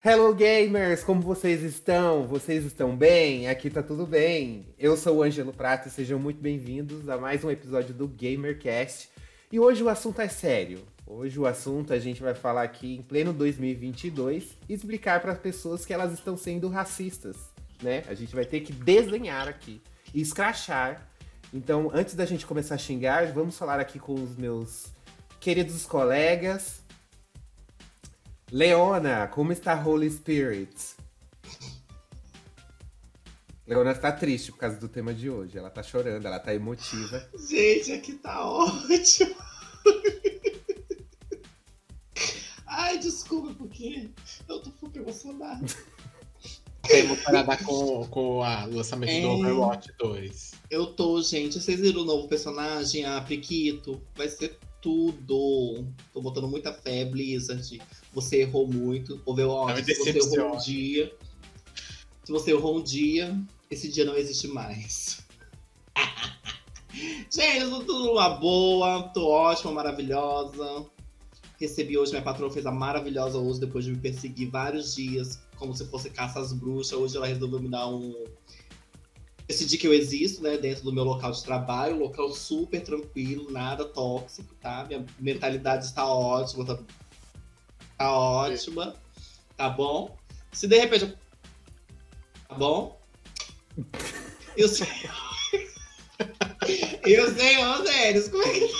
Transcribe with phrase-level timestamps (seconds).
[0.00, 2.24] Hello gamers, como vocês estão?
[2.24, 3.48] Vocês estão bem?
[3.48, 4.64] Aqui tá tudo bem.
[4.78, 9.10] Eu sou o Ângelo Prata e sejam muito bem-vindos a mais um episódio do GamerCast.
[9.50, 10.84] E hoje o assunto é sério.
[11.04, 15.38] Hoje o assunto a gente vai falar aqui em pleno 2022 e explicar para as
[15.38, 17.36] pessoas que elas estão sendo racistas,
[17.82, 18.04] né?
[18.06, 19.82] A gente vai ter que desenhar aqui
[20.14, 21.08] e escrachar.
[21.52, 24.92] Então, antes da gente começar a xingar, vamos falar aqui com os meus
[25.40, 26.86] queridos colegas.
[28.50, 30.74] Leona, como está Holy Spirit?
[33.66, 35.58] Leona está triste por causa do tema de hoje.
[35.58, 37.28] Ela tá chorando, ela tá emotiva.
[37.46, 39.36] Gente, aqui tá ótimo.
[42.66, 44.08] Ai, desculpa, porque
[44.48, 45.66] eu tô super emocionada.
[46.82, 49.20] Temos para dar com, com o lançamento é...
[49.20, 50.52] do Overwatch 2.
[50.70, 51.60] Eu tô, gente.
[51.60, 54.00] Vocês viram o novo personagem, a Priquito?
[54.16, 55.86] Vai ser tudo.
[56.14, 57.80] Tô botando muita fé, Blizzard.
[58.14, 59.20] Você errou muito.
[59.26, 61.14] Overwatch, se você errou um dia.
[62.24, 63.38] Se você errou um dia,
[63.70, 65.20] esse dia não existe mais.
[67.30, 70.86] Gente, eu tô tudo numa boa, tô ótima, maravilhosa.
[71.60, 75.74] Recebi hoje, minha patroa fez a maravilhosa hoje, depois de me perseguir vários dias, como
[75.74, 76.98] se fosse caça às bruxas.
[76.98, 78.14] Hoje ela resolveu me dar um.
[79.48, 83.82] Decidir que eu existo, né, dentro do meu local de trabalho, local super tranquilo, nada
[83.84, 84.84] tóxico, tá?
[84.86, 86.78] Minha mentalidade está ótima, tá,
[87.96, 88.94] tá ótima,
[89.56, 90.14] tá bom?
[90.52, 91.16] Se de repente.
[92.46, 93.00] Tá bom?
[94.56, 94.92] E o senhor.
[97.06, 98.70] e o senhor, Zéres, como é que.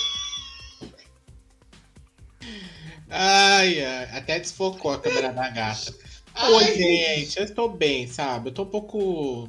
[3.11, 5.95] Ai, ai, até desfocou a câmera da gata.
[6.41, 8.51] Oi, gente, eu estou bem, sabe?
[8.51, 9.49] Eu tô um pouco.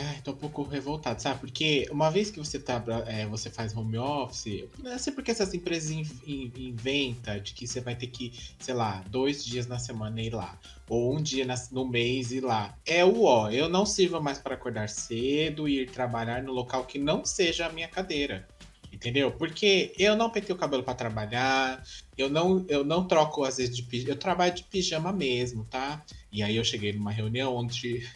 [0.00, 1.40] Ai, tô um pouco revoltado, sabe?
[1.40, 5.52] Porque uma vez que você tá, é, você faz home office, não sei porque essas
[5.52, 9.78] empresas in, in, inventam de que você vai ter que, sei lá, dois dias na
[9.78, 10.56] semana ir lá,
[10.88, 12.78] ou um dia na, no mês ir lá.
[12.86, 16.84] É o ó, eu não sirvo mais para acordar cedo e ir trabalhar no local
[16.84, 18.48] que não seja a minha cadeira.
[18.92, 19.32] Entendeu?
[19.32, 21.82] Porque eu não pentei o cabelo para trabalhar,
[22.16, 26.04] eu não, eu não troco às vezes de pijama, eu trabalho de pijama mesmo, tá?
[26.32, 28.08] E aí eu cheguei numa reunião onde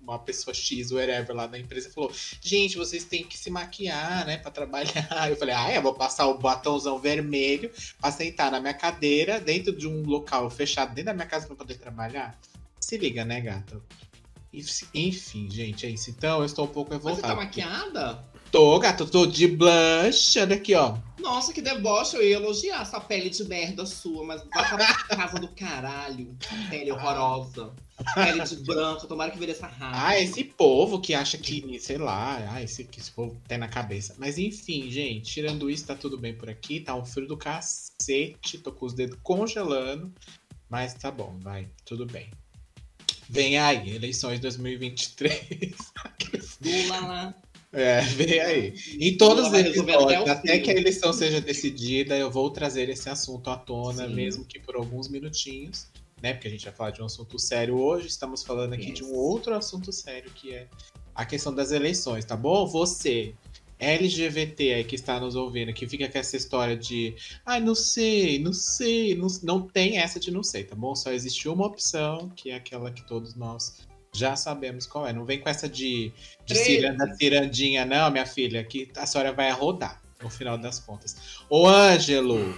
[0.00, 4.38] uma pessoa X, whatever, lá da empresa falou: Gente, vocês têm que se maquiar, né,
[4.38, 5.28] pra trabalhar.
[5.28, 7.70] Eu falei: Ah, eu vou passar o batomzão vermelho
[8.00, 11.56] pra sentar na minha cadeira dentro de um local fechado dentro da minha casa pra
[11.56, 12.38] poder trabalhar.
[12.78, 13.80] Se liga, né, gata?
[14.94, 16.10] Enfim, gente, é isso.
[16.10, 17.22] Então eu estou um pouco revoltado.
[17.22, 18.24] Você tá maquiada?
[18.54, 20.38] Tô, gato, tô de blush.
[20.38, 20.96] Olha aqui, ó.
[21.18, 22.14] Nossa, que deboche.
[22.14, 26.38] Eu ia elogiar essa pele de merda sua, mas vai pra casa do caralho.
[26.70, 27.72] Pele horrorosa.
[28.14, 30.00] Pele de branco, tomara que essa rápido.
[30.00, 34.14] Ah, esse povo que acha que, sei lá, ah, esse, esse povo tem na cabeça.
[34.18, 36.78] Mas enfim, gente, tirando isso, tá tudo bem por aqui.
[36.78, 38.58] Tá um frio do cacete.
[38.58, 40.14] Tô com os dedos congelando.
[40.70, 42.30] Mas tá bom, vai, tudo bem.
[43.28, 45.74] Vem aí, eleições 2023.
[46.62, 47.34] Lula lá.
[47.74, 48.74] É, vem aí.
[49.00, 53.50] Em todos os episódios, até que a eleição seja decidida, eu vou trazer esse assunto
[53.50, 54.14] à tona, Sim.
[54.14, 55.88] mesmo que por alguns minutinhos,
[56.22, 56.32] né?
[56.32, 58.94] Porque a gente vai falar de um assunto sério hoje, estamos falando aqui yes.
[58.94, 60.68] de um outro assunto sério, que é
[61.14, 62.66] a questão das eleições, tá bom?
[62.66, 63.34] Você,
[63.78, 67.14] LGBT aí que está nos ouvindo, que fica com essa história de
[67.44, 70.94] ai, ah, não sei, não sei, não, não tem essa de não sei, tá bom?
[70.94, 75.12] Só existe uma opção, que é aquela que todos nós já sabemos qual é.
[75.12, 76.12] Não vem com essa de,
[76.46, 81.44] de ciranda, cirandinha, não, minha filha, que a senhora vai rodar no final das contas.
[81.50, 82.56] Ô, Ângelo,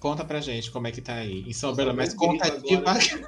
[0.00, 3.20] conta pra gente como é que tá aí em São Belo, mas conta devagar.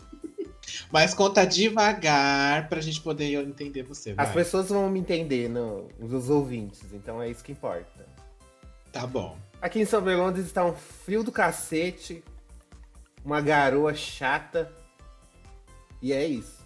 [0.92, 4.12] mas conta devagar pra gente poder entender você.
[4.12, 4.26] Vai.
[4.26, 8.06] As pessoas vão me entender, não, os ouvintes, então é isso que importa.
[8.92, 9.38] Tá bom.
[9.62, 12.22] Aqui em São Bernardo está um frio do cacete,
[13.24, 14.70] uma garoa chata
[16.02, 16.60] e é isso.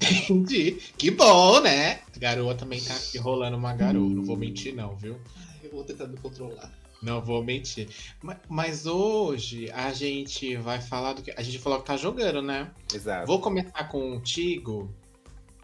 [0.00, 0.72] Entendi.
[0.96, 2.00] Que bom, né?
[2.14, 4.08] A garoa também tá aqui rolando uma garoa.
[4.08, 5.18] Não vou mentir, não, viu?
[5.62, 6.72] Eu vou tentar me controlar.
[7.00, 7.88] Não vou mentir.
[8.22, 11.32] Mas, mas, hoje a gente vai falar do que.
[11.32, 12.70] A gente falou que tá jogando, né?
[12.92, 13.26] Exato.
[13.26, 14.92] Vou começar contigo,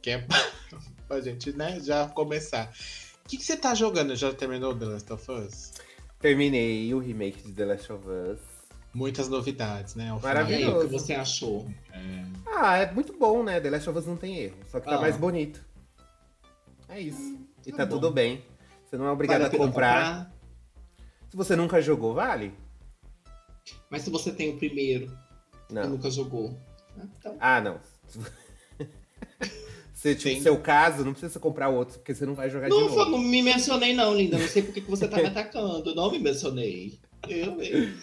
[0.03, 0.27] que é
[1.07, 2.73] pra gente, né, já começar.
[3.25, 4.17] O que, que você tá jogando?
[4.17, 5.73] Já terminou The Last of Us?
[6.19, 8.41] Terminei o remake de The Last of Us
[8.99, 10.13] muitas novidades, né?
[10.21, 10.87] Maravilhoso.
[10.87, 11.71] O que você achou?
[11.93, 12.25] É...
[12.47, 13.61] Ah, é muito bom, né?
[13.61, 15.01] The Last of Us não tem erro, só que tá ah.
[15.01, 15.65] mais bonito.
[16.89, 17.21] É isso.
[17.21, 18.43] Hum, e tá, tá tudo bem.
[18.85, 20.03] Você não é obrigado vale a, comprar.
[20.03, 20.35] comprar.
[21.31, 22.53] Se você nunca jogou, vale.
[23.89, 25.17] Mas se você tem o primeiro
[25.71, 25.85] não.
[25.85, 26.59] e nunca jogou.
[26.99, 27.37] Ah, então...
[27.39, 27.81] ah não.
[29.95, 32.85] Se tipo, seu caso, não precisa comprar outro, porque você não vai jogar não, de
[32.85, 33.11] novo.
[33.11, 34.39] Não me mencionei não, linda.
[34.39, 35.93] Não sei por que você tá me atacando.
[35.93, 37.01] Não me mencionei.
[37.29, 37.99] Eu mesmo.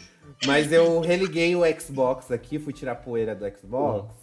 [0.45, 4.13] Mas eu religuei o Xbox aqui, fui tirar a poeira do Xbox.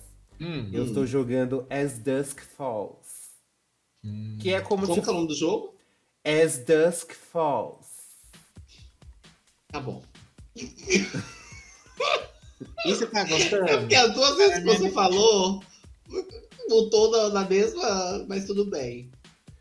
[0.41, 3.31] Hum, Eu estou jogando As Dusk Falls.
[4.05, 4.39] hum.
[4.41, 5.75] Que é como, Como se é o nome do jogo?
[6.25, 7.87] As Dusk Falls.
[9.69, 10.03] Tá bom.
[12.85, 13.67] E você tá É gostando?
[13.81, 15.63] porque as duas vezes que você falou,
[16.69, 19.11] botou na, na mesma, mas tudo bem.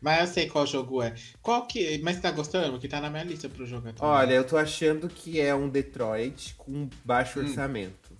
[0.02, 1.14] Mas eu sei qual jogo é.
[1.40, 1.98] Qual que.
[2.02, 2.78] Mas você tá gostando?
[2.78, 3.94] Que tá na minha lista pro jogo também.
[4.00, 7.44] Olha, eu tô achando que é um Detroit com baixo Hum.
[7.44, 8.12] orçamento.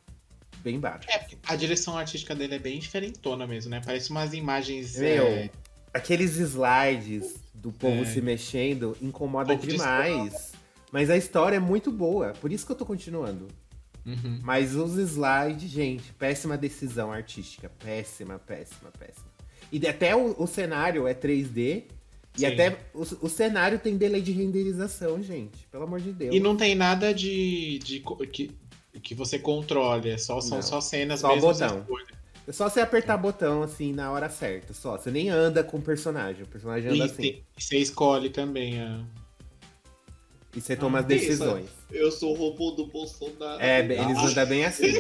[0.58, 1.08] Bem baixo.
[1.10, 3.82] É, porque a direção artística dele é bem diferentona mesmo, né?
[3.84, 4.96] Parece umas imagens.
[4.96, 5.50] Meu, é,
[5.92, 8.04] Aqueles slides do povo É.
[8.06, 10.52] se mexendo incomoda demais.
[10.92, 13.48] Mas a história é muito boa, por isso que eu tô continuando.
[14.06, 14.40] uhum.
[14.42, 17.68] Mas os slides, gente, péssima decisão artística.
[17.78, 19.31] Péssima, péssima, péssima.
[19.72, 21.84] E até o, o cenário é 3D.
[22.36, 22.46] E Sim.
[22.46, 25.66] até o, o cenário tem delay de renderização, gente.
[25.70, 26.34] Pelo amor de Deus.
[26.34, 27.78] E não tem nada de.
[27.78, 28.50] de co- que,
[29.02, 30.62] que você controle, é só, são Não.
[30.62, 31.48] só cenas Só mesmo.
[31.52, 31.86] botão.
[32.46, 34.74] É só você apertar botão assim na hora certa.
[34.74, 34.96] Só.
[34.98, 36.42] Você nem anda com o personagem.
[36.42, 37.22] O personagem anda E assim.
[37.22, 39.00] tem- e você escolhe também a.
[40.54, 41.26] E você toma as que isso?
[41.26, 41.70] decisões.
[41.90, 43.60] Eu sou o robô do Bolsonaro.
[43.60, 44.92] É, eles Ah, andam bem assim.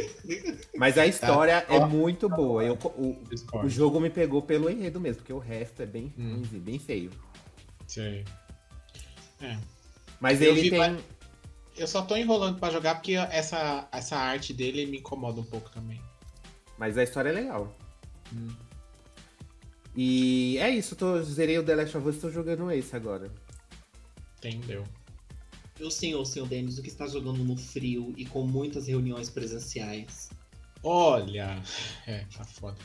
[0.74, 1.86] Mas a história é Ó.
[1.86, 2.64] muito boa.
[2.64, 3.16] Eu, o,
[3.62, 6.42] o jogo me pegou pelo enredo mesmo, porque o resto é bem Hum.
[6.52, 7.10] bem feio.
[7.86, 8.24] Sei.
[9.42, 9.58] É.
[10.20, 10.98] Mas Eu ele vi tem.
[11.76, 15.70] Eu só tô enrolando pra jogar porque essa, essa arte dele me incomoda um pouco
[15.70, 16.00] também.
[16.78, 17.74] Mas a história é legal.
[18.32, 18.48] Hum.
[19.94, 23.30] E é isso, tô, zerei o The Last of Us e tô jogando esse agora.
[24.38, 24.84] Entendeu?
[25.82, 29.28] Eu sim, ô senhor Denis, o que está jogando no frio e com muitas reuniões
[29.28, 30.30] presenciais.
[30.80, 31.60] Olha,
[32.06, 32.78] é, tá foda.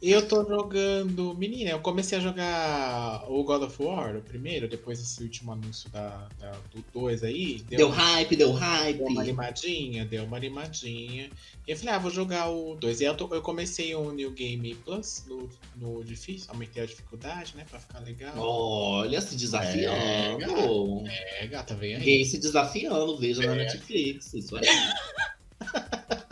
[0.00, 1.34] Eu tô jogando.
[1.34, 5.90] Menina, eu comecei a jogar o God of War, o primeiro, depois desse último anúncio
[5.90, 7.58] da, da- do 2 aí.
[7.68, 8.98] Deu hype, deu hype.
[8.98, 11.28] Deu uma animadinha, deu uma animadinha.
[11.66, 13.00] E eu falei, ah, vou jogar o 2.
[13.00, 17.54] E eu, tô- eu comecei o New Game Plus no, no difícil, aumentei a dificuldade,
[17.56, 18.34] né, pra ficar legal.
[18.38, 21.08] Olha, se desafiando.
[21.08, 22.04] É, gata, vem aí.
[22.04, 23.56] Gay se desafiando, veja na É.
[23.64, 24.32] Netflix.
[24.32, 24.62] Isso aí.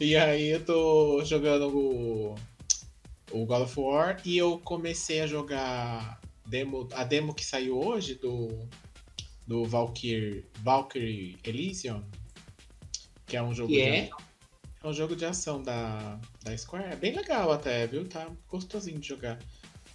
[0.00, 2.36] E aí eu tô jogando o,
[3.30, 8.14] o God of War e eu comecei a jogar demo, a demo que saiu hoje
[8.14, 8.68] do,
[9.46, 12.02] do Valkyrie, Valkyrie Elysium,
[13.26, 14.00] que é um jogo Que de é?
[14.04, 14.18] ação.
[14.82, 16.92] É um jogo de ação da, da Square.
[16.92, 18.06] É bem legal até, viu?
[18.08, 19.38] Tá gostosinho de jogar.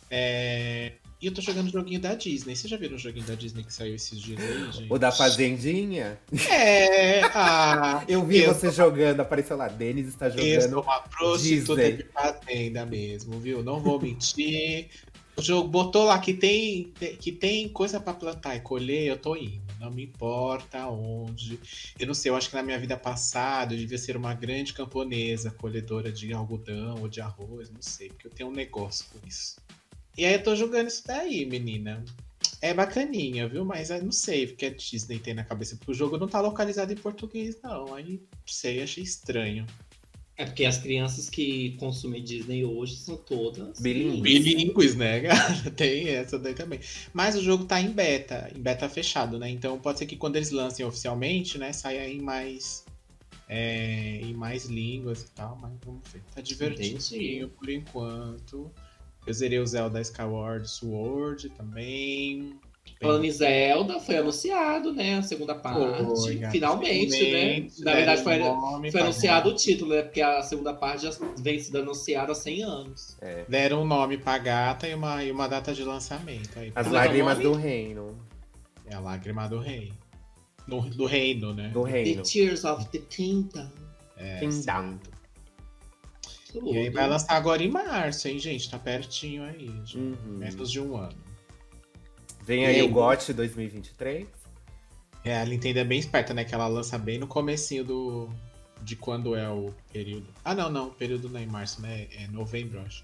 [0.10, 0.94] É,
[1.24, 2.54] E eu tô jogando o joguinho da Disney.
[2.54, 4.92] Vocês já viram o joguinho da Disney que saiu esses dias aí, gente?
[4.92, 6.20] O da Fazendinha.
[6.50, 10.82] É, ah, Eu vi Eu você jogando, apareceu lá, Denis está Eu sou jogando.
[10.82, 13.64] uma prostituta de fazenda mesmo, viu?
[13.64, 14.90] Não vou mentir.
[15.38, 19.18] O jogo botou lá que tem, te- que tem coisa pra plantar e colher, eu
[19.18, 19.64] tô indo.
[19.80, 21.58] Não me importa onde.
[21.98, 24.74] Eu não sei, eu acho que na minha vida passada eu devia ser uma grande
[24.74, 29.26] camponesa, colhedora de algodão ou de arroz, não sei, porque eu tenho um negócio com
[29.26, 29.56] isso.
[30.18, 32.04] E aí eu tô jogando isso daí, menina.
[32.62, 33.66] É bacaninha, viu?
[33.66, 36.40] Mas eu não sei porque a Disney tem na cabeça, porque o jogo não tá
[36.40, 37.94] localizado em português, não.
[37.94, 39.66] Aí, não sei, achei estranho.
[40.36, 44.22] É porque as crianças que consumem Disney hoje são todas Bilíngues.
[44.22, 45.70] Bilíngues, né, cara?
[45.76, 46.80] Tem essa daí também.
[47.14, 49.50] Mas o jogo tá em beta, em beta fechado, né?
[49.50, 52.84] Então pode ser que quando eles lancem oficialmente, né, saia em mais.
[53.48, 56.24] é, em mais línguas e tal, mas vamos ver.
[56.34, 58.72] Tá divertidinho por enquanto.
[59.26, 62.60] Eu zerei o Zelda Skyward Sword também.
[63.02, 65.18] Falando em Zelda, foi anunciado, né?
[65.18, 65.80] A segunda parte.
[65.80, 67.86] Foi, finalmente, Finalmente, né?
[67.86, 70.04] Na verdade, foi, nome foi anunciado o título, né?
[70.04, 73.18] Porque a segunda parte já vem sendo anunciada há 100 anos.
[73.48, 76.58] Deram um nome pra gata e uma, e uma data de lançamento.
[76.58, 78.18] Aí, As Como é é lágrimas do reino.
[78.86, 79.92] É a lágrima do rei.
[80.68, 81.70] Do, do reino, né?
[81.70, 82.24] Do The reino.
[82.24, 83.70] Tears of the Kingdom.
[84.18, 84.98] É, Kingdom.
[86.54, 86.72] Tudo.
[86.74, 88.70] E aí vai lançar agora em março, hein, gente?
[88.70, 89.70] Tá pertinho aí.
[89.96, 90.16] Uhum.
[90.38, 91.18] Menos de um ano.
[92.44, 92.88] Vem aí E aí?
[92.88, 94.28] o GOT 2023.
[95.26, 96.44] É, a Nintendo é bem esperta, né?
[96.44, 98.30] Que ela lança bem no comecinho do...
[98.82, 100.28] De quando é o período.
[100.44, 100.88] Ah, não, não.
[100.90, 102.08] O período não é em março, né?
[102.12, 103.04] É novembro, acho.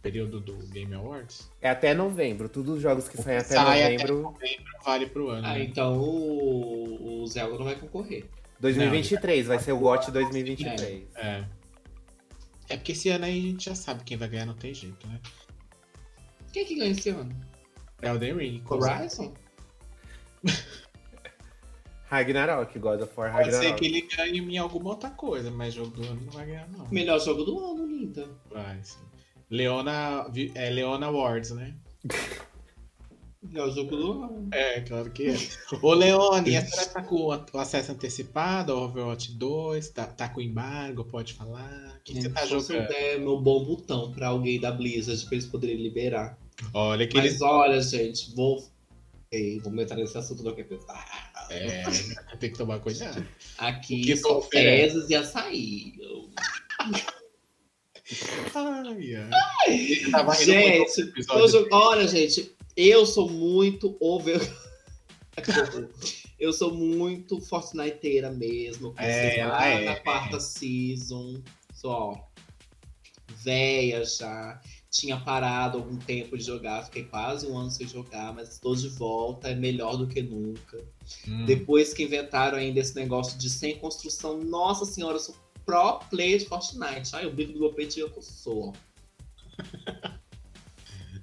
[0.00, 1.50] Período do Game Awards.
[1.60, 2.48] É até novembro.
[2.48, 4.22] Todos os jogos que saem até Sai até novembro.
[4.22, 5.46] novembro, vale pro ano.
[5.46, 5.64] Ah, né?
[5.64, 8.24] então o, o Zelda não vai concorrer.
[8.60, 11.02] 2023, vai ser o GOT 2023.
[11.16, 11.26] É.
[11.26, 11.44] É
[12.76, 15.20] porque esse ano aí a gente já sabe quem vai ganhar, não tem jeito, né?
[16.52, 17.34] Quem que ganha esse ano?
[18.02, 18.62] Elden Ring.
[18.68, 19.34] Horizon?
[22.10, 23.78] Ragnarok, God of War Pode ser Ragnarok.
[23.78, 26.88] que ele ganhe em alguma outra coisa, mas jogo do ano não vai ganhar, não.
[26.88, 28.28] Melhor jogo do ano, linda.
[28.50, 28.98] Vai, sim.
[29.48, 31.74] Leona, é Leona Awards, né?
[33.54, 34.48] É o jogo do ano.
[34.52, 35.36] É, claro que é.
[35.80, 39.88] Ô, Leone, a senhora tá com o acesso antecipado ao Overwatch 2?
[39.90, 41.04] Tá, tá com embargo?
[41.04, 41.96] Pode falar?
[41.98, 42.88] O que, que você tá Se eu jogando?
[42.88, 46.38] der meu bom botão pra alguém da Blizzard pra eles poderem liberar.
[46.74, 47.40] Olha que Mas eles.
[47.40, 48.62] olha, gente, vou.
[49.32, 51.30] Ei, vamos entrar nesse assunto do que pensar.
[51.50, 51.84] É,
[52.38, 53.26] tem que tomar cuidado.
[53.56, 54.92] Aqui que oferece?
[54.94, 55.94] fezes e açaí.
[58.54, 60.24] Ai, ai.
[60.24, 61.16] Muito Gente,
[61.70, 62.52] olha, gente,
[62.88, 64.40] eu sou muito over.
[66.38, 68.94] eu sou muito Fortniteira mesmo.
[68.96, 69.96] É, lá ela é, na é.
[69.96, 71.42] quarta season.
[71.72, 72.30] Só
[73.42, 74.60] véia já.
[74.90, 78.88] Tinha parado algum tempo de jogar, fiquei quase um ano sem jogar, mas estou de
[78.88, 80.84] volta, é melhor do que nunca.
[81.28, 81.44] Hum.
[81.46, 86.38] Depois que inventaram ainda esse negócio de sem construção, nossa senhora, eu sou pro player
[86.38, 87.10] de Fortnite.
[87.12, 88.74] Ai, o bico do meu peito eu sou.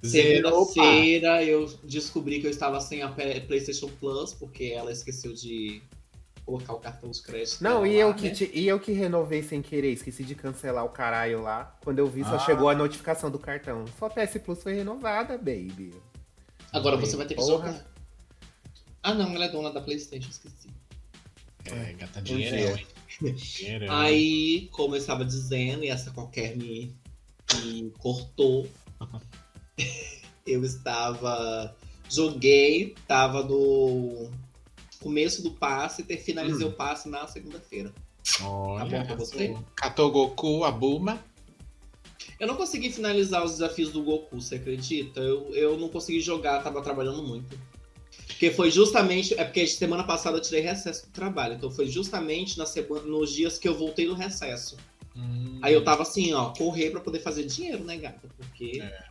[0.04, 5.82] Segunda-feira eu descobri que eu estava sem a PlayStation Plus, porque ela esqueceu de
[6.46, 7.62] colocar o cartão de crédito.
[7.62, 8.30] Não, e lá, eu, que né?
[8.32, 11.78] te- e eu que renovei sem querer, esqueci de cancelar o caralho lá.
[11.84, 12.40] Quando eu vi, só Ah.
[12.40, 13.84] chegou a notificação do cartão.
[14.00, 15.94] Sua PS Plus foi renovada, baby.
[16.72, 17.68] Agora você vai ter que Porra.
[17.72, 17.92] jogar.
[19.04, 20.68] Ah, não, ela é dona da PlayStation, esqueci.
[21.66, 22.86] É, gata Um dinheiro, dia.
[23.22, 23.34] hein?
[23.36, 23.94] Dinheirão.
[23.96, 26.96] Aí, como eu estava dizendo, e essa qualquer me,
[27.66, 28.68] me cortou,
[30.46, 31.76] eu estava.
[32.10, 34.30] Joguei, tava no
[35.02, 36.70] começo do passe e finalizei Hum.
[36.70, 37.94] o passe na segunda-feira.
[38.42, 39.56] Olha, Tá bom pra você?
[39.76, 41.24] Catou Goku, a Buma.
[42.40, 45.20] Eu não consegui finalizar os desafios do Goku, você acredita?
[45.20, 47.58] Eu, eu não consegui jogar, tava trabalhando muito.
[48.28, 49.34] Porque foi justamente.
[49.40, 51.56] É porque semana passada eu tirei recesso do trabalho.
[51.56, 54.78] Então foi justamente na semana, nos dias que eu voltei do recesso.
[55.16, 55.60] Hum.
[55.64, 58.30] Aí eu tava assim, ó, correr pra poder fazer dinheiro, né, gata?
[58.38, 59.07] Porque É.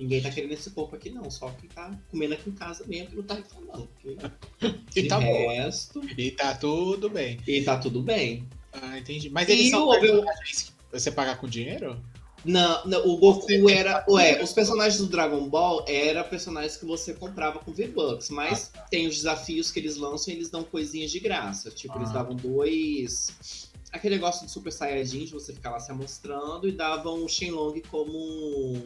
[0.00, 1.30] ninguém tá querendo esse corpo aqui, não.
[1.30, 3.88] Só quem tá comendo aqui em casa mesmo que não tá reclamando.
[4.96, 5.48] E tá bom.
[5.50, 7.38] resto, E tá tudo bem.
[7.46, 8.48] e tá tudo bem.
[8.72, 9.30] Ah, entendi.
[9.30, 12.00] Mas E eles são o personagens que você pagar com dinheiro?
[12.44, 14.02] Não, não, o Goku era.
[14.08, 19.06] Ué, os personagens do Dragon Ball eram personagens que você comprava com V-Bucks, mas tem
[19.06, 21.70] os desafios que eles lançam e eles dão coisinhas de graça.
[21.70, 22.14] Tipo, eles Ah.
[22.14, 23.68] davam dois.
[23.92, 27.80] Aquele negócio de Super Saiyajin, de você ficar lá se amostrando, e davam o Shenlong
[27.90, 28.80] como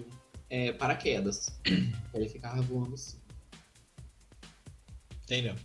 [0.55, 1.51] é, paraquedas.
[2.15, 3.17] Ele ficava voando assim.
[5.25, 5.57] Entendeu?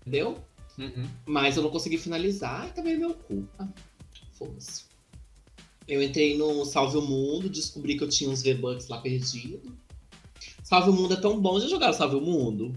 [0.00, 0.44] Entendeu?
[0.76, 1.08] Uhum.
[1.24, 3.46] Mas eu não consegui finalizar, e também é meu cu.
[3.58, 3.68] Ah,
[4.32, 4.84] Foda-se.
[5.86, 9.76] Eu entrei no Salve o Mundo, descobri que eu tinha uns V-Bucks lá perdido.
[10.64, 11.60] Salve o Mundo é tão bom.
[11.60, 12.74] Já jogaram Salve o Mundo?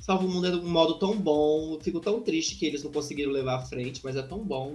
[0.00, 1.74] Salve o Mundo é um modo tão bom.
[1.74, 4.74] Eu fico tão triste que eles não conseguiram levar à frente, mas é tão bom.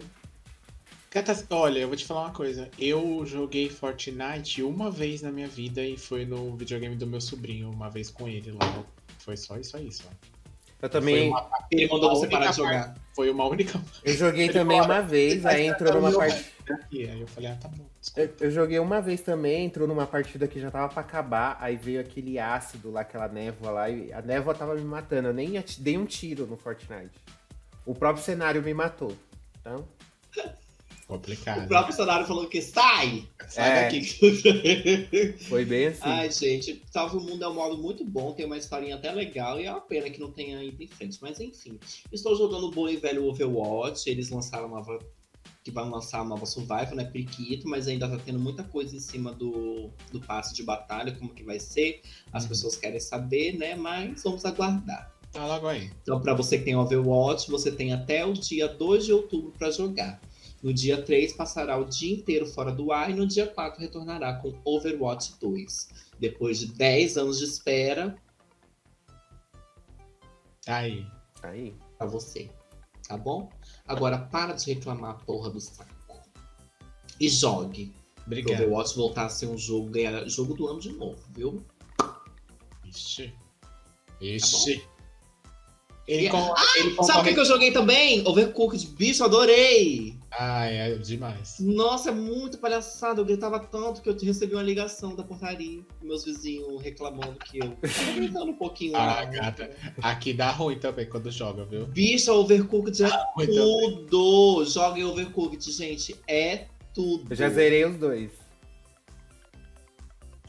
[1.50, 2.70] Olha, eu vou te falar uma coisa.
[2.80, 7.70] Eu joguei Fortnite uma vez na minha vida e foi no videogame do meu sobrinho,
[7.70, 8.84] uma vez com ele lá.
[9.20, 10.08] Foi só isso aí, só.
[10.82, 11.30] Eu também.
[11.30, 12.96] uma, Ele mandou você parar de parte- jogar.
[13.14, 16.18] foi uma única Eu joguei Ele também fala, uma vez, aí tá entrou tão numa
[16.18, 16.50] partida.
[16.74, 17.10] aqui.
[17.10, 17.86] Aí eu falei, ah, tá bom.
[18.16, 21.76] Eu, eu joguei uma vez também, entrou numa partida que já tava pra acabar, aí
[21.76, 25.28] veio aquele ácido lá, aquela névoa lá, e a névoa tava me matando.
[25.28, 27.12] Eu nem dei um tiro no Fortnite.
[27.86, 29.16] O próprio cenário me matou.
[29.60, 29.86] Então,
[31.12, 31.66] Complicado.
[31.66, 33.28] O próprio cenário falou que sai!
[33.50, 33.84] Sai É.
[33.84, 34.02] daqui.
[35.50, 36.00] foi bem assim.
[36.04, 39.60] Ai, gente, Salve o Mundo é um modo muito bom, tem uma historinha até legal
[39.60, 41.18] e é uma pena que não tenha ido em frente.
[41.22, 41.78] Mas enfim,
[42.14, 45.00] estou jogando o bom e velho Overwatch, eles lançaram uma nova.
[45.64, 47.04] que vão lançar uma nova Survival, né?
[47.04, 51.34] Priquito, mas ainda tá tendo muita coisa em cima do, do passe de batalha, como
[51.34, 52.02] que vai ser.
[52.32, 52.50] As Uhum.
[52.50, 53.76] pessoas querem saber, né?
[53.76, 55.12] Mas vamos aguardar.
[55.32, 55.92] Tá logo aí.
[56.02, 59.70] Então, para você que tem Overwatch, você tem até o dia 2 de outubro para
[59.72, 60.20] jogar.
[60.62, 64.34] No dia 3, passará o dia inteiro fora do ar e no dia 4 retornará
[64.36, 65.90] com Overwatch 2.
[66.20, 68.16] Depois de 10 anos de espera
[70.64, 71.06] Tá aí.
[71.42, 71.76] Aí.
[71.98, 72.50] para você.
[73.08, 73.50] Tá bom?
[73.88, 75.90] Agora para de reclamar a porra do saco.
[77.20, 77.94] E jogue.
[78.26, 78.62] Obrigado.
[78.62, 81.66] Overwatch voltar a ser um jogo, ganhar jogo do ano de novo, viu?
[82.86, 83.34] Ixi.
[84.22, 84.88] Ixi.
[86.08, 88.28] Ele, E- com, ele Sabe o que, eu joguei também?
[88.28, 90.16] Overcooked, bicho, adorei!
[90.32, 91.58] Ai, é demais.
[91.60, 93.20] Nossa, é muito palhaçada.
[93.22, 95.82] Eu gritava tanto que eu recebi uma ligação da portaria.
[96.02, 98.96] Meus vizinhos reclamando que eu tava gritando um pouquinho.
[98.96, 99.32] Ah, alto.
[99.34, 99.72] gata.
[100.02, 101.86] Aqui dá ruim também quando joga, viu?
[101.86, 103.48] Bicha, Overcooked é também.
[103.56, 104.66] tudo.
[104.66, 106.16] Joguem Overcooked, gente.
[106.28, 107.26] É tudo.
[107.30, 108.32] Eu já zerei os dois.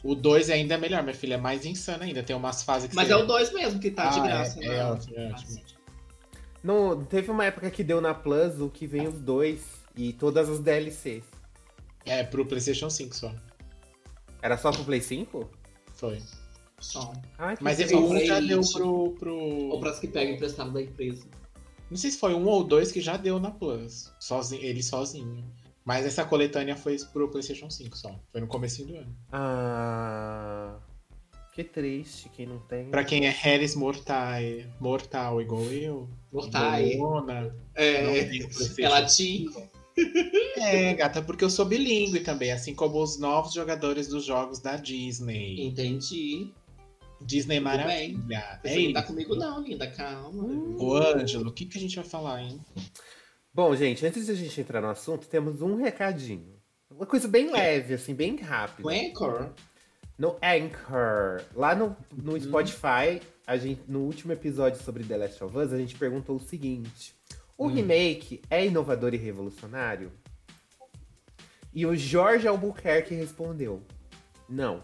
[0.03, 1.35] O 2 ainda é melhor, minha filha.
[1.35, 2.21] É mais insano ainda.
[2.21, 3.13] Tem umas fases que Mas você...
[3.13, 4.59] é o 2 mesmo que tá de Ah, graça.
[4.63, 4.75] é- né?
[4.77, 5.61] é ótimo, é ótimo.
[6.61, 9.61] No, teve uma época que deu na Plus o que vem os dois
[9.95, 11.23] e todas as DLCs.
[12.05, 13.33] É pro PlayStation 5 só.
[14.41, 15.49] Era só pro Play 5?
[15.93, 16.21] Foi.
[16.79, 17.13] Só.
[17.37, 19.11] Ai, que Mas esse um já deu pro.
[19.17, 19.35] pro...
[19.37, 21.25] Ou para as que pegam emprestado da empresa.
[21.89, 24.13] Não sei se foi um ou dois que já deu na Plus.
[24.19, 25.45] Sozinho, ele sozinho.
[25.85, 28.19] Mas essa coletânea foi pro PlayStation 5 só.
[28.31, 29.15] Foi no começo do ano.
[29.31, 30.79] Ah,
[31.53, 32.89] que triste quem não tem.
[32.89, 34.41] Pra quem é Harris Mortal,
[34.79, 36.09] mortal igual eu.
[36.31, 36.95] Mortai.
[36.97, 38.23] Bolona, não É.
[38.25, 39.45] tem o PlayStation Ela te.
[40.57, 44.75] É, gata, porque eu sou bilíngue também, assim como os novos jogadores dos jogos da
[44.75, 45.67] Disney.
[45.67, 46.51] Entendi.
[47.21, 48.13] Disney Tudo bem.
[48.17, 48.59] Maravilha.
[48.63, 49.85] Você É não tá comigo, não, linda.
[49.91, 50.43] Calma.
[50.79, 52.59] O Ângelo, o que, que a gente vai falar, hein?
[53.53, 56.55] Bom, gente, antes de a gente entrar no assunto, temos um recadinho.
[56.89, 58.87] Uma coisa bem leve, assim, bem rápida.
[58.87, 59.49] O Anchor.
[60.17, 62.39] No Anchor, lá no, no Uhum.
[62.39, 66.39] Spotify, a gente, no último episódio sobre The Last of Us, a gente perguntou o
[66.39, 67.15] seguinte:
[67.57, 67.73] o Hum.
[67.73, 70.11] remake é inovador e revolucionário?
[71.73, 73.81] E o Jorge Albuquerque respondeu:
[74.47, 74.83] não.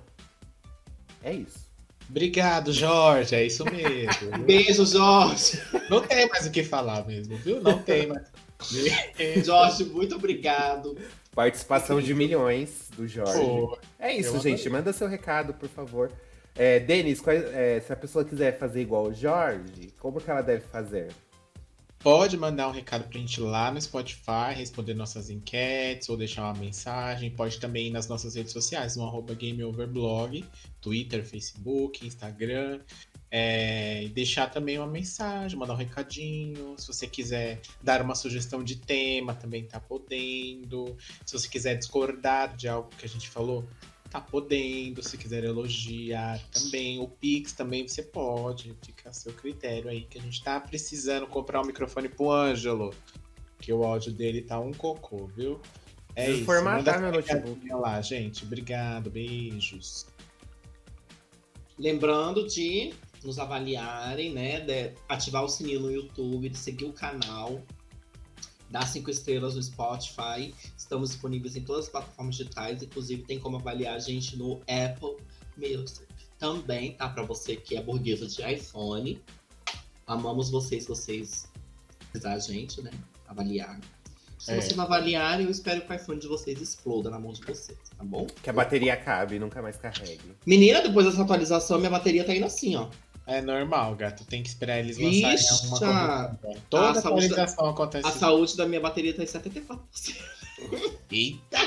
[1.23, 1.67] É isso.
[2.09, 4.37] Obrigado, Jorge, é isso mesmo.
[4.45, 5.59] Beijo, Jorge.
[5.89, 7.61] Não tem mais o que falar mesmo, viu?
[7.61, 8.27] Não tem mais.
[9.45, 10.97] Jorge, muito obrigado.
[11.33, 13.39] Participação de milhões do Jorge.
[13.39, 14.53] Pô, É isso, gente.
[14.61, 14.69] adorei.
[14.69, 16.11] Manda seu recado, por favor.
[16.55, 20.41] É, Denis, quais- é, se a pessoa quiser fazer igual o Jorge, como que ela
[20.41, 21.09] deve fazer?
[21.99, 26.53] Pode mandar um recado pra gente lá no Spotify, responder nossas enquetes ou deixar uma
[26.53, 27.29] mensagem.
[27.29, 30.45] Pode também ir nas nossas redes sociais, no arroba GameOverblog,
[30.81, 32.79] Twitter, Facebook, Instagram.
[33.31, 36.75] É, e deixar também uma mensagem, mandar um recadinho.
[36.77, 40.97] Se você quiser dar uma sugestão de tema, também tá podendo.
[41.25, 43.67] Se você quiser discordar de algo que a gente falou,
[44.09, 45.03] tá podendo.
[45.03, 46.99] Se quiser elogiar também.
[46.99, 48.75] O Pix também você pode.
[48.83, 52.93] Fica a seu critério aí, que a gente tá precisando comprar um microfone pro Ângelo.
[53.59, 55.61] Que o áudio dele tá um cocô, viu?
[56.15, 56.45] É Preciso isso.
[56.45, 57.69] formatar Manda meu notebook.
[57.69, 58.43] lá, gente.
[58.43, 60.07] Obrigado, beijos.
[61.77, 64.61] Lembrando de nos avaliarem, né?
[64.61, 67.61] De ativar o sininho no YouTube, de seguir o canal,
[68.69, 70.53] dar cinco estrelas no Spotify.
[70.77, 75.17] Estamos disponíveis em todas as plataformas digitais, inclusive tem como avaliar a gente no Apple
[75.57, 76.05] Music.
[76.37, 77.09] Também, tá?
[77.09, 79.21] Pra você que é burguesa de iPhone.
[80.07, 81.47] Amamos vocês, vocês
[82.21, 82.91] da gente, né?
[83.27, 83.79] Avaliar.
[84.39, 84.55] Se É.
[84.61, 87.77] vocês não avaliarem, eu espero que o iPhone de vocês exploda na mão de vocês,
[87.95, 88.25] tá bom?
[88.41, 90.33] Que a bateria acabe e nunca mais carregue.
[90.45, 92.89] Menina, depois dessa atualização, minha bateria tá indo assim, ó.
[93.29, 94.25] É normal, gato.
[94.25, 95.53] Tem que esperar eles lançarem Vixa!
[95.53, 95.79] alguma
[96.41, 96.61] coisa.
[96.69, 98.07] Toda A saúde da- atualização acontece.
[98.07, 99.79] A saúde da minha bateria tá em 74%.
[101.11, 101.57] Eita!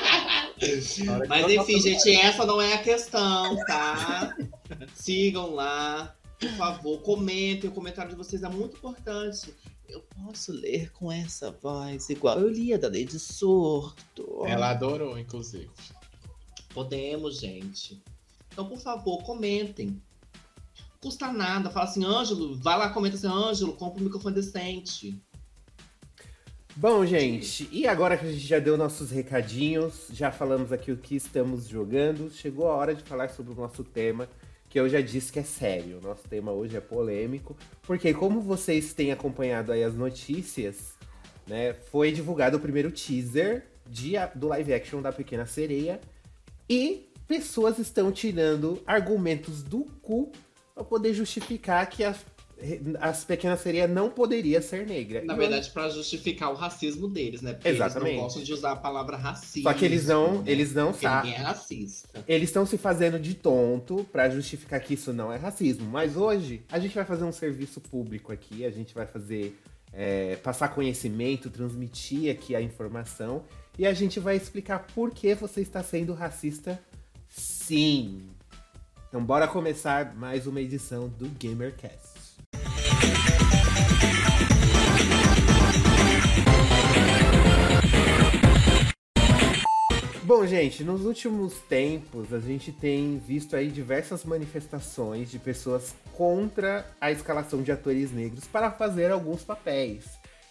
[1.28, 4.36] Mas enfim, gente, essa não é a questão, tá?
[4.94, 7.70] Sigam lá, por favor, comentem.
[7.70, 9.54] O comentário de vocês é muito importante.
[9.88, 14.44] Eu posso ler com essa voz igual eu lia da Lei de Surto.
[14.46, 15.70] Ela adorou, inclusive.
[16.72, 18.02] Podemos, gente.
[18.50, 20.00] Então, por favor, comentem.
[21.02, 21.68] Custa nada.
[21.68, 25.20] Fala assim, Ângelo, vai lá, comenta assim, Ângelo, compra um microfone decente.
[26.76, 30.96] Bom, gente, e agora que a gente já deu nossos recadinhos, já falamos aqui o
[30.96, 34.28] que estamos jogando, chegou a hora de falar sobre o nosso tema,
[34.70, 35.98] que eu já disse que é sério.
[35.98, 40.94] O nosso tema hoje é polêmico, porque como vocês têm acompanhado aí as notícias,
[41.48, 46.00] né, foi divulgado o primeiro teaser de, do live action da Pequena Sereia,
[46.70, 50.32] e pessoas estão tirando argumentos do cu
[50.74, 52.14] para poder justificar que a,
[53.00, 55.22] as Pequena Sereia não poderia ser negra.
[55.24, 57.54] Na E verdade, pra justificar o racismo deles, né?
[57.54, 58.08] Porque Exatamente.
[58.10, 59.62] eles não gostam de usar a palavra racismo.
[59.64, 60.44] Só que eles não, né?
[60.50, 61.30] eles não Porque sabem.
[61.32, 62.24] ninguém é racista.
[62.26, 65.84] Eles estão se fazendo de tonto pra justificar que isso não é racismo.
[65.86, 69.58] Mas hoje a gente vai fazer um serviço público aqui, a gente vai fazer
[69.92, 73.44] é, passar conhecimento, transmitir aqui a informação
[73.78, 76.80] e a gente vai explicar por que você está sendo racista,
[77.28, 78.22] sim.
[79.12, 82.18] Então bora começar mais uma edição do GamerCast.
[90.22, 96.86] Bom, gente, nos últimos tempos a gente tem visto aí diversas manifestações de pessoas contra
[96.98, 100.06] a escalação de atores negros para fazer alguns papéis.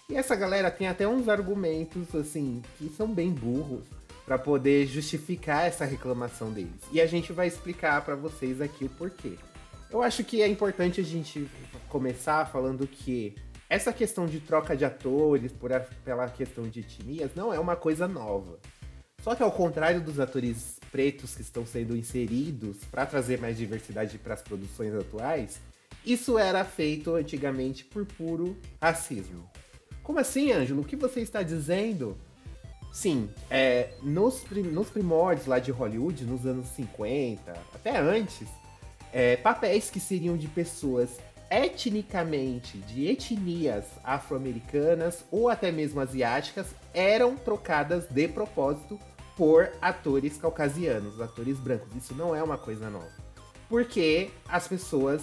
[0.07, 3.85] E essa galera tem até uns argumentos assim que são bem burros
[4.31, 6.79] para poder justificar essa reclamação deles.
[6.89, 9.33] E a gente vai explicar para vocês aqui o porquê.
[9.89, 11.49] Eu acho que é importante a gente
[11.89, 13.35] começar falando que
[13.69, 17.75] essa questão de troca de atores por a- pela questão de etnias não é uma
[17.75, 18.57] coisa nova.
[19.21, 24.17] Só que ao contrário dos atores pretos que estão sendo inseridos para trazer mais diversidade
[24.17, 25.59] para as produções atuais,
[26.05, 29.43] isso era feito antigamente por puro racismo.
[30.01, 30.83] Como assim, Ângelo?
[30.83, 32.17] O que você está dizendo?
[32.91, 38.47] Sim, é, nos, prim- nos primórdios lá de Hollywood, nos anos 50, até antes,
[39.13, 47.35] é, papéis que seriam de pessoas etnicamente, de etnias afro-americanas ou até mesmo asiáticas, eram
[47.35, 48.97] trocadas de propósito
[49.35, 51.93] por atores caucasianos, atores brancos.
[51.95, 53.09] Isso não é uma coisa nova.
[53.67, 55.21] Porque as pessoas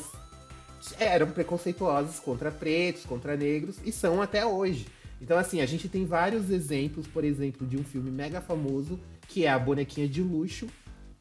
[0.98, 4.86] eram preconceituosas contra pretos, contra negros e são até hoje.
[5.20, 9.44] Então, assim, a gente tem vários exemplos, por exemplo, de um filme mega famoso, que
[9.44, 10.68] é a Bonequinha de Luxo,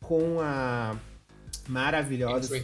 [0.02, 0.96] com a
[1.68, 2.62] maravilhosa.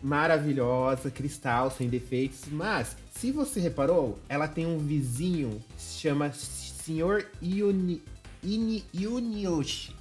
[0.00, 2.42] Maravilhosa, cristal, sem defeitos.
[2.50, 7.26] Mas, se você reparou, ela tem um vizinho que se chama Sr.
[7.42, 8.02] Yuni,
[8.94, 9.98] Yunioshi.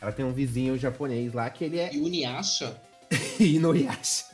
[0.00, 1.92] Ela tem um vizinho japonês lá que ele é.
[1.92, 2.80] Yuniasha?
[3.40, 4.24] Inuyasha.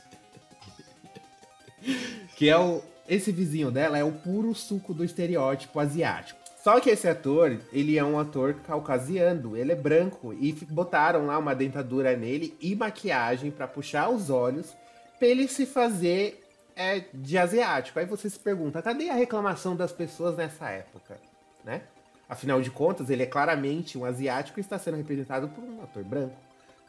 [2.35, 2.81] que é o.
[3.07, 6.39] Esse vizinho dela é o puro suco do estereótipo asiático.
[6.63, 11.37] Só que esse ator, ele é um ator caucasiano, ele é branco e botaram lá
[11.37, 14.75] uma dentadura nele e maquiagem para puxar os olhos
[15.19, 16.43] pra ele se fazer
[16.75, 17.99] é, de asiático.
[17.99, 21.19] Aí você se pergunta, cadê a reclamação das pessoas nessa época,
[21.63, 21.83] né?
[22.27, 26.03] Afinal de contas, ele é claramente um asiático e está sendo representado por um ator
[26.03, 26.35] branco.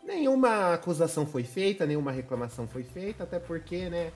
[0.02, 4.12] Nenhuma acusação foi feita, nenhuma reclamação foi feita, até porque, né?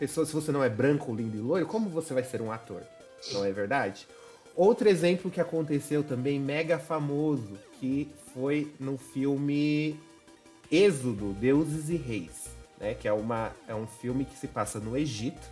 [0.00, 2.82] Pessoa, se você não é branco, lindo e loiro, como você vai ser um ator?
[3.34, 4.08] Não é verdade?
[4.56, 10.00] Outro exemplo que aconteceu também, mega famoso, que foi no filme
[10.72, 12.48] Êxodo, Deuses e Reis,
[12.80, 12.94] né?
[12.94, 15.46] Que é, uma, é um filme que se passa no Egito.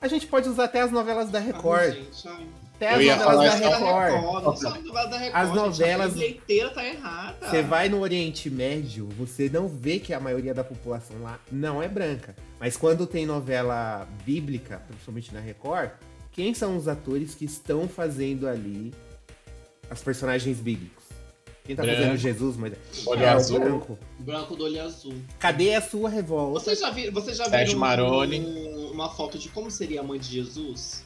[0.00, 1.82] A gente pode usar até as novelas da Record.
[1.82, 2.46] Ah, gente, ai.
[2.76, 5.10] Até as novelas da Record.
[5.10, 7.48] Da Record, As gente, novelas- A Bíblia inteira tá errada.
[7.48, 11.82] Você vai no Oriente Médio, você não vê que a maioria da população lá não
[11.82, 12.34] é branca.
[12.58, 15.90] Mas quando tem novela bíblica, principalmente na Record,
[16.32, 18.92] quem são os atores que estão fazendo ali
[19.90, 21.04] as personagens bíblicos?
[21.64, 21.98] Quem tá Branco.
[21.98, 22.74] fazendo Jesus, mas
[23.06, 23.56] Olho é azul.
[23.56, 23.98] o branco.
[24.18, 25.14] Branco do olho azul.
[25.38, 26.60] Cadê a sua revolta?
[26.60, 28.40] Você já viu, você já Sérgio viu Maroni.
[28.40, 31.02] um- uma foto de como seria a mãe de Jesus?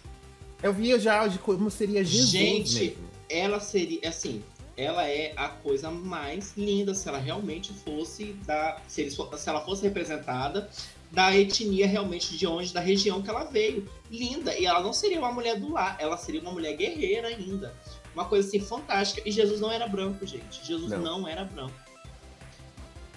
[0.63, 3.09] Eu vi já de como seria Jesus Gente, mesmo.
[3.29, 4.43] Ela seria, assim,
[4.77, 8.81] ela é a coisa mais linda se ela realmente fosse da.
[8.89, 10.69] Se, eles se ela fosse representada
[11.11, 13.89] da etnia realmente de onde, da região que ela veio.
[14.11, 14.57] Linda.
[14.57, 17.75] E ela não seria uma mulher do lar, ela seria uma mulher guerreira ainda.
[18.15, 19.23] Uma coisa assim fantástica.
[19.25, 20.65] E Jesus não era branco, gente.
[20.65, 21.01] Jesus Não.
[21.21, 21.75] não, era branco.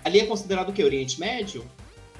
[0.03, 0.83] Ali é considerado o quê?
[0.83, 1.65] Oriente Médio?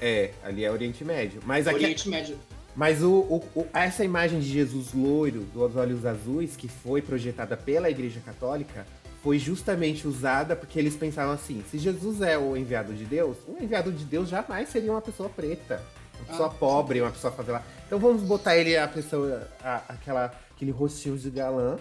[0.00, 1.40] É, ali é Oriente Médio.
[1.44, 2.38] Mas aqui, Oriente Médio.
[2.74, 7.90] Mas o, o- essa imagem de Jesus loiro, dos olhos azuis, que foi projetada pela
[7.90, 8.86] Igreja Católica,
[9.22, 13.62] foi justamente usada porque eles pensavam assim: se Jesus é o enviado de Deus, o
[13.62, 15.82] enviado de Deus jamais seria uma pessoa preta,
[16.18, 17.64] uma pessoa Ah, pobre, uma pessoa favelada.
[17.86, 21.76] Então vamos botar ele a pessoa, a- aquela, aquele rostinho de galã.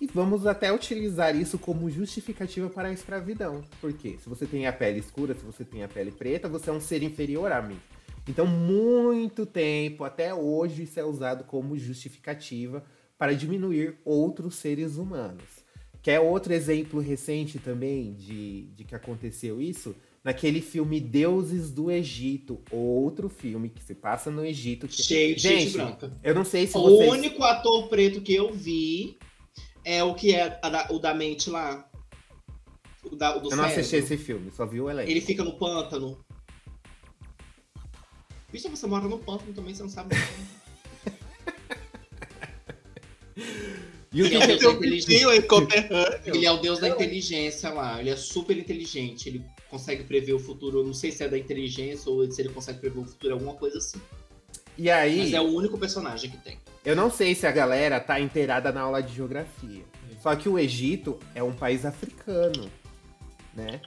[0.00, 3.62] E vamos até utilizar isso como justificativa para a escravidão.
[3.82, 4.16] Por quê?
[4.22, 6.80] Se você tem a pele escura, se você tem a pele preta, você é um
[6.80, 7.78] ser inferior a mim.
[8.28, 12.84] Então, muito tempo, até hoje, isso é usado como justificativa
[13.18, 15.44] para diminuir outros seres humanos.
[16.02, 19.94] Quer outro exemplo recente também de, de que aconteceu isso?
[20.22, 24.86] Naquele filme Deuses do Egito, outro filme que se passa no Egito.
[24.86, 25.02] Que...
[25.02, 26.12] Cheio de gente Gente, branca.
[26.22, 27.10] eu não sei se O vocês...
[27.10, 29.18] único ator preto que eu vi
[29.84, 31.86] é o que é da- o da mente lá.
[33.02, 35.10] O, da, o Eu não assisti esse filme, só vi o elenco.
[35.10, 36.18] Ele fica no pântano.
[38.52, 40.16] Bicho, você mora no pântano também, você não sabe.
[44.12, 45.08] E o Ele que é que- o deus da inteligência.
[45.12, 46.20] vizinho aí, conterrâneo.
[46.34, 48.00] Ele é o deus da inteligência lá.
[48.00, 49.28] Ele é super inteligente.
[49.28, 50.84] Ele consegue prever o futuro.
[50.84, 53.78] Não sei se é da inteligência ou se ele consegue prever o futuro, alguma coisa
[53.78, 54.00] assim.
[54.76, 56.58] E aí, Mas é o único personagem que tem.
[56.84, 59.84] eu não sei se a galera tá inteirada na aula de geografia.
[60.20, 62.68] Só que o Egito é um país africano,
[63.54, 63.80] né?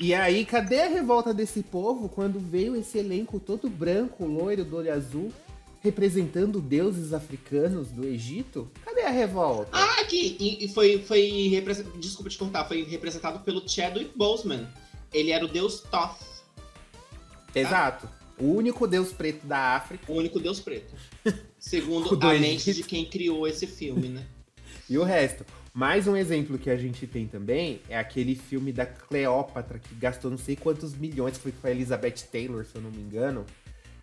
[0.00, 4.76] E aí, cadê a revolta desse povo quando veio esse elenco todo branco, loiro, do
[4.76, 5.32] olho azul,
[5.80, 8.70] representando deuses africanos do Egito?
[8.84, 9.70] Cadê a revolta?
[9.72, 10.36] Ah, aqui!
[10.38, 14.68] E, e foi, foi represen- Desculpa te contar, foi representado pelo Chadwick Boseman.
[15.12, 16.28] Ele era o deus Thoth,
[17.54, 18.08] Exato.
[18.38, 20.94] O único deus preto da África o único deus preto.
[21.58, 24.24] Segundo a mente de quem criou esse filme, né?
[24.88, 25.44] e o resto.
[25.78, 30.28] Mais um exemplo que a gente tem também é aquele filme da Cleópatra, que gastou
[30.28, 33.46] não sei quantos milhões, foi com a Elizabeth Taylor, se eu não me engano.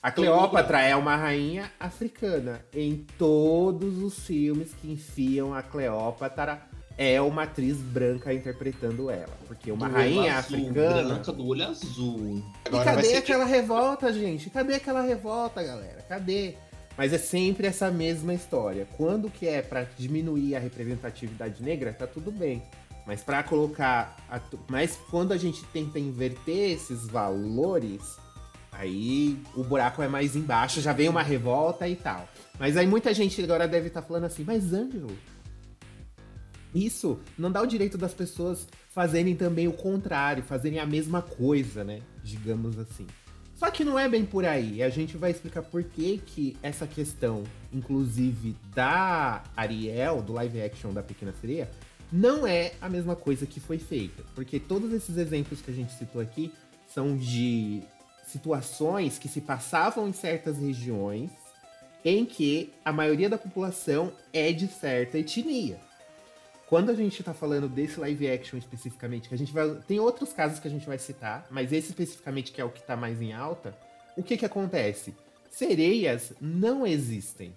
[0.02, 2.62] A Cleópatra é uma rainha africana.
[2.74, 6.62] Em todos os filmes que enfiam a Cleópatra,
[6.98, 9.38] é uma atriz branca interpretando ela.
[9.46, 11.04] Porque uma Do rainha azul, africana.
[11.04, 12.38] Branca do olho azul.
[12.38, 14.50] E Agora cadê ser aquela revolta, gente?
[14.50, 16.02] Cadê aquela revolta, galera?
[16.08, 16.56] Cadê?
[16.97, 18.88] Mas é sempre essa mesma história.
[18.97, 22.63] Quando que é pra diminuir a representatividade negra, tá tudo bem.
[23.05, 24.17] Mas para colocar.
[24.29, 28.17] A, mas quando a gente tenta inverter esses valores,
[28.71, 32.27] aí o buraco é mais embaixo, já vem uma revolta e tal.
[32.58, 35.15] Mas aí muita gente agora deve estar tá falando assim, mas Ângelo,
[36.73, 41.84] isso não dá o direito das pessoas fazerem também o contrário, fazerem a mesma coisa,
[41.84, 42.01] né?
[42.23, 43.05] Digamos assim.
[43.56, 44.84] Só que não é bem por aí.
[44.84, 50.91] A gente vai explicar por que, que essa questão, inclusive da Ariel, do live action
[50.91, 51.70] da Pequena Sereia,
[52.12, 54.24] não é a mesma coisa que foi feita.
[54.36, 56.52] Porque todos esses exemplos que a gente citou aqui
[56.94, 57.82] são de
[58.28, 61.32] situações que se passavam em certas regiões
[62.04, 65.80] em que a maioria da população é de certa etnia.
[66.67, 69.75] Quando a gente tá falando desse live action especificamente, que a gente vai.
[69.88, 72.82] Tem outros casos que a gente vai citar, mas esse especificamente, que é o que
[72.82, 73.78] tá mais em alta,
[74.17, 75.13] o que que acontece?
[75.51, 77.54] Sereias não existem.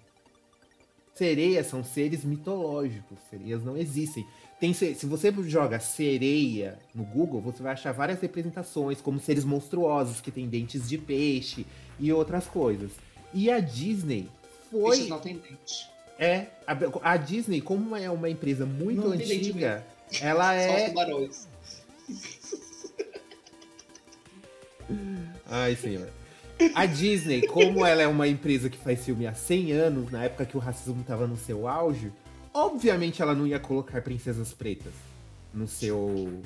[1.15, 3.17] Sereias são seres mitológicos.
[3.29, 4.25] Sereias não existem.
[4.59, 10.21] Tem, se você joga sereia no Google, você vai achar várias representações, como seres monstruosos
[10.21, 11.65] que têm dentes de peixe
[11.99, 12.91] e outras coisas.
[13.33, 14.29] E a Disney
[14.69, 14.91] foi.
[14.91, 15.89] Peixes não tem dente.
[16.19, 16.77] É, a,
[17.13, 19.87] a, Disney, como é uma empresa muito não antiga,
[20.19, 20.89] ela é.
[20.89, 20.93] Só
[25.49, 26.09] Ai, senhor.
[26.75, 30.45] A Disney, como ela é uma empresa que faz filme há 100 anos, na época
[30.45, 32.11] que o racismo estava no seu auge,
[32.53, 34.91] obviamente ela não ia colocar princesas pretas
[35.53, 36.43] no seu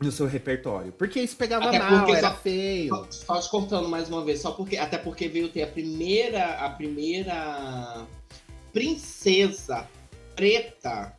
[0.00, 0.92] no seu repertório.
[0.92, 2.88] Porque isso pegava até mal, era só, feio.
[2.88, 6.58] Só, só te cortando mais uma vez, só porque até porque veio ter a primeira
[6.58, 8.06] a primeira
[8.72, 9.88] princesa
[10.34, 11.16] preta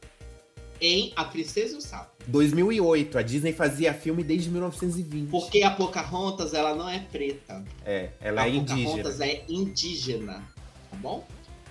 [0.82, 2.12] em A Princesa e o Sapo.
[2.28, 5.30] 2008, a Disney fazia filme desde 1920.
[5.30, 7.64] Porque a Pocahontas, ela não é preta.
[7.86, 8.82] É, ela a é indígena.
[8.82, 10.44] A Pocahontas é indígena,
[10.92, 11.26] tá bom?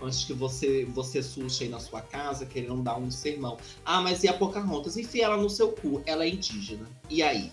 [0.05, 3.57] Antes que você você suste aí na sua casa querendo dar um sermão.
[3.85, 4.97] Ah, mas e a Pocahontas?
[4.97, 6.89] Enfia ela no seu cu, ela é indígena.
[7.11, 7.53] E aí?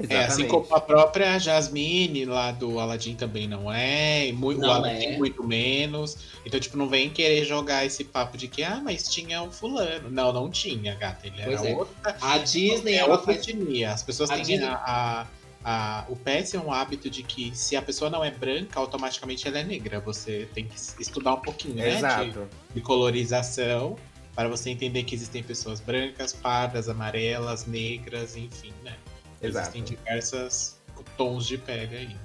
[0.00, 0.12] Exatamente.
[0.12, 4.72] É, assim como a própria Jasmine lá do Aladdin também não é, muito, não o
[4.72, 5.18] Aladdin é.
[5.18, 6.16] muito menos.
[6.46, 10.08] Então, tipo, não vem querer jogar esse papo de que, ah, mas tinha um fulano.
[10.08, 11.26] Não, não tinha, gata.
[11.26, 11.76] Ele pois era é.
[11.76, 12.16] outra.
[12.20, 13.48] A Disney, é outra faz...
[13.48, 13.92] etnia.
[13.92, 14.66] As pessoas a têm Disney...
[14.66, 15.26] a, a
[15.70, 19.46] a, o PS é um hábito de que se a pessoa não é branca, automaticamente
[19.46, 20.00] ela é negra.
[20.00, 21.98] Você tem que estudar um pouquinho, né?
[21.98, 22.48] Exato.
[22.70, 23.94] De, de colorização
[24.34, 28.96] para você entender que existem pessoas brancas, pardas, amarelas, negras, enfim, né?
[29.42, 29.76] Exato.
[29.76, 30.80] Existem diversas
[31.18, 32.16] tons de pele aí.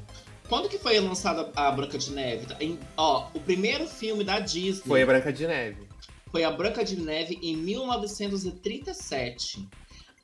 [0.48, 2.48] Quando que foi lançada a Branca de Neve?
[2.62, 4.88] Em, ó, o primeiro filme da Disney.
[4.88, 5.90] Foi a Branca de Neve.
[6.32, 9.68] Foi a Branca de Neve em 1937.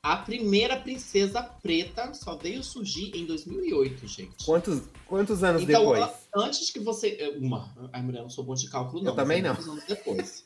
[0.02, 4.44] A primeira princesa preta só veio surgir em 2008, gente.
[4.46, 6.10] Quantos, quantos anos então, depois?
[6.34, 7.18] Antes que você.
[7.20, 7.74] Eh, uma.
[7.92, 9.12] Ai, mulher, não sou bom de cálculo, não.
[9.12, 9.50] Eu também não.
[9.50, 10.44] anos depois.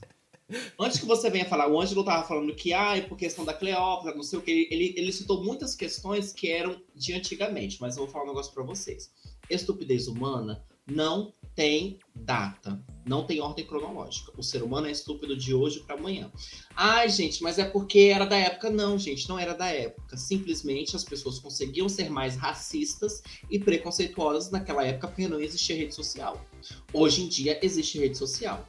[0.79, 3.55] Antes que você venha falar, o Ângelo tava falando que, ah, é por questão da
[3.55, 4.69] Cleópatra, não sei o que.
[4.71, 8.53] Ele, ele citou muitas questões que eram de antigamente, mas eu vou falar um negócio
[8.53, 9.11] para vocês.
[9.49, 14.33] Estupidez humana não tem data, não tem ordem cronológica.
[14.37, 16.31] O ser humano é estúpido de hoje para amanhã.
[16.75, 18.71] Ai, gente, mas é porque era da época.
[18.71, 20.17] Não, gente, não era da época.
[20.17, 25.95] Simplesmente as pessoas conseguiam ser mais racistas e preconceituosas naquela época porque não existia rede
[25.95, 26.45] social.
[26.93, 28.69] Hoje em dia existe rede social.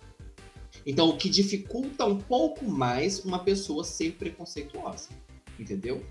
[0.85, 5.09] Então, o que dificulta um pouco mais uma pessoa ser preconceituosa.
[5.59, 6.05] Entendeu?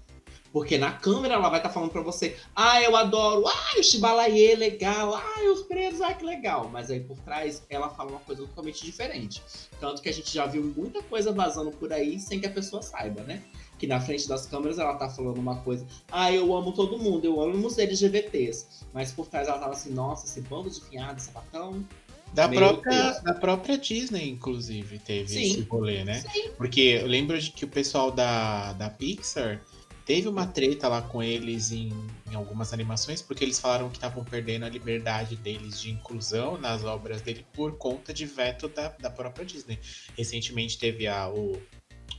[0.55, 3.83] Porque na câmera ela vai estar tá falando para você: ah, eu adoro, ah, o
[3.83, 6.71] Shibalaye legal, ah, os presos, ah, que legal.
[6.73, 9.43] Mas aí por trás ela fala uma coisa totalmente diferente.
[9.81, 12.83] Tanto que a gente já viu muita coisa vazando por aí sem que a pessoa
[12.83, 13.43] saiba, né?
[13.81, 17.25] Que na frente das câmeras ela tá falando uma coisa, ah, eu amo todo mundo,
[17.25, 18.87] eu amo os LGBTs.
[18.93, 21.85] Mas por trás ela tava assim, nossa, esse bando de fiado, sapatão.
[22.33, 25.43] Da própria, da própria Disney, inclusive, teve Sim.
[25.43, 26.21] esse rolê, né?
[26.21, 26.51] Sim.
[26.57, 29.61] Porque eu lembro de que o pessoal da, da Pixar
[30.05, 31.90] Teve uma treta lá com eles em,
[32.31, 36.85] em algumas animações, porque eles falaram que estavam perdendo a liberdade deles de inclusão nas
[36.85, 39.79] obras dele por conta de veto da, da própria Disney.
[40.17, 41.59] Recentemente teve a, o,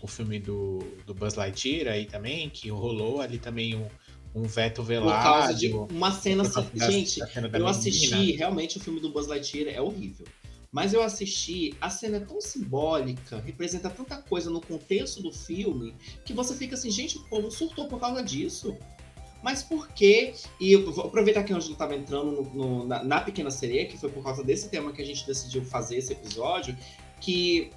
[0.02, 3.88] o filme do, do Buzz Lightyear aí também, que rolou ali também um,
[4.34, 5.18] um veto velado.
[5.18, 6.44] Por causa de uma cena.
[6.90, 7.20] Gente,
[7.54, 10.26] eu assisti, realmente o filme do Buzz Lightyear é horrível.
[10.76, 15.96] Mas eu assisti, a cena é tão simbólica, representa tanta coisa no contexto do filme,
[16.26, 18.76] que você fica assim, gente, o povo surtou por causa disso.
[19.42, 20.34] Mas por quê?
[20.60, 23.86] E eu vou aproveitar que o Ângelo estava entrando no, no, na, na, Pequena Sereia,
[23.86, 26.78] que foi por causa desse tema que a gente decidiu fazer esse episódio,
[27.22, 27.72] que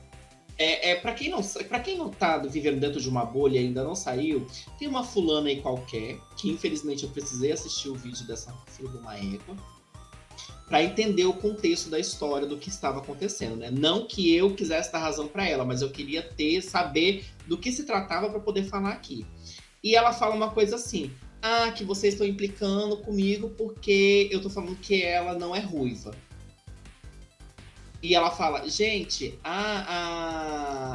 [0.58, 3.66] é, é para quem não para quem não tá vivendo dentro de uma bolha e
[3.66, 4.44] ainda não saiu,
[4.76, 8.96] tem uma fulana aí qualquer, que infelizmente eu precisei assistir o vídeo dessa filha de
[8.96, 9.56] uma égua,
[10.68, 13.70] para entender o contexto da história do que estava acontecendo, né?
[13.70, 17.72] Não que eu quisesse dar razão para ela, mas eu queria ter saber do que
[17.72, 19.26] se tratava para poder falar aqui.
[19.82, 24.50] E ela fala uma coisa assim: "Ah, que vocês estão implicando comigo porque eu tô
[24.50, 26.14] falando que ela não é ruiva".
[28.00, 29.80] E ela fala, gente, a,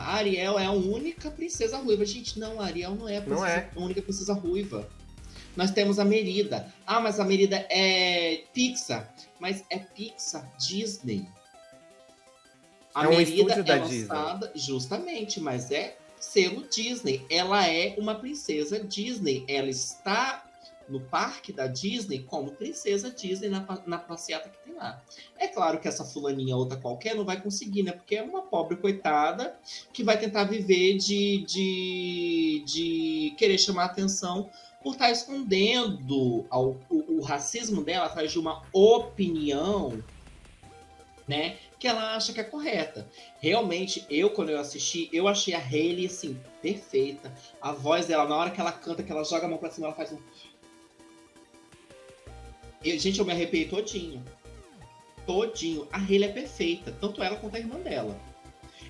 [0.07, 2.05] a Ariel é a única princesa ruiva.
[2.05, 3.69] Gente, não, a Ariel não é a, princesa, não é.
[3.75, 4.87] a única princesa ruiva.
[5.55, 6.71] Nós temos a Merida.
[6.85, 9.13] Ah, mas a Merida é Pixar.
[9.39, 11.27] Mas é Pixar Disney.
[12.93, 14.67] A é um Merida é lançada, Disney.
[14.67, 17.25] justamente, mas é selo Disney.
[17.29, 19.45] Ela é uma princesa Disney.
[19.47, 20.43] Ela está
[20.87, 25.01] no parque da Disney como princesa Disney na, na passeata que tem lá.
[25.37, 27.91] É claro que essa fulaninha outra qualquer não vai conseguir, né?
[27.91, 29.57] Porque é uma pobre coitada
[29.91, 34.49] que vai tentar viver de, de, de querer chamar atenção
[34.83, 40.03] por estar tá escondendo ao, o, o racismo dela atrás de uma opinião,
[41.27, 41.57] né?
[41.79, 43.09] Que ela acha que é correta.
[43.39, 47.33] Realmente, eu, quando eu assisti, eu achei a Hayley, assim, perfeita.
[47.61, 49.87] A voz dela, na hora que ela canta, que ela joga a mão pra cima,
[49.87, 50.19] ela faz um.
[52.83, 54.23] E, gente, eu me arrepiei todinho.
[55.25, 55.87] Todinho.
[55.91, 58.19] A Hayley é perfeita, tanto ela quanto a irmã dela.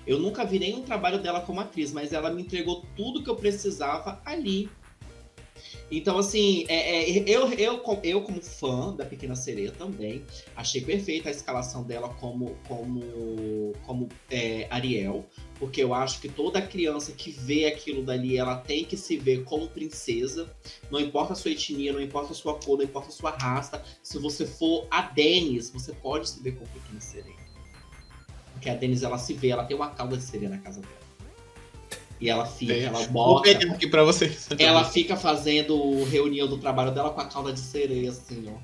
[0.06, 3.36] Eu nunca vi nenhum trabalho dela como atriz, mas ela me entregou tudo que eu
[3.36, 4.68] precisava ali.
[5.90, 10.24] Então, assim, é, é, eu, eu, eu, como fã da Pequena Sereia também,
[10.56, 15.24] achei perfeita a escalação dela como, como, como é, Ariel,
[15.58, 19.44] porque eu acho que toda criança que vê aquilo dali, ela tem que se ver
[19.44, 20.54] como princesa,
[20.90, 23.82] não importa a sua etnia, não importa a sua cor, não importa a sua raça.
[24.02, 27.44] Se você for a Dennis, você pode se ver como Pequena Sereia.
[28.52, 31.03] Porque a Dennis, ela se vê, ela tem uma cauda de sereia na casa dela.
[32.24, 33.50] E ela fica, ela bota.
[33.50, 34.48] aqui pra vocês.
[34.58, 38.56] Ela fica fazendo reunião do trabalho dela com a cauda de sereia, assim, ó.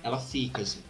[0.00, 0.84] Ela fica, gente.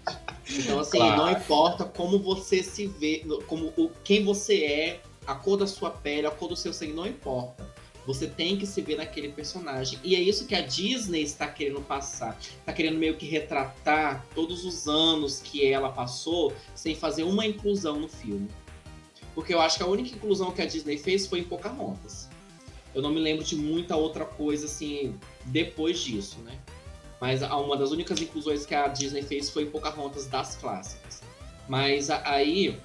[0.50, 1.22] Então, assim, claro.
[1.22, 5.88] não importa como você se vê, como o, quem você é, a cor da sua
[5.88, 7.66] pele, a cor do seu sangue, não importa.
[8.06, 9.98] Você tem que se ver naquele personagem.
[10.04, 12.38] E é isso que a Disney está querendo passar.
[12.38, 17.98] Está querendo meio que retratar todos os anos que ela passou sem fazer uma inclusão
[17.98, 18.48] no filme.
[19.34, 22.28] Porque eu acho que a única inclusão que a Disney fez foi em Pocahontas.
[22.94, 26.58] Eu não me lembro de muita outra coisa assim depois disso, né?
[27.20, 31.22] Mas uma das únicas inclusões que a Disney fez foi em Pocahontas das clássicas.
[31.68, 32.78] Mas aí,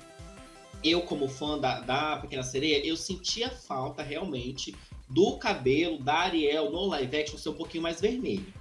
[0.83, 4.75] eu como fã da, da Pequena Sereia, eu sentia falta realmente
[5.09, 8.53] do cabelo da Ariel no live action ser um pouquinho mais vermelho.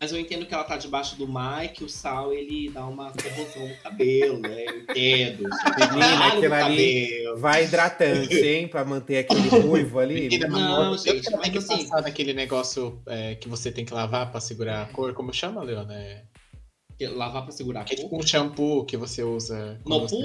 [0.00, 2.86] Mas eu entendo que ela tá debaixo do mar e que o sal ele dá
[2.86, 4.64] uma corrosão no cabelo, né?
[4.66, 5.48] Eu entendo.
[5.92, 8.68] Menina, aquilo ali vai hidratante, hein?
[8.68, 10.28] Pra manter aquele ruivo ali.
[10.28, 11.88] Menina, não, gente, mas que assim...
[11.88, 15.14] passar naquele negócio é, que você tem que lavar pra segurar a cor.
[15.14, 15.94] Como chama, Leona?
[15.94, 16.24] É...
[17.08, 17.92] Lavar pra segurar a cor?
[17.92, 19.80] É tipo um shampoo que você usa.
[19.86, 20.16] No você...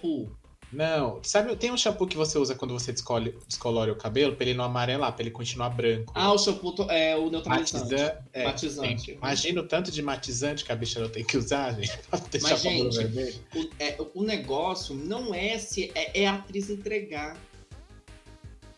[0.00, 0.36] pool?
[0.74, 4.44] Não, sabe, tem um shampoo que você usa quando você descolore, descolore o cabelo pra
[4.44, 6.12] ele não amarelar, pra ele continuar branco.
[6.14, 7.92] Ah, o shampoo é o neutralizante.
[7.92, 9.12] Matizan, é, matizante.
[9.12, 12.48] Imagina o tanto de matizante que a bicha não tem que usar, gente, pra deixar
[12.50, 17.36] Mas, gente, o, é, o negócio não é se é, é a atriz entregar.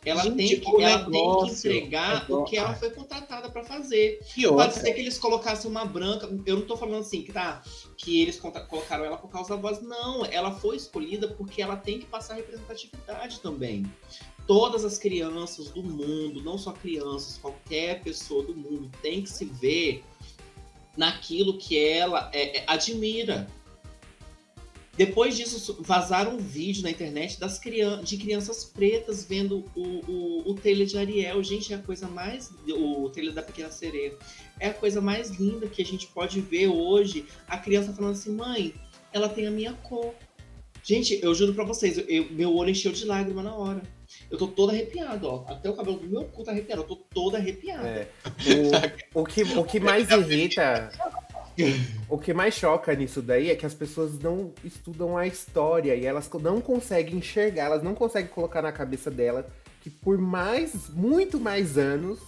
[0.06, 3.64] Ela, Gente, tem, que, ela negócio, tem que entregar o que ela foi contratada para
[3.64, 4.20] fazer.
[4.36, 6.30] E Pode ser que eles colocassem uma branca.
[6.46, 7.60] Eu não tô falando assim que tá
[7.96, 9.82] que eles colocaram ela por causa da voz.
[9.82, 13.84] Não, ela foi escolhida porque ela tem que passar representatividade também.
[14.46, 19.44] Todas as crianças do mundo, não só crianças, qualquer pessoa do mundo tem que se
[19.44, 20.04] ver
[20.96, 23.48] naquilo que ela é, é, admira.
[24.96, 30.50] Depois disso, vazaram um vídeo na internet das crian de crianças pretas vendo o, o,
[30.50, 31.42] o trailer de Ariel.
[31.42, 32.50] Gente, é a coisa mais.
[32.68, 34.14] O trailer da Pequena Sereia.
[34.58, 37.26] É a coisa mais linda que a gente pode ver hoje.
[37.46, 38.74] A criança falando assim: mãe,
[39.12, 40.14] ela tem a minha cor.
[40.82, 43.82] Gente, eu juro pra vocês, eu, meu olho encheu de lágrima na hora.
[44.30, 45.44] Eu tô toda arrepiado, ó.
[45.48, 46.82] Até o cabelo do meu cu tá arrepiado.
[46.82, 47.86] Eu tô toda arrepiada.
[47.86, 48.08] É.
[49.12, 50.90] O, o, que, o que mais irrita
[52.08, 56.04] o que mais choca nisso daí é que as pessoas não estudam a história e
[56.04, 59.46] elas não conseguem enxergar, elas não conseguem colocar na cabeça dela
[59.80, 62.18] que por mais, muito mais anos,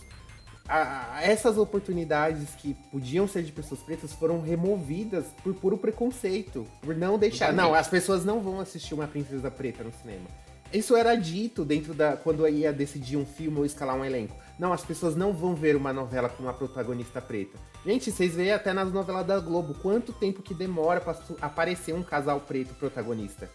[0.69, 6.95] a, essas oportunidades que podiam ser de pessoas pretas foram removidas por puro preconceito, por
[6.95, 7.53] não deixar.
[7.53, 10.29] Não, as pessoas não vão assistir uma princesa preta no cinema.
[10.73, 12.17] Isso era dito dentro da.
[12.17, 14.37] quando ia decidir um filme ou escalar um elenco.
[14.59, 17.57] Não, as pessoas não vão ver uma novela com uma protagonista preta.
[17.87, 22.03] Gente, vocês veem até nas novelas da Globo quanto tempo que demora para aparecer um
[22.03, 23.49] casal preto protagonista.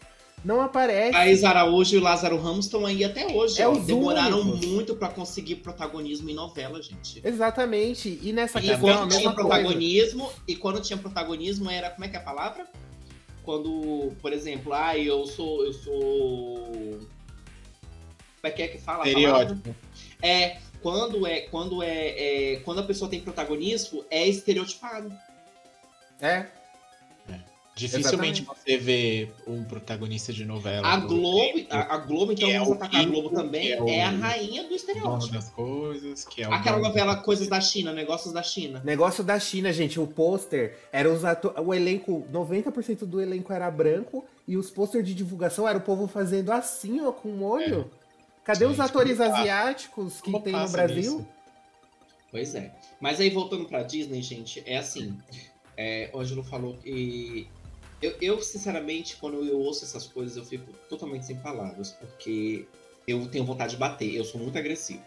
[0.45, 1.16] Não aparece.
[1.16, 3.62] A Isa Araújo e o Lázaro Ramos estão aí até hoje.
[3.62, 4.66] É os Demoraram únicos.
[4.66, 7.22] muito pra conseguir protagonismo em novela, gente.
[7.24, 8.20] Exatamente.
[8.22, 9.49] E nessa E questão, a quando tinha mesma coisa.
[9.49, 12.68] protagonismo, e quando tinha protagonismo era, como é que é a palavra?
[13.43, 16.62] Quando, por exemplo, ah, eu sou, eu sou...
[18.41, 19.08] Como é que é que fala?
[19.08, 19.74] Estereótipo.
[20.22, 25.12] É, quando é, quando é, é, quando a pessoa tem protagonismo, é estereotipado.
[26.22, 26.46] É,
[27.76, 28.46] Dificilmente Exatamente.
[28.46, 30.88] você vê um protagonista de novela.
[30.88, 33.82] A Globo, exemplo, a, a Globo, então que é vamos atacar a Globo também, é
[33.82, 35.34] o é a rainha do estereótipo.
[35.34, 38.80] das coisas, que é Aquela novela Coisas da China, Negócios da China.
[38.86, 40.00] negócio da China, gente.
[40.00, 41.58] O pôster era os atores.
[41.66, 46.08] O elenco, 90% do elenco era branco e os pôster de divulgação era o povo
[46.08, 47.90] fazendo assim, ó, com o olho.
[48.44, 49.41] Cadê os Gente, atores como passa?
[49.41, 50.96] asiáticos que Como tem no Brasil?
[50.98, 51.28] nisso?
[52.30, 52.74] Pois é.
[53.00, 55.18] Mas aí voltando pra Disney, gente, é assim.
[55.78, 57.48] É, o Ângelo falou que.
[58.02, 62.68] Eu, eu, sinceramente, quando eu ouço essas coisas, eu fico totalmente sem palavras, porque
[63.08, 64.14] eu tenho vontade de bater.
[64.14, 65.02] Eu sou muito agressivo.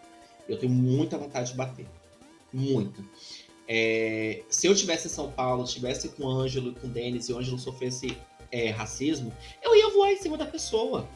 [0.48, 1.86] Eu tenho muita vontade de bater.
[2.52, 3.02] Muita.
[3.68, 7.28] É, se eu tivesse em São Paulo, tivesse com o Ângelo e com o Denis,
[7.28, 8.16] e o Ângelo sofresse
[8.52, 9.32] é, racismo,
[9.62, 11.06] eu ia voar em cima da pessoa.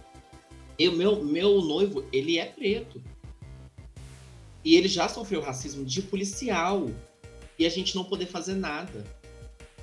[0.80, 3.02] Eu, meu, meu noivo, ele é preto.
[4.64, 6.88] E ele já sofreu racismo de policial.
[7.58, 9.04] E a gente não poder fazer nada.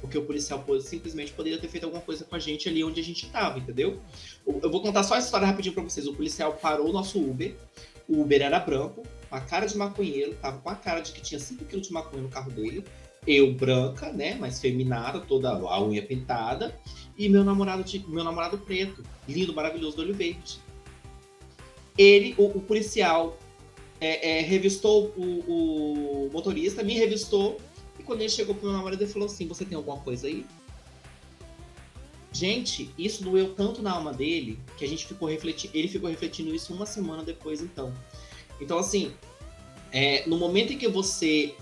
[0.02, 3.04] Porque o policial simplesmente poderia ter feito alguma coisa com a gente ali onde a
[3.04, 4.02] gente tava, entendeu?
[4.48, 6.08] Eu vou contar só essa história rapidinho pra vocês.
[6.08, 7.56] O policial parou o nosso Uber.
[8.10, 11.22] O Uber era branco, com a cara de maconheiro, tava com a cara de que
[11.22, 12.84] tinha 5kg de maconha no carro dele.
[13.28, 14.34] Eu, branca, né?
[14.34, 16.76] Mais feminada, toda a unha pintada.
[17.16, 20.66] E meu namorado, meu namorado preto, lindo, maravilhoso, do olho verde.
[21.98, 23.38] Ele, o, o policial,
[24.00, 27.60] é, é, revistou o, o motorista, me revistou,
[28.00, 30.46] e quando ele chegou pro meu namorado, ele falou assim: Você tem alguma coisa aí?
[32.32, 35.76] Gente, isso doeu tanto na alma dele que a gente ficou refletindo.
[35.76, 37.92] Ele ficou refletindo isso uma semana depois, então.
[38.62, 39.14] Então, assim,
[39.92, 41.56] é, no momento em que você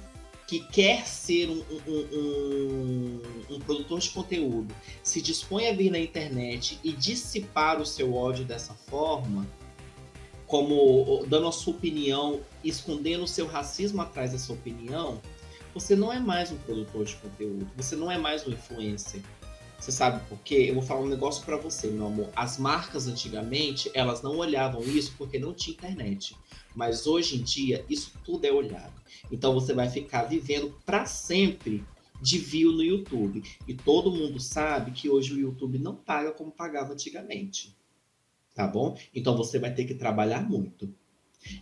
[0.47, 5.97] que quer ser um, um- um- um produtor de conteúdo se dispõe a vir na
[5.97, 9.47] internet e dissipar o seu ódio dessa forma,
[10.47, 15.21] como dando a sua opinião, escondendo o seu racismo atrás da sua opinião,
[15.73, 19.21] você não é mais um produtor de conteúdo, você não é mais um influencer.
[19.79, 20.65] Você sabe por quê?
[20.69, 22.29] Eu vou falar um negócio pra você, meu amor.
[22.35, 26.35] As marcas antigamente, elas não olhavam isso porque não tinha internet.
[26.73, 28.93] Mas hoje em dia, isso tudo é olhado.
[29.31, 31.83] Então você vai ficar vivendo pra sempre
[32.21, 33.43] de view no YouTube.
[33.67, 37.75] E todo mundo sabe que hoje o YouTube não paga como pagava antigamente.
[38.55, 38.97] Tá bom?
[39.13, 40.89] Então você vai ter que trabalhar muito.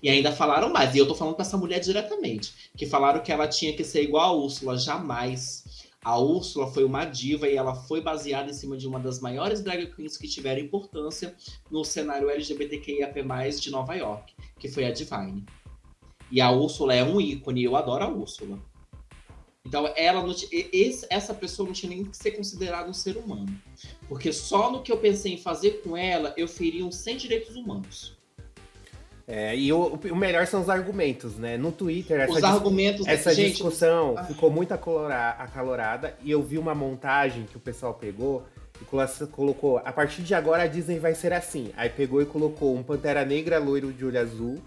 [0.01, 3.31] E ainda falaram mais, e eu tô falando pra essa mulher diretamente, que falaram que
[3.31, 5.89] ela tinha que ser igual a Úrsula, jamais.
[6.01, 9.61] A Úrsula foi uma diva e ela foi baseada em cima de uma das maiores
[9.61, 11.35] drag queens que tiveram importância
[11.69, 13.21] no cenário LGBTQIAP+,
[13.59, 15.43] de Nova York, que foi a Divine.
[16.31, 18.59] E a Úrsula é um ícone, eu adoro a Úrsula.
[19.65, 20.33] Então, ela não
[21.09, 23.47] essa pessoa não tinha nem que ser considerada um ser humano.
[24.09, 27.55] Porque só no que eu pensei em fazer com ela, eu feria uns 100 direitos
[27.55, 28.17] humanos.
[29.25, 31.55] É, e o, o melhor são os argumentos, né?
[31.55, 33.07] No Twitter, essa, dis- argumentos...
[33.07, 34.25] essa gente, discussão Ah.
[34.25, 38.43] ficou muito acalora- acalorada e eu vi uma montagem que o pessoal pegou
[38.81, 41.71] e colo- colocou, a partir de agora a Disney vai ser assim.
[41.77, 44.61] Aí pegou e colocou um Pantera Negra loiro de olho azul.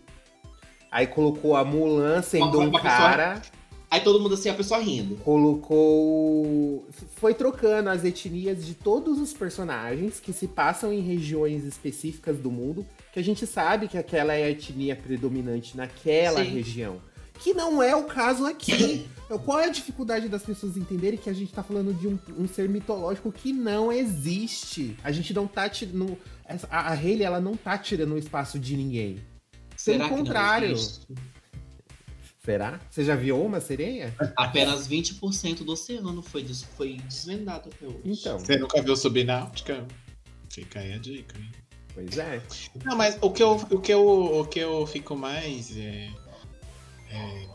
[0.91, 3.43] Aí colocou a Mulan sendo Uma- um uma pessoa- cara.
[3.91, 5.17] Aí todo mundo assim, a pessoa rindo.
[5.17, 6.87] colocou.
[7.17, 12.51] Foi trocando as etnias de todos os personagens que se passam em regiões específicas do
[12.51, 16.51] mundo, que a gente sabe que aquela é a etnia predominante naquela Sim.
[16.51, 17.01] região.
[17.39, 19.07] Que não é o caso aqui.
[19.45, 22.49] Qual é a dificuldade das pessoas entenderem que a gente tá falando de um, um
[22.49, 24.97] ser mitológico que não existe?
[25.05, 26.17] A gente não tá tirando.
[26.71, 29.21] A, a Hayley, ela não tá tirando o espaço de ninguém.
[29.77, 30.73] Será que não contrário.
[30.73, 31.07] existe?
[32.47, 32.81] Será?
[32.89, 34.15] Você já viu uma sereia?
[34.37, 38.01] Apenas 20% do oceano foi, des- foi desvendado até hoje.
[38.05, 39.85] Então, Você nunca viu Subnáutica?
[40.49, 41.51] Fica aí a dica, hein?
[41.93, 42.41] pois é.
[42.85, 46.09] Não, mas o que eu, o que eu, o que eu fico mais é,
[47.11, 47.47] é,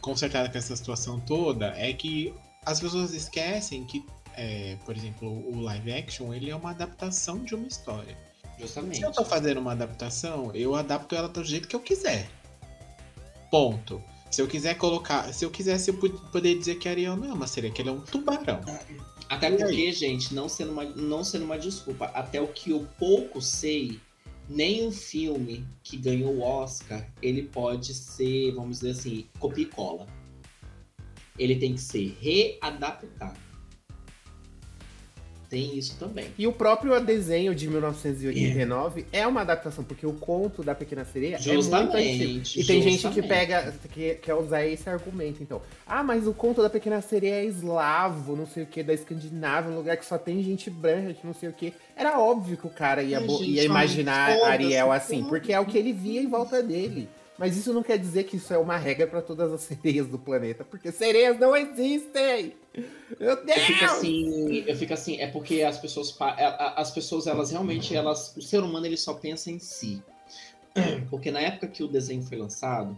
[0.00, 2.32] consertado com essa situação toda é que
[2.64, 7.54] as pessoas esquecem que, é, por exemplo, o live action ele é uma adaptação de
[7.54, 8.16] uma história.
[8.60, 8.98] Justamente.
[8.98, 12.28] Se eu tô fazendo uma adaptação, eu adapto ela do jeito que eu quiser.
[13.50, 14.00] Ponto.
[14.30, 15.32] Se eu quiser colocar.
[15.32, 17.88] Se eu quisesse, eu pod- poder dizer que Ariel não é uma sereia, que ele
[17.88, 18.60] é um tubarão.
[19.28, 19.58] Até E aí?
[19.58, 23.98] porque, gente, não sendo, uma, não sendo uma desculpa, até o que eu pouco sei,
[24.48, 29.66] nem um filme que ganhou o Oscar, ele pode ser, vamos dizer assim, copia e
[29.66, 30.06] cola.
[31.38, 33.38] Ele tem que ser readaptado.
[35.48, 36.26] Tem isso também.
[36.36, 41.04] E o próprio desenho de 1989 é, é uma adaptação, porque o conto da Pequena
[41.04, 42.60] Sereia justamente, é muito antigo.
[42.60, 45.62] E tem gente que pega, que quer usar esse argumento, então.
[45.86, 49.70] Ah, mas o conto da Pequena Sereia é eslavo, não sei o que, da Escandinávia,
[49.70, 51.72] um lugar que só tem gente branca, que não sei o que.
[51.94, 55.92] Era óbvio que o cara ia, ia imaginar Ariel assim, porque é o que ele
[55.92, 57.08] via em volta dele.
[57.38, 60.18] Mas isso não quer dizer que isso é uma regra para todas as sereias do
[60.18, 62.54] planeta, porque sereias não existem.
[63.20, 63.58] Meu Deus!
[63.58, 67.94] Eu fico assim, eu fico assim, é porque as pessoas, é, as pessoas elas realmente
[67.94, 70.02] elas, o ser humano ele só pensa em si.
[71.08, 72.94] Porque na época que o desenho foi lançado,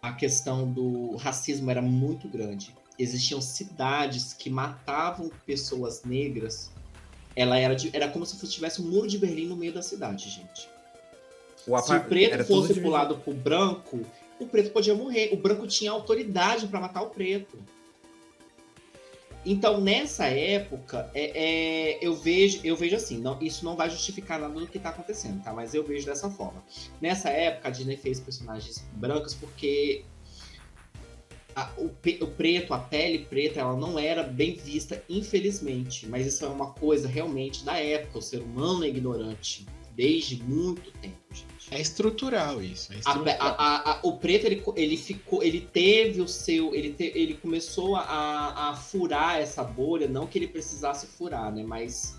[0.00, 2.74] a questão do racismo era muito grande.
[2.98, 6.70] Existiam cidades que matavam pessoas negras.
[7.36, 10.30] Ela era, de, era como se tivesse um muro de Berlim no meio da cidade,
[10.30, 10.71] gente.
[11.64, 14.00] Se o preto fosse pro lado pro branco,
[14.38, 15.30] o preto podia morrer.
[15.32, 17.58] O branco tinha autoridade para matar o preto.
[19.44, 24.38] Então, nessa época, é, é, eu, vejo, eu vejo assim, não, isso não vai justificar
[24.38, 25.52] nada do que está acontecendo, tá?
[25.52, 26.62] Mas eu vejo dessa forma.
[27.00, 30.04] Nessa época, a Disney fez personagens brancos porque
[31.56, 36.06] a, o, o, preto, a pele preta, ela não era bem vista, infelizmente.
[36.06, 38.18] Mas isso é uma coisa realmente da época.
[38.18, 41.52] O ser humano é ignorante desde muito tempo, gente.
[41.70, 42.92] É estrutural isso.
[42.92, 43.36] É estrutural.
[43.40, 47.34] A, a, a, o preto ele, ele ficou, ele teve o seu, ele, te, ele
[47.34, 51.62] começou a, a furar essa bolha, não que ele precisasse furar, né?
[51.62, 52.18] Mas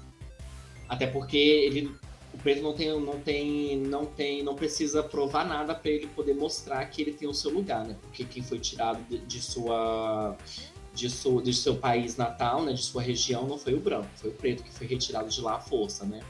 [0.87, 1.91] até porque ele,
[2.33, 6.33] o preto não tem, não tem, não tem, não precisa provar nada para ele poder
[6.33, 7.95] mostrar que ele tem o seu lugar, né?
[8.01, 10.35] Porque quem foi tirado de, de sua
[10.93, 14.29] de, sua, de seu país natal, né, de sua região, não foi o branco, foi
[14.29, 16.21] o preto que foi retirado de lá à força, né?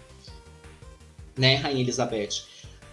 [1.38, 2.44] Né, Rainha Elizabeth?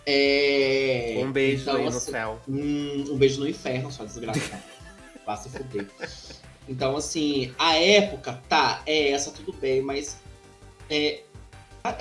[0.07, 1.21] É...
[1.23, 2.41] Um beijo então, aí assim, no céu.
[2.49, 4.63] Um, um, beijo no inferno, sua desgraçada.
[5.27, 5.89] Vá se fuder.
[6.69, 10.19] Então, assim, a época, tá, é essa, tudo bem, mas.
[10.89, 11.23] É,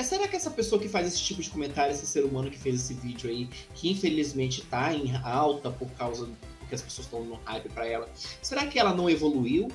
[0.03, 2.75] será que essa pessoa que faz esse tipo de comentário, esse ser humano que fez
[2.75, 6.27] esse vídeo aí, que infelizmente tá em alta por causa
[6.67, 8.09] que as pessoas estão no hype para ela,
[8.41, 9.69] será que ela não evoluiu?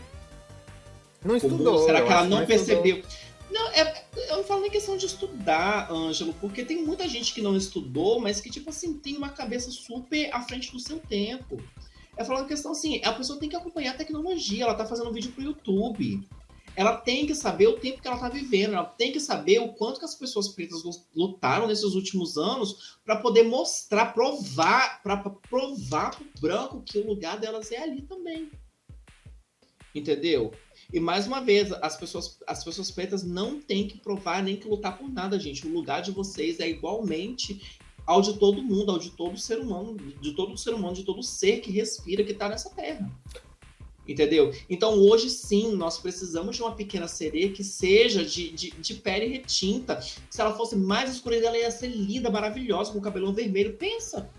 [1.25, 1.85] Não estudou.
[1.85, 3.03] Será que ela não, não percebeu?
[3.55, 7.41] Não, é, eu não falo nem questão de estudar, Ângelo, porque tem muita gente que
[7.41, 11.63] não estudou, mas que, tipo assim, tem uma cabeça super à frente do seu tempo.
[12.17, 15.31] É falando questão assim, a pessoa tem que acompanhar a tecnologia, ela tá fazendo vídeo
[15.31, 16.27] pro YouTube.
[16.75, 19.73] Ela tem que saber o tempo que ela tá vivendo, ela tem que saber o
[19.75, 20.83] quanto que as pessoas pretas
[21.15, 27.39] lutaram nesses últimos anos para poder mostrar, provar, para provar pro branco que o lugar
[27.39, 28.51] delas é ali também.
[29.95, 30.51] Entendeu?
[30.95, 34.69] E mais uma vez, as pessoas, as pessoas pretas não têm que provar nem que
[34.69, 35.67] lutar por nada, gente.
[35.67, 39.97] O lugar de vocês é igualmente ao de todo mundo, ao de todo ser humano,
[39.97, 43.11] de todo ser humano, de todo ser que respira, que está nessa terra.
[44.07, 44.55] Entendeu?
[44.71, 49.27] Então hoje sim, nós precisamos de uma pequena sereia que seja de, de, de pele
[49.27, 50.01] retinta.
[50.01, 53.77] Se ela fosse mais escura, ela ia ser linda, maravilhosa, com o cabelão vermelho.
[53.77, 54.31] Pensa!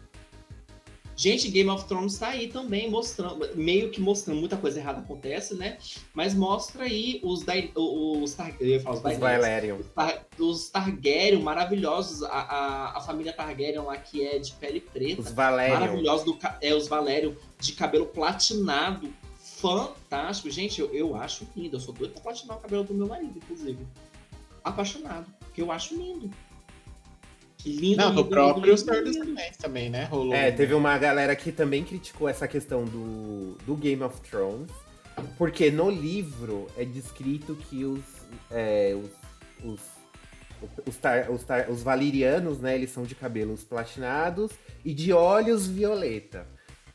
[1.18, 5.56] Gente, Game of Thrones tá aí também mostrando, meio que mostrando muita coisa errada acontece,
[5.56, 5.78] né?
[6.14, 7.46] Mas mostra aí os
[7.76, 9.80] os, Tar, eu falar, os, os.
[9.80, 14.82] Os, Tar, os Targaryen maravilhosos, a, a, a, família Targaryen lá que é de pele
[14.82, 15.22] preta.
[15.22, 15.80] Os Valerian.
[15.80, 19.10] Maravilhosos, do, é, os Valerian de cabelo platinado.
[19.40, 20.50] Fantástico.
[20.50, 21.78] Gente, eu, eu acho lindo.
[21.78, 23.88] Eu sou doido pra platinar o cabelo do meu marido, inclusive.
[24.64, 25.28] Apaixonado.
[25.40, 26.30] Porque eu acho lindo.
[27.66, 30.06] Lindo, Não, lindo, próprio Senhor dos Anéis também, né?
[30.06, 30.34] Rolou.
[30.34, 34.70] É, teve uma galera que também criticou essa questão do, do Game of Thrones.
[35.38, 38.02] Porque no livro é descrito que os,
[38.52, 39.80] é, os, os,
[40.86, 44.52] os, tar, os, tar, os valirianos, né, eles são de cabelos platinados
[44.84, 46.46] e de olhos violeta.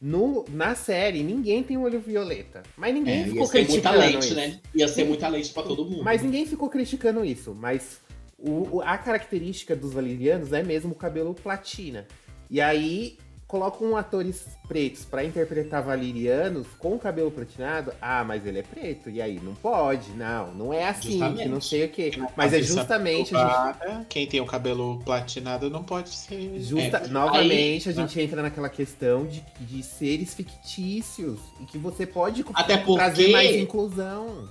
[0.00, 2.62] No, na série, ninguém tem olho violeta.
[2.76, 4.34] Mas ninguém é, ficou criticando lente, isso.
[4.34, 4.60] Né?
[4.74, 6.02] Ia ser muita lente pra todo mundo.
[6.02, 7.54] Mas ninguém ficou criticando isso.
[7.54, 8.00] Mas
[8.40, 12.06] o, a característica dos valerianos é mesmo o cabelo platina.
[12.48, 13.18] E aí
[13.50, 17.92] colocam atores pretos para interpretar valerianos com cabelo platinado.
[18.00, 19.10] Ah, mas ele é preto.
[19.10, 22.12] E aí não pode, não, não é assim, que não sei o quê.
[22.36, 24.06] Mas é justamente gente...
[24.08, 26.60] quem tem o cabelo platinado não pode ser.
[26.60, 26.98] Justa...
[26.98, 27.08] É.
[27.08, 28.22] Novamente aí, a gente né?
[28.22, 33.02] entra naquela questão de, de seres fictícios e que você pode Até porque...
[33.02, 34.48] trazer mais inclusão.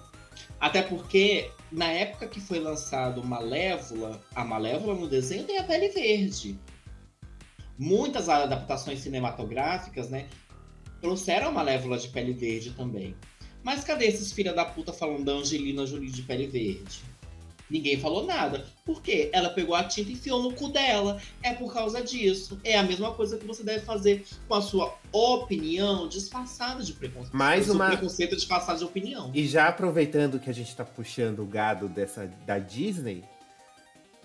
[0.59, 5.89] Até porque na época que foi lançado Malévola, a Malévola no desenho tem a pele
[5.89, 6.59] verde.
[7.77, 10.27] Muitas adaptações cinematográficas, né,
[11.01, 13.15] trouxeram a Malévola de pele verde também.
[13.63, 17.01] Mas cadê esses filha da puta falando da Angelina Jolie de pele verde?
[17.69, 18.65] Ninguém falou nada.
[18.83, 19.29] Por quê?
[19.31, 21.21] Ela pegou a tinta e enfiou no cu dela.
[21.43, 22.59] É por causa disso.
[22.63, 27.35] É a mesma coisa que você deve fazer com a sua opinião disfarçada de preconceito.
[27.35, 27.87] Mais uma...
[27.87, 29.29] preconceito disfarçado de opinião.
[29.33, 33.23] E já aproveitando que a gente tá puxando o gado dessa da Disney,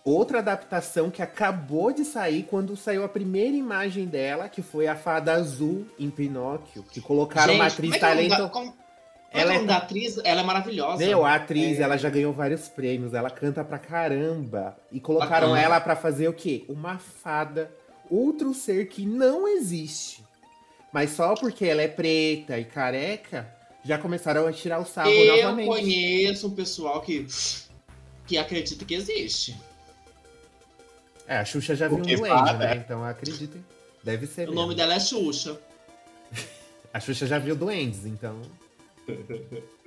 [0.05, 4.97] outra adaptação que acabou de sair quando saiu a primeira imagem dela, que foi a
[4.97, 8.49] fada azul em Pinóquio, que colocaram Gente, uma atriz é talento.
[8.51, 8.75] como-
[9.35, 11.05] Ela é- da atriz, ela é maravilhosa.
[11.05, 11.83] Meu, a atriz, É.
[11.83, 14.77] ela já ganhou vários prêmios, ela canta pra caramba.
[14.93, 15.61] E colocaram Bacana.
[15.63, 16.65] ela pra fazer o quê?
[16.69, 17.71] Uma fada,
[18.09, 20.23] outro ser que não existe.
[20.93, 23.53] Mas só porque ela é preta e careca,
[23.85, 25.67] já começaram a tirar o sarro Eu novamente.
[25.67, 27.27] conheço um pessoal que,
[28.27, 29.57] que acredita que existe.
[31.27, 32.73] É, a Xuxa já viu um duende, né?
[32.73, 32.77] é.
[32.77, 33.65] Então acreditem.
[34.05, 34.55] Deve ser O mesmo.
[34.63, 35.59] nome dela é Xuxa.
[36.93, 38.41] A Xuxa já viu duendes, então.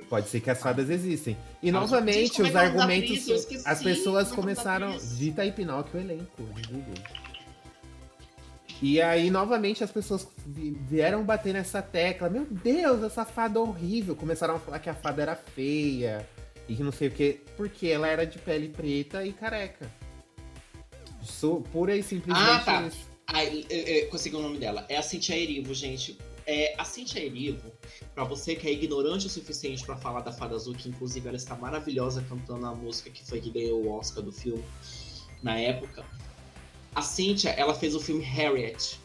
[0.09, 1.35] Pode ser que as fadas existem.
[1.61, 3.27] E Ah, novamente, os argumentos.
[3.27, 4.97] Eu as pessoas começaram.
[5.17, 6.93] Dita aí Pinóquio o elenco de Google.
[8.81, 12.29] E aí, novamente, as pessoas vi- vieram bater nessa tecla.
[12.29, 14.15] Meu Deus, essa fada horrível.
[14.15, 16.27] Começaram a falar que a fada era feia.
[16.69, 17.39] E que não sei o quê.
[17.57, 19.89] Porque ela era de pele preta e careca.
[21.23, 22.81] Sou pura e simplesmente Ah, tá.
[22.83, 23.05] isso.
[23.25, 24.85] Ai, é, é, consegui o nome dela.
[24.87, 26.17] É a Cintia Erivo, gente.
[26.49, 27.73] É, a Cintia Erivo,
[28.15, 31.35] pra você que é ignorante o suficiente pra falar da Fada Azul, que inclusive ela
[31.35, 34.63] está maravilhosa cantando a música que foi que ganhou o Oscar do filme
[35.43, 36.05] na época.
[36.95, 38.97] A Cintia, ela fez o filme Harriet.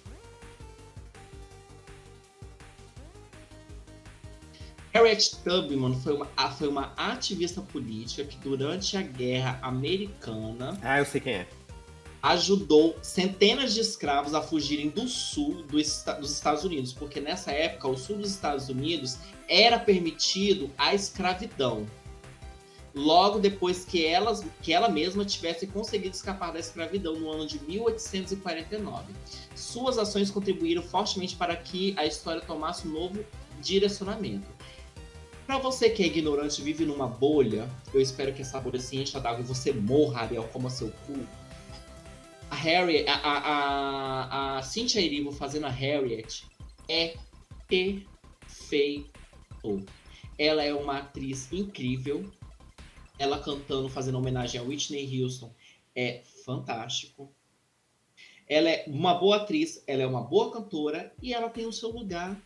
[4.94, 11.04] Harriet Tubman foi uma, foi uma ativista política que durante a Guerra Americana Ah, eu
[11.04, 11.48] sei quem é.
[12.22, 17.88] Ajudou centenas de escravos a fugirem do sul do dos Estados Unidos, porque nessa época
[17.88, 19.18] o sul dos Estados Unidos
[19.48, 21.84] era permitido a escravidão.
[22.94, 27.58] Logo depois que, elas, que ela mesma tivesse conseguido escapar da escravidão no ano de
[27.64, 29.14] 1849.
[29.56, 33.24] Suas ações contribuíram fortemente para que a história tomasse um novo
[33.62, 34.46] direcionamento.
[35.46, 38.96] Para você que é ignorante e vive numa bolha, eu espero que essa bolha se
[38.96, 41.14] encha d'água e você morra, Ariel, como seu cu.
[42.52, 46.44] A Harriet, a, a, a, a Cynthia Erivo fazendo a Harriet
[46.86, 47.16] é
[47.66, 49.10] perfeito.
[50.38, 52.30] Ela é uma atriz incrível.
[53.18, 55.50] Ela cantando, fazendo homenagem a Whitney Houston
[55.96, 57.34] é fantástico.
[58.46, 61.88] Ela é uma boa atriz, ela é uma boa cantora e ela tem o seu
[61.88, 62.36] lugar.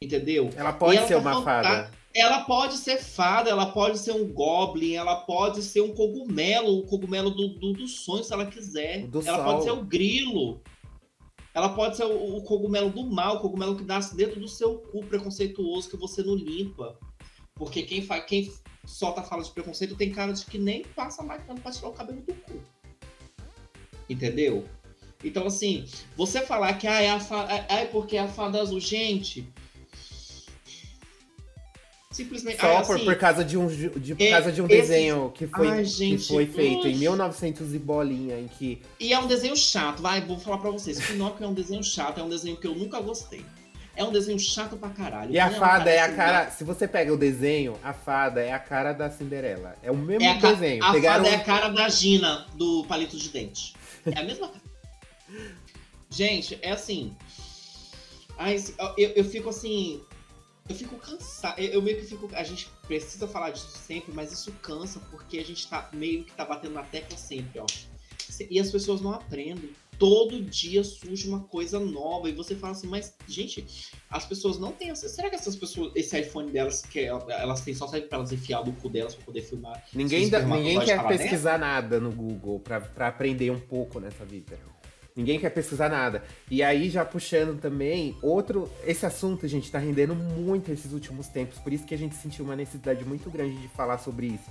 [0.00, 0.48] Entendeu?
[0.54, 1.90] Ela pode ela ser tá uma fada.
[2.14, 6.86] Ela pode ser fada, ela pode ser um goblin, ela pode ser um cogumelo, o
[6.86, 9.08] cogumelo do, do, do sonho, se ela quiser.
[9.08, 9.44] Do ela sol.
[9.44, 10.62] pode ser o grilo.
[11.52, 14.78] Ela pode ser o, o cogumelo do mal, o cogumelo que nasce dentro do seu
[14.78, 16.96] cu preconceituoso que você não limpa.
[17.54, 18.52] Porque quem, fa quem
[18.84, 22.20] solta fala de preconceito tem cara de que nem passa marcando pra tirar o cabelo
[22.22, 22.60] do cu.
[24.08, 24.64] Entendeu?
[25.22, 25.86] Então, assim,
[26.16, 27.46] você falar que ah, é, a fa...
[27.48, 29.48] ah, é porque é a fada azul, gente.
[32.14, 32.60] Simplesmente.
[32.60, 34.76] Só ah, por, assim, por causa de um, de, por é- causa de um esse-
[34.82, 36.98] desenho que foi, Ai, que gente, foi feito em ux.
[37.00, 41.04] 1900 e bolinha, em que E é um desenho chato, vai, vou falar pra vocês.
[41.04, 43.44] Pinóquio é um desenho chato, é um desenho que eu nunca gostei.
[43.96, 45.32] É um desenho chato pra caralho.
[45.32, 46.50] E a ela fada é a cara.
[46.52, 49.74] Se você pega o desenho, a fada é a cara da Cinderela.
[49.82, 50.84] É o mesmo É a, ca- desenho.
[50.84, 51.24] a Pegaram.
[51.24, 53.74] fada é a cara da Gina, do palito de dente.
[54.06, 54.60] É a mesma cara.
[56.10, 57.12] Gente, é assim.
[58.38, 58.62] Ai,
[58.96, 60.00] eu, eu fico assim.
[60.68, 61.58] Eu fico cansado.
[61.60, 62.28] Eu, eu meio que fico.
[62.32, 66.32] A gente precisa falar disso sempre, mas isso cansa porque a gente tá meio que
[66.32, 67.66] tá batendo na tecla sempre, ó.
[68.50, 69.70] E as pessoas não aprendem.
[69.98, 72.28] Todo dia surge uma coisa nova.
[72.28, 74.94] E você fala assim, mas, gente, as pessoas não têm.
[74.94, 78.64] Será que essas pessoas, esse iPhone delas, que elas têm só serve pra elas enfiar
[78.64, 79.84] no cu delas pra poder filmar?
[79.92, 84.58] Ninguém, os ninguém quer pesquisar nada no Google pra, pra aprender um pouco nessa vida.
[85.16, 86.24] Ninguém quer pesquisar nada.
[86.50, 88.68] E aí, já puxando também, outro.
[88.84, 91.58] Esse assunto, gente, tá rendendo muito esses últimos tempos.
[91.58, 94.50] Por isso que a gente sentiu uma necessidade muito grande de falar sobre isso.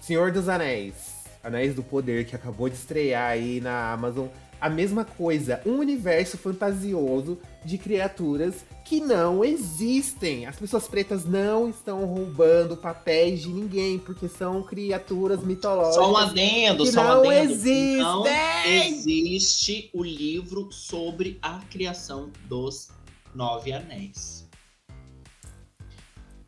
[0.00, 1.22] Senhor dos Anéis.
[1.44, 4.28] Anéis do Poder, que acabou de estrear aí na Amazon.
[4.60, 10.44] A mesma coisa, um universo fantasioso de criaturas que não existem.
[10.44, 15.94] As pessoas pretas não estão roubando papéis de ninguém, porque são criaturas mitológicas.
[15.94, 17.52] Só um adendo, que só um não adendo.
[17.52, 17.96] existem!
[18.02, 18.26] Não
[18.66, 22.90] existe o livro sobre a criação dos
[23.34, 24.46] Nove Anéis.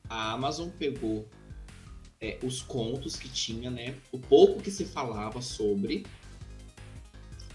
[0.07, 1.27] A Amazon pegou
[2.21, 3.95] é, os contos que tinha, né?
[4.13, 6.05] O pouco que se falava sobre.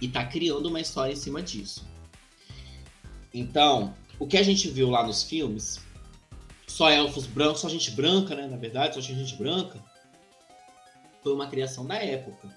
[0.01, 1.87] E tá criando uma história em cima disso.
[3.31, 5.79] Então, o que a gente viu lá nos filmes,
[6.67, 8.47] só elfos brancos, só gente branca, né?
[8.47, 9.83] Na verdade, só gente branca.
[11.23, 12.53] foi uma criação da época.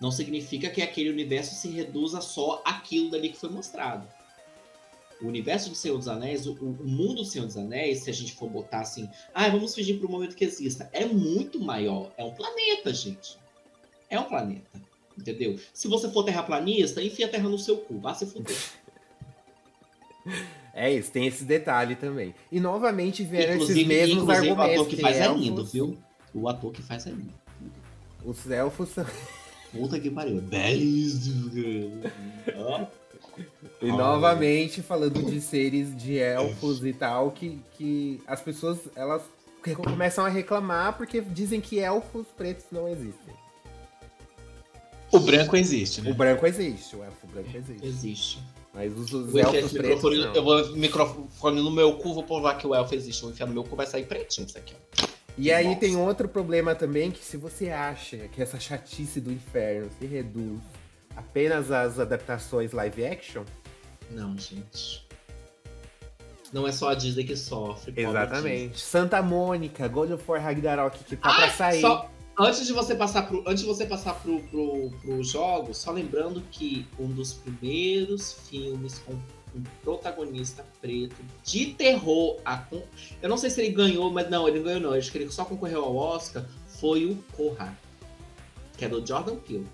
[0.00, 4.08] Não significa que aquele universo se reduza só àquilo dali que foi mostrado.
[5.20, 8.12] O universo do Senhor dos Anéis, o, o mundo do Senhor dos Anéis, se a
[8.12, 12.10] gente for botar assim, ah, vamos fingir para o momento que exista, é muito maior.
[12.16, 13.38] É um planeta, gente.
[14.08, 14.80] É um planeta.
[15.16, 15.58] Entendeu?
[15.74, 18.56] Se você for terraplanista, enfia a terra no seu cu, vá se fuder.
[20.72, 22.34] É isso, tem esse detalhe também.
[22.50, 24.76] E novamente vieram esses mesmos inclusive, argumentos.
[24.76, 25.98] O ator que, faz elfos, é lindo, viu?
[26.32, 27.34] O ator que faz é lindo.
[28.24, 29.06] Os elfos são.
[29.72, 30.40] Puta que pariu.
[30.40, 31.50] Belíssimo.
[33.80, 39.22] E novamente falando de seres de elfos e tal, que, que as pessoas elas
[39.76, 43.34] começam a reclamar porque dizem que elfos pretos não existem.
[45.12, 46.10] O branco existe, né?
[46.10, 47.86] O branco existe, o elfo branco existe.
[47.86, 48.42] Existe.
[48.80, 50.34] Mas os, os elfos pretos não.
[50.34, 53.20] eu vou microfone no meu cu, vou provar que o elfo existe.
[53.22, 55.06] Vou enfiar no meu cu, vai sair pretinho isso aqui, ó.
[55.36, 55.80] E aí Nossa.
[55.80, 60.60] tem outro problema também, que se você acha que essa chatice do inferno se reduz
[61.16, 63.44] apenas às adaptações live action,
[64.10, 65.06] Não, gente.
[66.52, 67.92] Não é só a Disney que sofre.
[67.96, 68.80] exatamente.
[68.80, 71.80] Santa Mônica, God of War Ragnarok, que tá pra Ah, sair.
[71.80, 72.10] só-
[72.40, 76.42] antes de você passar pro, antes de você passar pro, pro, pro jogo, só lembrando
[76.50, 79.12] que um dos primeiros filmes com
[79.54, 82.64] um protagonista preto de terror, a
[83.20, 85.30] eu não sei se ele ganhou, mas não, ele não ganhou não, acho que ele
[85.30, 86.46] só concorreu ao Oscar,
[86.80, 87.76] foi o Corra,
[88.76, 89.66] que é do Jordan Peele.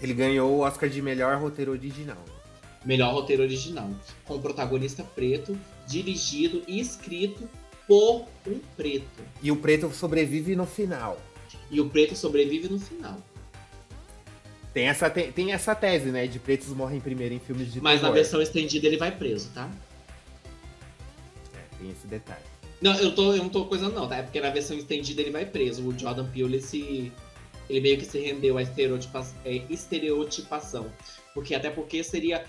[0.00, 2.22] Ele ganhou o Oscar de melhor roteiro original.
[2.84, 3.88] Melhor roteiro original,
[4.24, 7.48] com protagonista preto, dirigido e escrito
[7.86, 9.22] por um preto.
[9.42, 11.18] E o preto sobrevive no final.
[11.70, 13.18] E o preto sobrevive no final.
[14.72, 16.26] Tem essa, te- tem essa tese, né?
[16.26, 18.14] De pretos morrem primeiro em filmes de Mas na terror.
[18.14, 19.70] versão estendida ele vai preso, tá?
[21.54, 22.42] É, tem esse detalhe.
[22.80, 24.16] Não, eu, tô, eu não tô coisando não, tá?
[24.18, 25.86] É porque na versão estendida ele vai preso.
[25.88, 27.10] O Jordan Peele, ele, se,
[27.70, 30.92] ele meio que se rendeu à estereotipa, é, estereotipação.
[31.32, 32.44] Porque até porque seria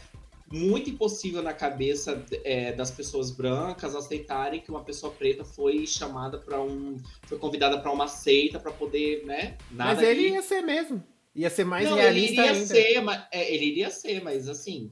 [0.52, 6.38] muito impossível na cabeça é, das pessoas brancas aceitarem que uma pessoa preta foi chamada
[6.38, 6.98] para um...
[7.26, 9.58] Foi convidada para uma seita para poder, né?
[9.72, 11.04] Nada Mas ele que- ia ser mesmo.
[11.36, 12.66] Ia ser mais não, ele realista iria ainda.
[12.66, 14.92] ser, mas, é, ele iria ser, mas assim,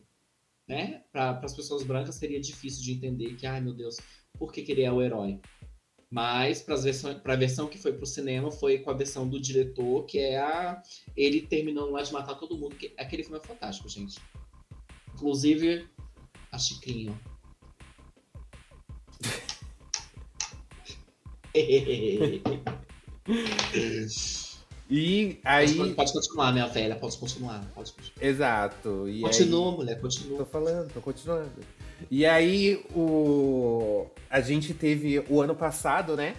[0.67, 1.01] né?
[1.11, 3.97] Para as pessoas brancas seria difícil de entender que, ai meu Deus,
[4.37, 5.39] por que, que ele é o herói?
[6.11, 6.75] Mas para
[7.33, 10.81] a versão que foi pro cinema foi com a versão do diretor, que é a
[11.17, 12.75] ele terminando lá de matar todo mundo.
[12.75, 14.19] Que, aquele filme é fantástico, gente.
[15.16, 15.88] Inclusive,
[16.51, 17.18] a Chicrinho.
[24.89, 25.74] E aí.
[25.74, 27.66] Pode, pode continuar, minha velha, pode continuar.
[27.74, 28.28] Pode continuar.
[28.30, 29.07] Exato.
[29.07, 29.78] E Continua, aí...
[29.78, 30.38] mulher, continua.
[30.39, 31.49] Tô falando, tô continuando.
[32.11, 34.07] E aí, o...
[34.30, 36.36] a gente teve o ano passado, né?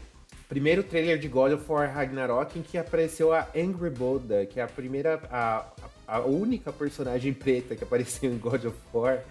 [0.48, 4.62] Primeiro trailer de God of War Ragnarok em que apareceu a Angry Boda, que é
[4.62, 5.66] a primeira, a,
[6.06, 9.22] a única personagem preta que apareceu em God of War,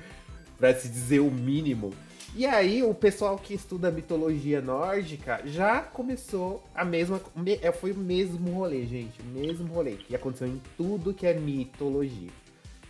[0.57, 1.93] pra se dizer o mínimo.
[2.35, 7.21] E aí, o pessoal que estuda mitologia nórdica já começou a mesma.
[7.35, 9.21] me- é, Foi o mesmo rolê, gente.
[9.21, 12.29] O mesmo rolê que aconteceu em tudo que é mitologia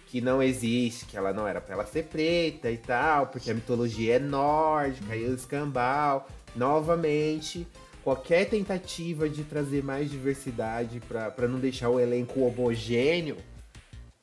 [0.07, 3.53] que não existe, que ela não era pra ela ser preta e tal, porque a
[3.53, 6.27] mitologia é nórdica e o escambau.
[6.55, 7.67] Novamente,
[8.03, 13.37] qualquer tentativa de trazer mais diversidade pra não deixar o elenco homogêneo,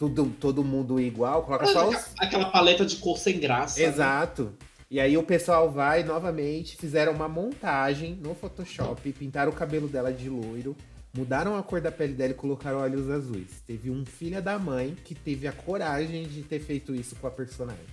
[0.08, 2.12] tudo, todo mundo igual, coloca só os.
[2.18, 3.78] Aquela paleta de cor sem graça.
[3.80, 3.86] né?
[3.86, 4.52] Exato.
[4.90, 10.12] E aí o pessoal vai novamente, fizeram uma montagem no Photoshop, pintaram o cabelo dela
[10.12, 10.76] de loiro,
[11.16, 13.62] mudaram a cor da pele dela e colocaram olhos azuis.
[13.66, 17.30] Teve um filho da mãe que teve a coragem de ter feito isso com a
[17.30, 17.86] personagem.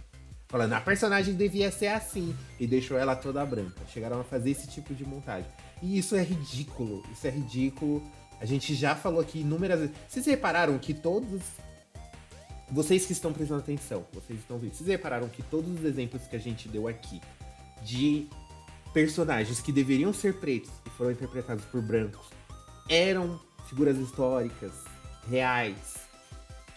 [0.50, 2.36] Falando, a personagem devia ser assim.
[2.60, 3.80] E deixou ela toda branca.
[3.94, 5.50] Chegaram a fazer esse tipo de montagem.
[5.82, 7.04] E isso é ridículo.
[7.14, 8.04] Isso é ridículo.
[8.42, 9.96] A gente já falou aqui inúmeras vezes.
[10.08, 11.42] Vocês repararam que todos.
[12.72, 14.74] Vocês que estão prestando atenção, vocês estão vendo.
[14.74, 17.20] Vocês repararam que todos os exemplos que a gente deu aqui
[17.84, 18.28] de
[18.94, 22.28] personagens que deveriam ser pretos e foram interpretados por brancos
[22.90, 24.72] eram figuras históricas,
[25.28, 25.96] reais,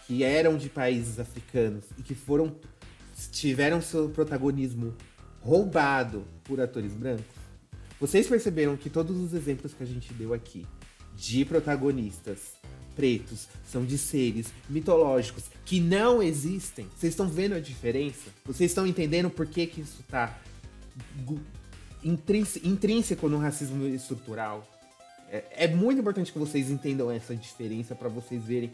[0.06, 2.54] que eram de países africanos e que foram
[3.30, 4.94] tiveram seu protagonismo
[5.40, 7.24] roubado por atores brancos.
[8.00, 10.66] Vocês perceberam que todos os exemplos que a gente deu aqui
[11.14, 12.54] de protagonistas
[12.94, 16.86] pretos são de seres mitológicos que não existem?
[16.96, 18.30] Vocês estão vendo a diferença?
[18.44, 20.38] Vocês estão entendendo por que, que isso tá
[22.64, 24.66] intrínseco no racismo estrutural?
[25.30, 28.72] É, é muito importante que vocês entendam essa diferença para vocês verem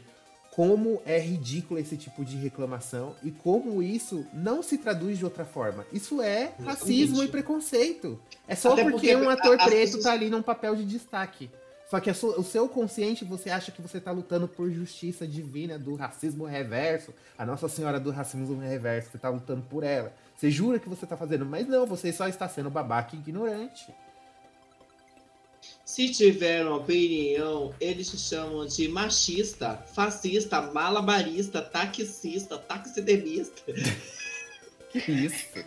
[0.50, 5.44] como é ridículo esse tipo de reclamação e como isso não se traduz de outra
[5.44, 5.86] forma.
[5.92, 8.18] Isso é racismo e preconceito.
[8.48, 11.48] É só porque, porque um ator preto pessoas- tá ali num papel de destaque.
[11.89, 15.95] Só que o seu consciente, você acha que você tá lutando por justiça divina do
[15.95, 17.14] racismo reverso.
[17.36, 20.12] A Nossa Senhora do Racismo Reverso, você tá lutando por ela.
[20.36, 23.86] Você jura que você tá fazendo, mas não, você só está sendo babaca e ignorante.
[25.82, 33.62] Se tiver uma opinião, eles se chamam de machista, fascista, malabarista, taxista, taxidermista.
[34.93, 35.59] que isso?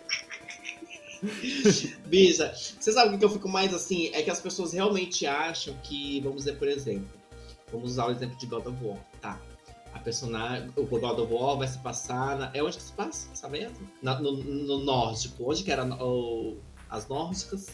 [2.05, 4.09] Bija, você sabe o que eu fico mais assim?
[4.13, 7.09] É que as pessoas realmente acham que, vamos dizer, por exemplo,
[7.71, 9.39] vamos usar o exemplo de God of War, tá?
[9.93, 12.37] A personagem, o God of War vai se passar.
[12.37, 13.27] Na, é onde que se passa?
[13.33, 13.69] Sabe?
[14.01, 15.49] Na, no, no nórdico.
[15.49, 16.57] Onde que era o,
[16.89, 17.67] as nórdicas?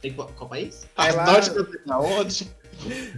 [0.00, 0.88] Tem qual, qual país?
[0.96, 1.26] É as lá...
[1.26, 2.50] nórdicas onde?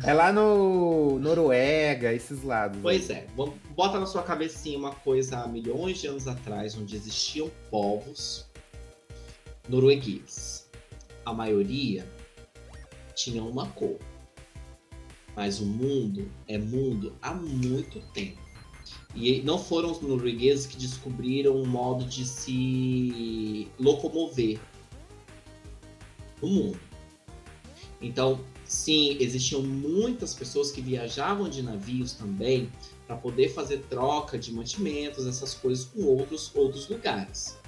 [0.03, 2.81] É lá no Noruega, esses lados.
[2.83, 3.29] Pois é,
[3.77, 8.45] bota na sua cabecinha uma coisa há milhões de anos atrás, onde existiam povos
[9.69, 10.69] norueguês.
[11.25, 12.07] A maioria
[13.15, 13.99] tinha uma cor.
[15.35, 18.41] Mas o mundo é mundo há muito tempo.
[19.15, 24.59] E não foram os noruegueses que descobriram um modo de se locomover
[26.41, 26.81] no mundo.
[28.01, 32.71] Então, sim, existiam muitas pessoas que viajavam de navios também
[33.07, 37.62] para poder fazer troca de mantimentos, essas coisas com outros outros lugares.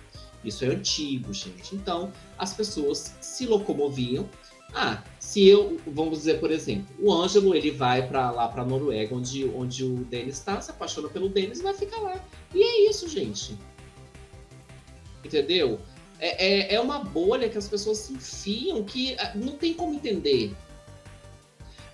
[0.45, 1.75] Isso é antigo, gente.
[1.75, 4.29] Então, as pessoas se locomoviam.
[4.75, 9.15] Ah, se eu, vamos dizer, por exemplo, o Ângelo, ele vai para lá para Noruega,
[9.15, 12.21] onde, onde o Denis está, se apaixona pelo Denis e vai ficar lá.
[12.53, 13.57] E é isso, gente.
[15.25, 15.81] Entendeu?
[16.19, 19.95] É, é, é uma bolha que as pessoas se enfiam que ah, não tem como
[19.95, 20.55] entender.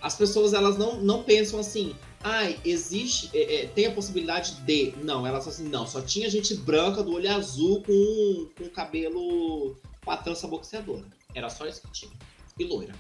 [0.01, 4.95] As pessoas, elas não, não pensam assim, ai, existe, é, é, tem a possibilidade de.
[5.03, 9.77] Não, ela só assim, não, só tinha gente branca do olho azul com, com cabelo
[10.05, 11.07] com a trança boxeadora.
[11.35, 12.13] Era só isso que tinha.
[12.59, 12.95] E loira.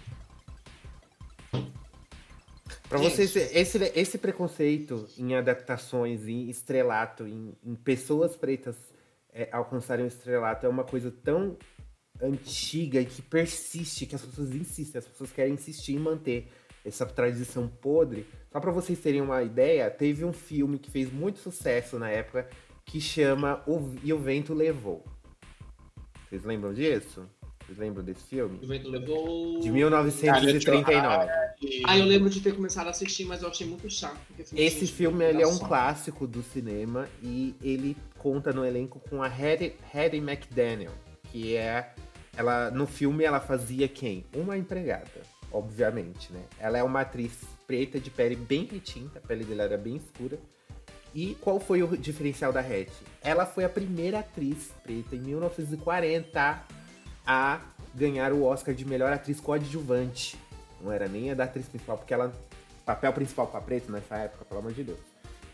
[2.88, 8.74] Pra vocês, esse, esse preconceito em adaptações, em estrelato, em, em pessoas pretas
[9.32, 11.56] é, alcançarem o estrelato é uma coisa tão
[12.20, 16.48] antiga e que persiste, que as pessoas insistem, as pessoas querem insistir em manter
[16.84, 18.26] essa tradição podre.
[18.52, 22.48] Só para vocês terem uma ideia, teve um filme que fez muito sucesso na época
[22.84, 25.04] que chama O E o Vento Levou.
[26.28, 27.28] Vocês lembram disso?
[27.64, 28.58] Vocês lembram desse filme?
[28.60, 29.60] O Vento Levou.
[29.60, 31.30] De 1939.
[31.86, 34.18] Ah, eu lembro de ter começado a assistir, mas eu achei muito chato.
[34.56, 39.26] Esse filme ele é um clássico do cinema e ele conta no elenco com a
[39.26, 40.92] Hattie, Hattie McDaniel,
[41.30, 41.94] que é.
[42.36, 44.24] Ela, no filme ela fazia quem?
[44.34, 45.20] Uma empregada
[45.52, 46.44] obviamente, né?
[46.58, 47.32] Ela é uma atriz
[47.70, 50.36] preta de pele bem retinta, a pele dela era bem escura.
[51.14, 52.90] E qual foi o diferencial da Hattie?
[53.22, 56.66] Ela foi a primeira atriz preta em 1940
[57.24, 57.60] a
[57.94, 60.36] ganhar o Oscar de melhor atriz coadjuvante.
[60.80, 62.32] Não era nem a da atriz principal, porque ela
[62.84, 64.98] papel principal para preto nessa época, pelo amor de Deus.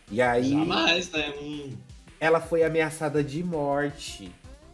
[0.09, 1.35] E aí Jamais, né?
[1.39, 1.77] Hum.
[2.19, 4.31] Ela foi ameaçada de morte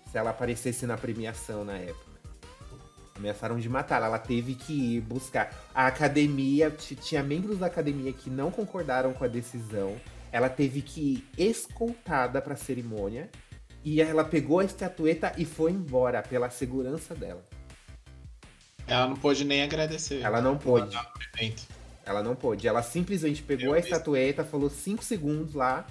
[0.09, 2.02] se ela aparecesse na premiação na época
[3.15, 4.07] ameaçaram de matá-la.
[4.07, 5.53] Ela teve que ir buscar.
[5.73, 9.95] A academia, tinha membros da academia que não concordaram com a decisão.
[10.31, 13.29] Ela teve que ir escoltada para a cerimônia.
[13.83, 17.43] E ela pegou a estatueta e foi embora pela segurança dela.
[18.87, 20.21] Ela não pôde nem agradecer.
[20.21, 20.97] Ela não pôde.
[22.05, 22.67] Ela não pôde.
[22.67, 25.85] Ela simplesmente pegou Meu a estatueta, falou cinco segundos lá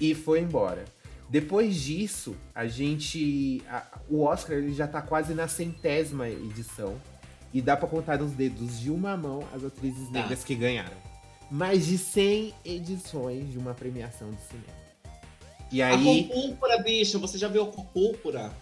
[0.00, 0.84] e foi embora.
[1.28, 3.62] Depois disso, a gente.
[3.68, 7.00] A, o Oscar ele já tá quase na centésima edição.
[7.52, 10.20] E dá para contar nos dedos de uma mão as atrizes tá.
[10.20, 10.96] negras que ganharam.
[11.50, 14.86] Mais de 100 edições de uma premiação de cinema.
[15.72, 15.94] E aí.
[15.94, 18.52] A cor púrpura, bicho, você já viu a cor púrpura?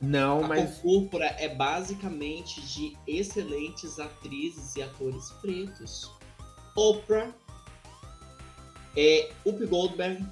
[0.00, 0.60] Não, a mas.
[0.60, 6.10] A cor púrpura é basicamente de excelentes atrizes e atores pretos.
[6.76, 7.32] Oprah,
[8.96, 10.24] é, Up Goldberg,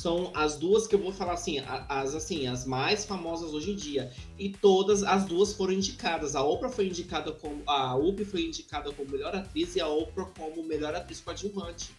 [0.00, 3.74] são as duas que eu vou falar assim, as assim, as mais famosas hoje em
[3.74, 4.12] dia.
[4.38, 6.36] E todas as duas foram indicadas.
[6.36, 10.26] A Oprah foi indicada como a Up foi indicada como melhor atriz e a Oprah
[10.38, 11.90] como melhor atriz coadjuvante.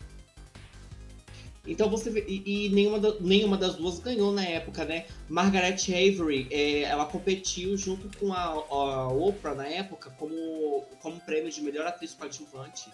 [1.68, 5.06] Então você vê, e, e nenhuma, da, nenhuma das duas ganhou na época, né?
[5.28, 11.52] Margaret Avery, é, ela competiu junto com a, a Oprah na época como, como prêmio
[11.52, 12.90] de melhor atriz coadjuvante.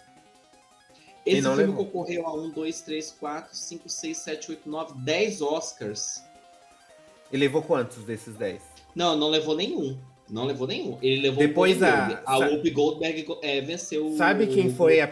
[1.26, 1.84] Esse filme levou.
[1.84, 6.24] concorreu a 1, 2, 3, 4, 5, 6, 7, 8, 9, 10 Oscars.
[7.32, 8.62] E levou quantos desses 10?
[8.94, 9.98] Não, não levou nenhum.
[10.28, 10.98] Não levou nenhum.
[11.02, 15.08] Ele levou Depois a a Whoopi Goldberg é, venceu Sabe quem foi a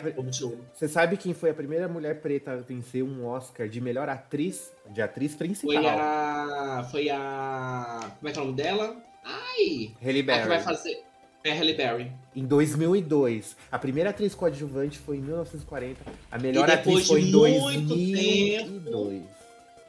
[0.72, 4.72] Você sabe quem foi a primeira mulher preta a vencer um Oscar de melhor atriz,
[4.90, 5.72] de atriz principal?
[5.72, 8.96] Foi a foi a Como é que é o nome dela?
[9.24, 9.94] Ai!
[10.04, 10.40] Halle Berry.
[10.40, 11.04] A que vai fazer
[11.44, 12.10] É Halle Berry.
[12.34, 13.54] Em 2002.
[13.70, 16.00] A primeira atriz coadjuvante foi em 1940.
[16.32, 19.22] A melhor atriz foi em muito 2002.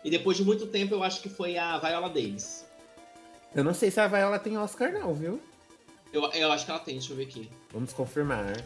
[0.04, 2.66] E depois de muito tempo, eu acho que foi a Viola Davis.
[3.56, 5.40] Eu não sei se a Viola tem Oscar não, viu?
[6.12, 7.50] Eu, eu acho que ela tem, deixa eu ver aqui.
[7.72, 8.62] Vamos confirmar.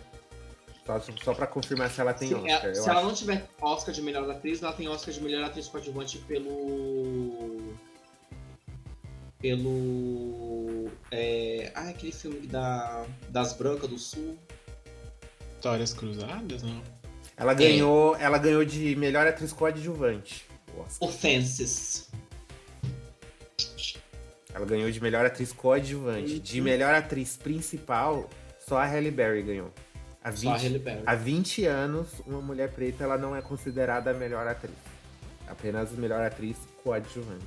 [0.85, 2.49] Só, só pra confirmar se ela tem se Oscar.
[2.51, 5.21] ela, Eu se acho- ela não tiver Oscar de melhor atriz, ela tem Oscar de
[5.21, 7.75] melhor atriz coadjuvante pelo.
[9.39, 10.48] Pelo.
[11.11, 11.71] É...
[11.75, 13.05] Ah, aquele filme da...
[13.29, 14.37] das Brancas do Sul.
[15.55, 16.81] Histórias cruzadas, não?
[17.35, 20.45] Ela ganhou, ela ganhou de melhor atriz coadjuvante.
[20.99, 22.09] Offenses.
[24.53, 26.39] Ela ganhou de melhor atriz coadjuvante.
[26.39, 26.65] De Uhum.
[26.65, 28.29] melhor atriz principal,
[28.65, 29.71] só a Halle Berry ganhou.
[30.23, 31.03] Há 20, Só a Halle Berry.
[31.05, 34.75] há 20 anos, uma mulher preta ela não é considerada a melhor atriz.
[35.47, 37.45] Apenas a melhor atriz coadjuvante.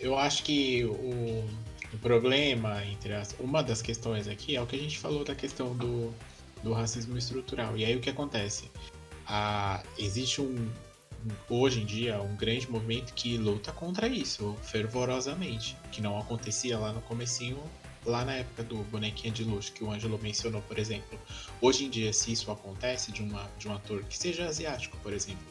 [0.00, 1.44] Eu acho que o,
[1.92, 3.34] o problema, entre as.
[3.38, 6.12] Uma das questões aqui é o que a gente falou da questão do,
[6.62, 7.76] do racismo estrutural.
[7.76, 8.70] E aí o que acontece?
[9.98, 10.68] Existe um,
[11.48, 16.92] hoje em dia um grande movimento que luta contra isso fervorosamente, que não acontecia lá
[16.92, 17.62] no comecinho,
[18.04, 21.18] lá na época do bonequinha de luxo que o Ângelo mencionou, por exemplo.
[21.60, 25.12] Hoje em dia, se isso acontece de, uma, de um ator que seja asiático, por
[25.12, 25.46] exemplo,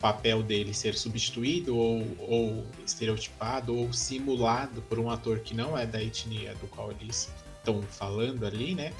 [0.00, 5.86] papel dele ser substituído ou, ou estereotipado ou simulado por um ator que não é
[5.86, 8.92] da etnia do qual eles estão falando ali, né?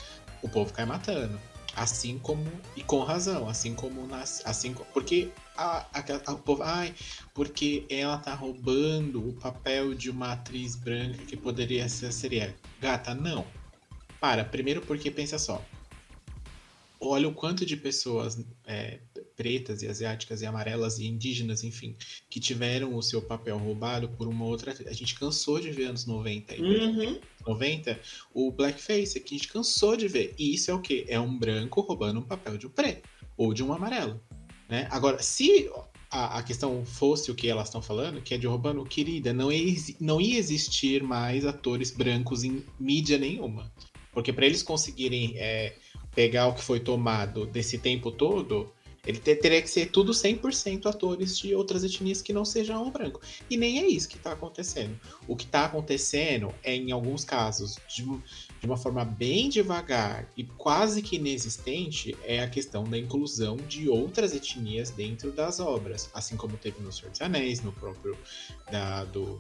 [0.42, 1.38] O povo cai matando.
[1.76, 2.44] Assim como,
[2.76, 4.42] e com razão, assim como nas.
[4.44, 6.62] Assim, porque a, a, a- o povo.
[6.64, 6.92] Ai,
[7.32, 12.56] porque ela tá roubando o papel de uma atriz branca que poderia ser seria.
[12.80, 13.46] Gata, não.
[14.20, 15.64] Para, primeiro porque pensa só.
[17.00, 18.98] Olha o quanto de pessoas é,
[19.38, 21.94] pretas e asiáticas e amarelas e indígenas, enfim,
[22.28, 24.74] que tiveram o seu papel roubado por uma outra.
[24.86, 26.60] A gente cansou de ver anos 90 aí.
[26.60, 27.20] Uhum.
[27.46, 27.98] 90,
[28.34, 30.34] o blackface que a gente cansou de ver.
[30.36, 31.06] E isso é o quê?
[31.08, 34.20] É um branco roubando um papel de um preto ou de um amarelo,
[34.68, 34.88] né?
[34.90, 35.70] Agora, se
[36.10, 39.52] a, a questão fosse o que elas estão falando, que é de roubando, querida, não,
[39.52, 43.72] exi- não ia existir mais atores brancos em mídia nenhuma.
[44.12, 45.76] Porque para eles conseguirem é,
[46.14, 48.72] pegar o que foi tomado desse tempo todo,
[49.08, 52.90] ele te- teria que ser tudo 100% atores de outras etnias que não sejam o
[52.90, 53.20] branco.
[53.48, 55.00] E nem é isso que está acontecendo.
[55.26, 58.20] O que está acontecendo é, em alguns casos, de, um-
[58.60, 63.88] de uma forma bem devagar e quase que inexistente, é a questão da inclusão de
[63.88, 66.10] outras etnias dentro das obras.
[66.12, 68.14] Assim como teve no Senhor dos Anéis, no próprio
[68.70, 69.38] da, do,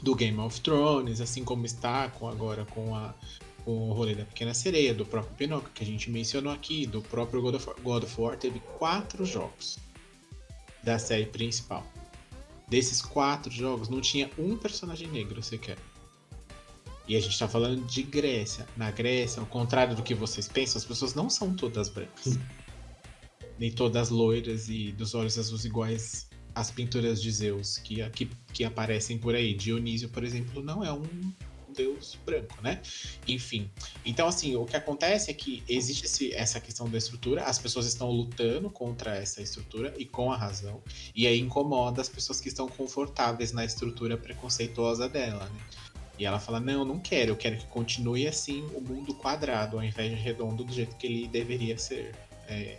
[0.00, 3.14] do Game of Thrones, assim como está com, agora com a
[3.64, 7.40] o rolê da Pequena Sereia, do próprio Pinóquio, que a gente mencionou aqui, do próprio
[7.40, 7.76] God of War.
[7.80, 9.78] God of War teve quatro jogos
[10.82, 11.86] da série principal.
[12.68, 15.78] Desses quatro jogos, não tinha um personagem negro sequer.
[17.06, 18.66] E a gente tá falando de Grécia.
[18.76, 22.38] Na Grécia, ao contrário do que vocês pensam, as pessoas não são todas brancas.
[23.58, 28.64] Nem todas loiras e dos olhos azuis iguais às pinturas de Zeus que, que, que
[28.64, 29.54] aparecem por aí.
[29.54, 31.04] Dionísio, por exemplo, não é um
[31.72, 32.80] deus branco, né?
[33.26, 33.70] Enfim.
[34.04, 37.86] Então, assim, o que acontece é que existe esse- essa questão da estrutura, as pessoas
[37.86, 40.82] estão lutando contra essa estrutura e com a razão.
[41.14, 45.60] E aí incomoda as pessoas que estão confortáveis na estrutura preconceituosa dela, né?
[46.18, 49.84] E ela fala: Não, não quero, eu quero que continue assim o mundo quadrado, ao
[49.84, 52.14] invés de redondo do jeito que ele deveria ser.
[52.48, 52.78] é,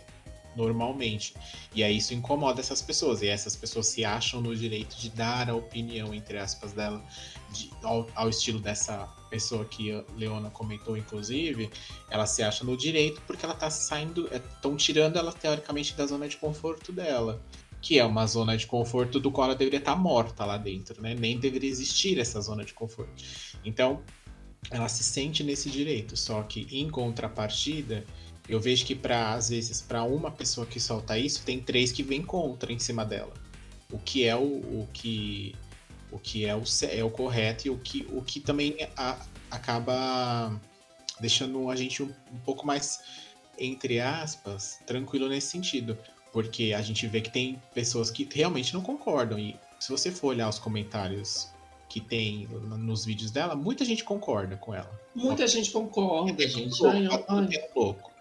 [0.56, 1.34] normalmente.
[1.74, 3.22] E aí isso incomoda essas pessoas.
[3.22, 7.02] E essas pessoas se acham no direito de dar a opinião, entre aspas, dela
[7.52, 11.70] de- ao, ao estilo dessa pessoa que a Leona comentou, inclusive,
[12.10, 16.28] ela se acha no direito porque ela tá saindo, estão tirando ela teoricamente da zona
[16.28, 17.42] de conforto dela.
[17.82, 21.14] Que é uma zona de conforto do qual ela deveria estar morta lá dentro, né?
[21.14, 23.22] Nem deveria existir essa zona de conforto.
[23.62, 24.02] Então,
[24.70, 26.16] ela se sente nesse direito.
[26.16, 28.02] Só que em contrapartida,
[28.48, 32.02] eu vejo que para às vezes para uma pessoa que solta isso, tem três que
[32.02, 33.32] vêm contra em cima dela.
[33.90, 35.54] O que é o, o que
[36.10, 39.18] o que é o, é o correto e o que, o que também a-
[39.50, 40.60] acaba
[41.20, 43.00] deixando a gente um, um pouco mais,
[43.58, 45.98] entre aspas, tranquilo nesse sentido.
[46.32, 49.38] Porque a gente vê que tem pessoas que realmente não concordam.
[49.38, 51.48] E se você for olhar os comentários
[51.88, 54.90] que tem nos vídeos dela, muita gente concorda com ela.
[55.14, 56.84] Muita gente concorda, gente.
[56.86, 57.48] Ai, ai.
[57.56, 58.12] é louco.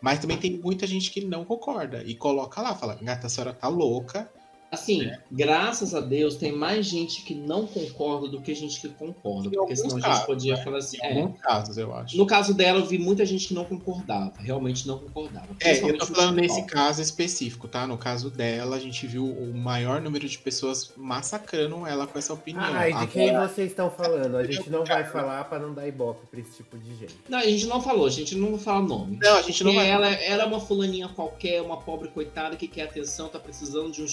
[0.00, 2.02] Mas também tem muita gente que não concorda.
[2.04, 4.30] E coloca lá, fala, gata, a senhora tá louca
[4.70, 5.18] Assim, é.
[5.32, 9.48] graças a Deus, tem mais gente que não concorda do que gente que concorda.
[9.48, 10.62] Em porque senão casos, a gente podia né?
[10.62, 10.96] falar assim.
[10.98, 12.16] Em é, alguns casos, eu acho.
[12.16, 14.34] No caso dela, eu vi muita gente que não concordava.
[14.38, 15.48] Realmente não concordava.
[15.60, 17.84] É, eu tô falando nesse caso específico, tá?
[17.84, 22.32] No caso dela, a gente viu o maior número de pessoas massacrando ela com essa
[22.32, 22.62] opinião.
[22.64, 24.36] Ai, de quem vocês estão falando?
[24.36, 27.16] A gente não vai falar para não dar ibope pra esse tipo de gente.
[27.28, 29.18] Não, a gente não falou, a gente não fala nome.
[29.20, 29.90] Não, a gente não vai.
[29.90, 34.02] Ela, ela é uma fulaninha qualquer, uma pobre coitada que quer atenção, tá precisando de
[34.02, 34.06] um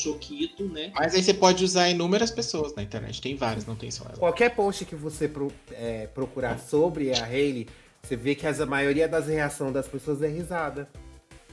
[0.47, 0.91] choquito, né?
[0.95, 3.21] Mas aí você pode usar inúmeras pessoas na internet.
[3.21, 4.17] Tem várias, não tem só ela.
[4.17, 7.67] Qualquer post que você pro, é, procurar sobre a Hailey,
[8.01, 10.87] você vê que as, a maioria das reações das pessoas é risada.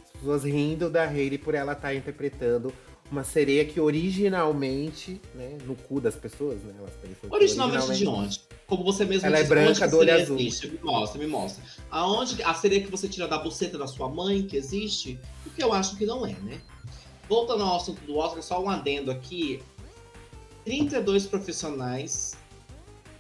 [0.03, 2.73] As pessoas rindo da Hailey por ela estar tá interpretando
[3.11, 6.75] uma sereia que originalmente, né, no cu das pessoas, né?
[6.79, 6.93] Elas
[7.31, 8.41] originalmente, originalmente de onde?
[8.67, 10.37] Como você mesmo Ela é disse, é branca, do olho azul.
[10.39, 10.69] Existe?
[10.69, 11.63] Me mostra, me mostra.
[11.91, 15.19] Aonde a sereia que você tira da buceta da sua mãe que existe?
[15.47, 16.61] O que eu acho que não é, né?
[17.29, 19.63] Voltando ao assunto do Oscar, só um adendo aqui.
[20.65, 22.37] 32 profissionais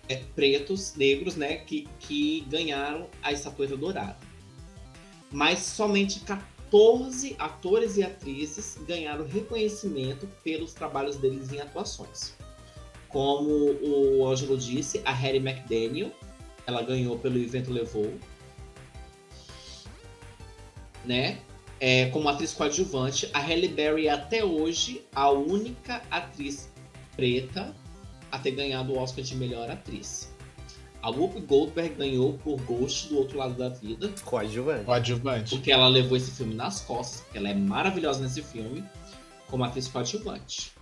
[0.09, 4.17] é, pretos, negros, né, que, que ganharam a estatueta dourada.
[5.31, 12.35] Mas somente 14 atores e atrizes ganharam reconhecimento pelos trabalhos deles em atuações.
[13.09, 16.13] Como o Ângelo disse, a Harry McDaniel,
[16.67, 18.13] ela ganhou pelo Evento Levou.
[21.05, 21.39] Né?
[21.87, 23.29] É, como atriz coadjuvante.
[23.35, 26.73] A Halle Berry é até hoje a única atriz
[27.15, 27.75] preta
[28.33, 30.33] a ter ganhado o Oscar de melhor atriz.
[31.03, 34.11] A Whoopi Goldberg ganhou por Ghost do Outro Lado da Vida.
[34.25, 34.85] Coadjuvante.
[34.87, 35.51] Coadjuvante.
[35.51, 38.83] Porque ela levou esse filme nas costas, porque ela é maravilhosa nesse filme,
[39.49, 40.73] como atriz coadjuvante.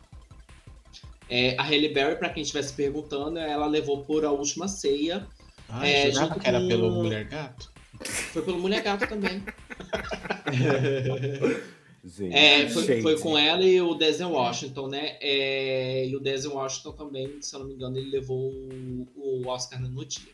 [1.28, 5.26] É, a Halle Berry, para quem estivesse perguntando, ela levou por A Última Ceia.
[5.68, 6.68] Ah, é, junto que era com...
[6.68, 7.71] pelo Mulher Gato?
[8.10, 9.42] Foi pelo Mulher Gato também.
[12.04, 15.16] Gente, é, foi, foi, com ela e o Denzel Washington, né?
[15.20, 19.46] É, e o Denzel Washington também, se eu não me engano, ele levou o, o
[19.46, 20.32] Oscar no dia.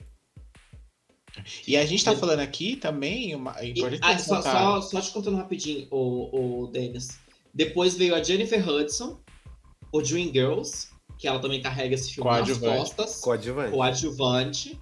[1.66, 5.00] E a gente tá falando aqui também, uma, é importante e, ah, só, só, só,
[5.00, 7.18] te contando rapidinho, o, o Dennis.
[7.52, 9.20] Depois veio a Jennifer Hudson,
[9.92, 10.88] o Dream Girls,
[11.18, 13.20] que ela também carrega esse filme nas costas.
[13.20, 13.72] Coadjuvante.
[13.72, 14.80] Coadjuvante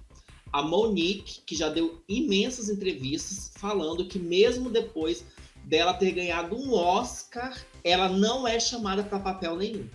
[0.51, 5.23] a Monique, que já deu imensas entrevistas falando que mesmo depois
[5.63, 9.89] dela ter ganhado um Oscar, ela não é chamada para papel nenhum.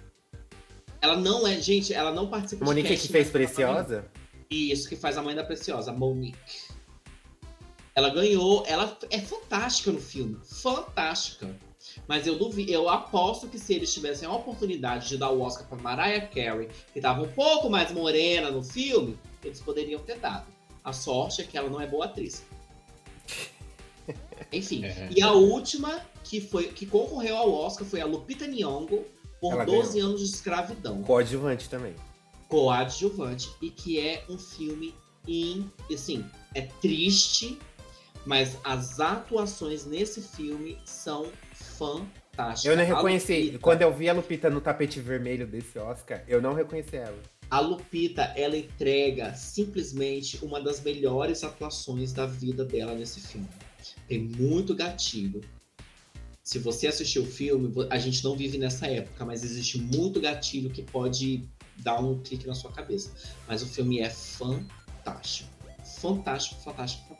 [1.00, 4.04] Ela não é, gente, ela não participa Monique de Monique que fez Preciosa?
[4.50, 6.38] Isso, que faz a mãe da Preciosa, Monique.
[7.94, 11.54] Ela ganhou, ela é fantástica no filme, fantástica.
[12.08, 15.66] Mas eu duvido, eu aposto que se eles tivessem a oportunidade de dar o Oscar
[15.66, 20.46] para Mariah Carey, que estava um pouco mais morena no filme, eles poderiam ter dado.
[20.84, 22.44] A sorte é que ela não é boa atriz.
[24.52, 24.84] Enfim.
[24.84, 25.08] É.
[25.16, 29.04] E a última que foi que concorreu ao Oscar foi a Lupita Nyong'o
[29.40, 30.08] por ela 12 ganhou.
[30.08, 31.02] anos de escravidão.
[31.02, 31.94] Coadjuvante também.
[32.48, 34.94] Coadjuvante e que é um filme
[35.26, 36.24] em, assim,
[36.54, 37.58] é triste,
[38.26, 41.26] mas as atuações nesse filme são
[41.72, 42.64] fantásticas.
[42.64, 43.58] Eu não reconheci.
[43.60, 47.18] Quando eu vi a Lupita no tapete vermelho desse Oscar, eu não reconheci ela.
[47.50, 53.46] A Lupita, ela entrega simplesmente uma das melhores atuações da vida dela nesse filme.
[54.08, 55.42] Tem muito gatilho.
[56.42, 60.70] Se você assistiu o filme, a gente não vive nessa época, mas existe muito gatilho
[60.70, 61.46] que pode
[61.76, 63.12] dar um clique na sua cabeça.
[63.46, 64.08] Mas o filme é.
[64.08, 65.50] Fantástico,
[66.00, 67.11] fantástico, fantástico.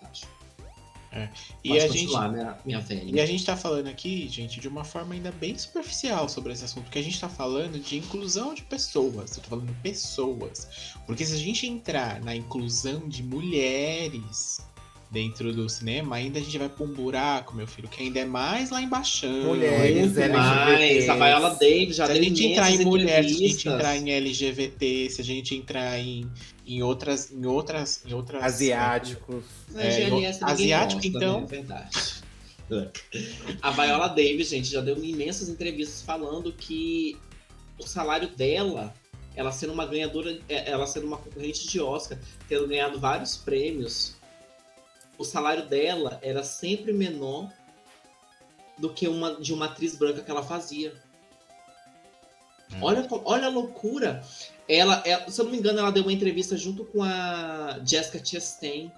[1.12, 1.28] É.
[1.62, 3.02] E, a gente, minha, minha velha.
[3.04, 6.64] e a gente tá falando aqui, gente, de uma forma ainda bem superficial sobre esse
[6.64, 9.36] assunto, porque a gente tá falando de inclusão de pessoas.
[9.36, 10.96] Eu tô falando pessoas.
[11.06, 14.62] Porque se a gente entrar na inclusão de mulheres
[15.10, 18.24] dentro do cinema, ainda a gente vai pra um buraco, meu filho, que ainda é
[18.24, 19.28] mais lá embaixo.
[19.28, 21.08] Mulheres, mais.
[21.10, 24.10] A Viola Davis já Se a gente entrar em mulheres, se a gente entrar em
[24.10, 26.26] LGBT, se a gente entrar em
[26.66, 27.30] em outras.
[27.30, 29.44] Em outras, em outras Asiáticos.
[29.74, 31.40] É, é, asiático, gosta, então.
[31.40, 31.44] Né?
[31.44, 32.22] É verdade.
[33.60, 37.18] A Viola Davis, gente, já deu imensas entrevistas falando que
[37.78, 38.94] o salário dela,
[39.34, 44.16] ela sendo uma ganhadora, é, ela sendo uma concorrente de Oscar, tendo ganhado vários prêmios,
[45.18, 47.52] o salário dela era sempre menor
[48.78, 50.94] do que uma de uma atriz branca que ela fazia.
[52.72, 52.78] Hum.
[52.80, 54.22] Olha, olha a loucura.
[54.68, 58.24] Ela, ela, se eu não me engano, ela deu uma entrevista junto com a Jessica
[58.24, 58.90] Chastain.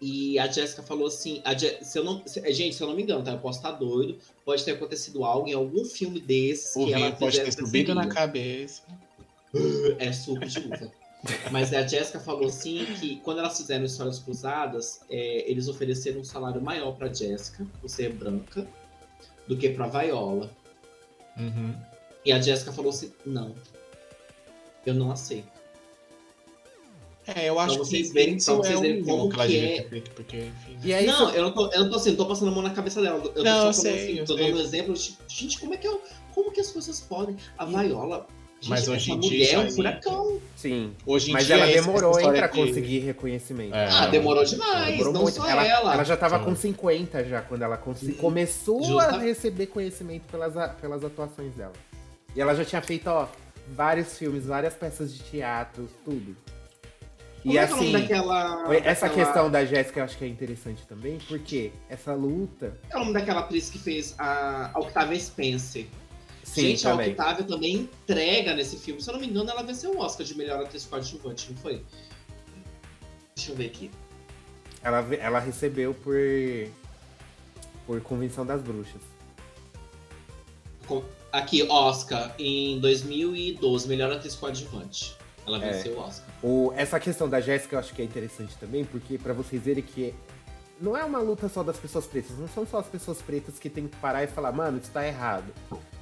[0.00, 3.02] E a Jessica falou assim: Je se eu não, se, gente, se eu não me
[3.02, 3.32] engano, tá?
[3.32, 4.18] Eu posso estar doido.
[4.44, 6.76] Pode ter acontecido algo em algum filme desses.
[6.76, 8.82] O que ela pode ter subido na cabeça.
[10.00, 10.90] É suco de uva.
[11.50, 16.24] Mas a Jessica falou assim que quando elas fizeram Histórias Cruzadas, é, eles ofereceram um
[16.24, 18.66] salário maior para Jessica, por ser branca,
[19.46, 20.50] do que para Viola.
[21.36, 21.74] Uhum.
[22.24, 23.54] E a Jessica falou assim: não.
[24.86, 25.52] Eu não aceito.
[27.26, 29.46] É, eu acho Pra vocês que verem- isso pra vocês é verem como que ela
[29.46, 29.80] que devia é.
[29.82, 30.78] ter feito, porque, enfim.
[30.84, 32.62] E aí, não, eu não, tô, eu não tô assim, não tô passando a mão
[32.62, 33.16] na cabeça dela.
[33.24, 34.46] Eu tô Não, eu só falando sei, assim, eu tô sei.
[34.46, 34.94] dando um exemplo.
[35.26, 36.02] Gente, como é que, eu,
[36.34, 37.34] como que as coisas podem?
[37.56, 38.26] A Viola.
[38.60, 40.40] Gente, Mas hoje em dia mulher é um furacão.
[40.56, 40.92] sim.
[41.06, 43.74] Hoje em Mas dia, ela esse- demorou, hein, pra de- conseguir reconhecimento.
[43.74, 43.88] É.
[43.90, 44.90] Ah, demorou demais.
[44.92, 45.34] Demorou não muito.
[45.34, 45.94] só ela, ela.
[45.94, 46.44] ela já tava Sim.
[46.44, 47.76] com 50 já, quando ela
[48.20, 51.72] começou Justa- a receber conhecimento pelas, pelas atuações dela.
[52.36, 53.26] E ela já tinha feito, ó,
[53.68, 56.36] vários filmes, várias peças de teatro, tudo.
[57.42, 58.74] Como e é é assim, daquela.
[58.74, 62.78] essa daquela- questão da Jéssica eu acho que é interessante também, porque essa luta.
[62.90, 65.86] Qual é o nome daquela atriz que fez a a Octavia Spencer?
[66.42, 67.08] Sim, Gente, também.
[67.08, 69.00] a Octavia também entrega nesse filme.
[69.02, 71.82] Se eu não me engano, ela venceu o Oscar de melhor atriz coadjuvante, não foi?
[73.34, 73.90] Deixa eu ver aqui.
[74.82, 76.14] Ela, ela recebeu por.
[77.86, 79.00] por Convenção das Bruxas.
[80.86, 81.02] Com-
[81.34, 85.16] Aqui, Oscar, em 2012, melhor atriz coadjuvante.
[85.44, 85.72] Ela É.
[85.72, 86.28] venceu o Oscar.
[86.40, 89.82] O, essa questão da Jéssica eu acho que é interessante também, porque pra vocês verem
[89.82, 90.14] que
[90.80, 93.68] não é uma luta só das pessoas pretas, não são só as pessoas pretas que
[93.68, 95.52] tem que parar e falar, mano, isso tá errado.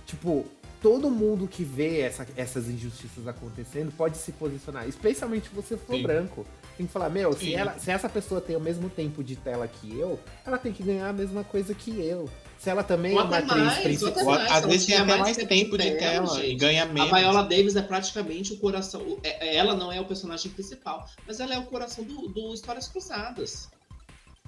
[0.04, 0.44] Tipo,
[0.82, 5.96] todo mundo que vê essa- essas injustiças acontecendo pode se posicionar, especialmente se você for
[5.96, 6.02] Sim.
[6.02, 6.46] branco.
[6.76, 9.66] Tem que falar, meu, se, ela, se essa pessoa tem o mesmo tempo de tela
[9.66, 12.28] que eu, ela tem que ganhar a mesma coisa que eu.
[12.62, 14.24] Se ela também Ou é uma atriz mais, principal.
[14.24, 16.60] mais, às vezes tem até mais tempo de tela dela, e gente.
[16.60, 17.10] ganha A menos.
[17.10, 19.02] Viola Davis é praticamente o coração.
[19.02, 22.55] o- é- Ela não é o personagem principal, mas ela é o coração do, do
[22.55, 23.68] Histórias Cruzadas.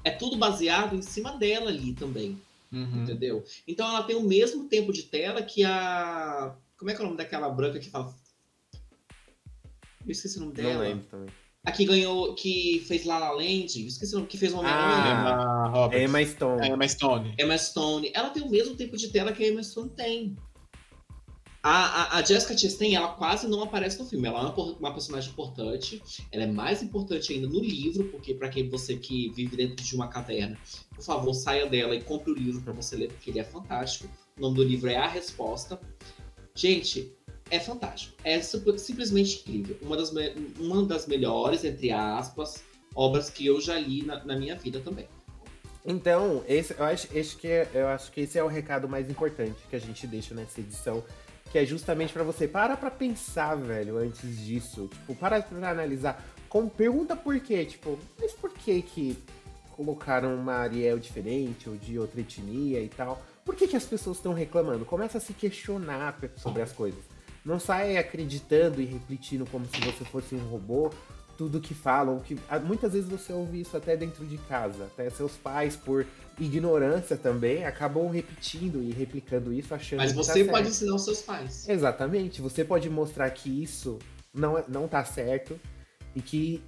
[0.05, 3.03] É tudo baseado em cima dela ali também, Uhum.
[3.03, 3.45] entendeu?
[3.67, 6.55] Então ela tem o mesmo tempo de tela que a.
[6.79, 8.15] Como é que é o nome daquela branca que fala.
[10.07, 10.75] Eu esqueci o nome dela.
[10.75, 11.29] Não lembro também.
[11.65, 15.39] A que ganhou, que fez La La Land, esqueci o nome, que fez o Homem-Aranha.
[15.73, 15.97] Ah, Emma.
[15.97, 16.63] Emma Stone.
[16.63, 17.35] É, Emma Stone.
[17.39, 20.37] Emma Stone, ela tem o mesmo tempo de tela que a Emma Stone tem.
[21.63, 24.29] A, a, a Jessica Chastain, ela quase não aparece no filme.
[24.29, 26.03] Ela é uma, uma personagem importante.
[26.31, 29.97] Ela é mais importante ainda no livro, porque para quem você que vive dentro de
[29.97, 30.59] uma caverna,
[30.95, 34.07] por favor, saia dela e compre o livro para você ler, porque ele é fantástico.
[34.37, 35.81] O nome do livro é A Resposta.
[36.55, 37.11] Gente,
[37.55, 38.15] é fantástico.
[38.25, 39.77] É simplesmente incrível.
[39.83, 40.13] Uma das,
[40.59, 42.63] uma das melhores, entre aspas,
[42.95, 45.07] obras que eu já li na, na minha vida também.
[45.87, 49.09] Então, esse, eu, acho, esse que é- eu acho que esse é o recado mais
[49.09, 51.05] importante que a gente deixa nessa edição.
[51.53, 52.49] Que é justamente pra você.
[52.49, 54.89] Para pra pensar, velho, antes disso.
[54.93, 56.25] Tipo, para pra analisar.
[56.49, 57.65] Com, pergunta por quê.
[57.65, 59.17] Tipo, mas por que que
[59.77, 63.23] colocaram uma Ariel diferente ou de outra etnia e tal?
[63.45, 64.85] Por que que as pessoas estão reclamando?
[64.85, 67.14] Começa a se questionar sobre as coisas.
[67.45, 70.91] Não sai acreditando e repetindo como se você fosse um robô
[71.37, 75.11] tudo que falam, que ah, muitas vezes você ouve isso até dentro de casa, até
[75.11, 76.07] seus pais por
[76.39, 80.69] ignorância também acabam repetindo e replicando isso achando Mas que tá você pode certo.
[80.69, 81.69] ensinar os seus pais.
[81.69, 83.99] Exatamente, você pode mostrar que isso
[84.33, 85.59] não, é- não tá certo
[86.15, 86.63] e que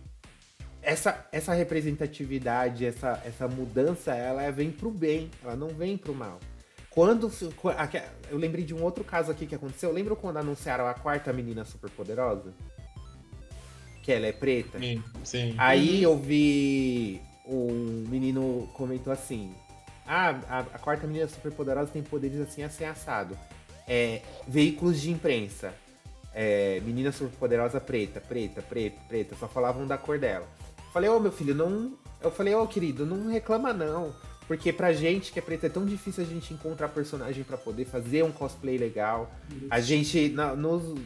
[0.82, 6.38] essa, essa representatividade, essa, essa mudança, ela vem pro bem, ela não vem pro mal.
[6.96, 7.30] Quando.
[8.30, 9.92] Eu lembrei de um outro caso aqui que aconteceu.
[9.92, 12.54] Lembra quando anunciaram a quarta menina superpoderosa?
[14.02, 14.78] Que ela é preta?
[14.78, 15.54] Sim, sim.
[15.58, 19.54] Aí eu vi um menino comentou assim:
[20.06, 23.36] Ah, a, a quarta menina superpoderosa tem poderes assim, assim, assado.
[23.86, 25.74] É, veículos de imprensa.
[26.32, 29.36] É, menina superpoderosa preta, preta, preta, preta.
[29.36, 30.48] Só falavam da cor dela.
[30.94, 31.92] Falei, ô meu filho, não.
[32.22, 34.14] Eu falei, ô querido, não reclama não.
[34.48, 37.84] Porque pra gente que é preta é tão difícil a gente encontrar personagem pra poder
[37.84, 39.32] fazer um cosplay legal.
[39.68, 40.96] A gente, na, nos-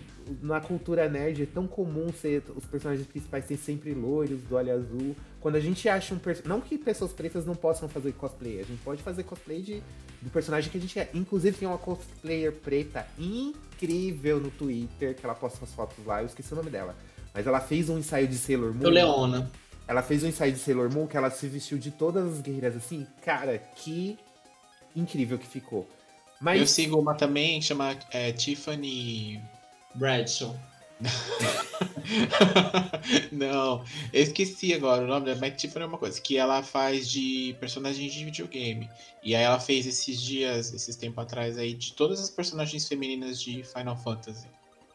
[0.42, 4.72] na cultura nerd, é tão comum ser os personagens principais serem sempre loiros, do olho
[4.74, 5.16] azul.
[5.40, 6.48] Quando a gente acha um personagem.
[6.48, 9.82] Não que pessoas pretas não possam fazer cosplay, a gente pode fazer cosplay de,
[10.20, 11.08] do personagem que a gente é.
[11.14, 16.26] Inclusive, tem uma cosplayer preta incrível no Twitter, que ela posta as fotos lá, eu
[16.26, 16.94] esqueci o nome dela.
[17.32, 18.86] Mas ela fez um ensaio de Sailor Moon.
[18.86, 19.50] O Leona.
[19.90, 22.76] Ela fez um ensaio de Sailor Moon que ela se vestiu de todas as guerreiras
[22.76, 23.04] assim.
[23.24, 24.16] Cara, que
[24.94, 25.84] incrível que ficou.
[26.40, 29.42] Mas Eu sigo uma também, chama é, Tiffany.
[29.96, 30.56] Bradshaw.
[33.32, 37.10] Não, eu esqueci agora o nome dela, mas Tiffany é uma coisa, que ela faz
[37.10, 38.88] de personagens de videogame.
[39.24, 43.42] E aí ela fez esses dias, esses tempos atrás aí, de todas as personagens femininas
[43.42, 44.46] de Final Fantasy.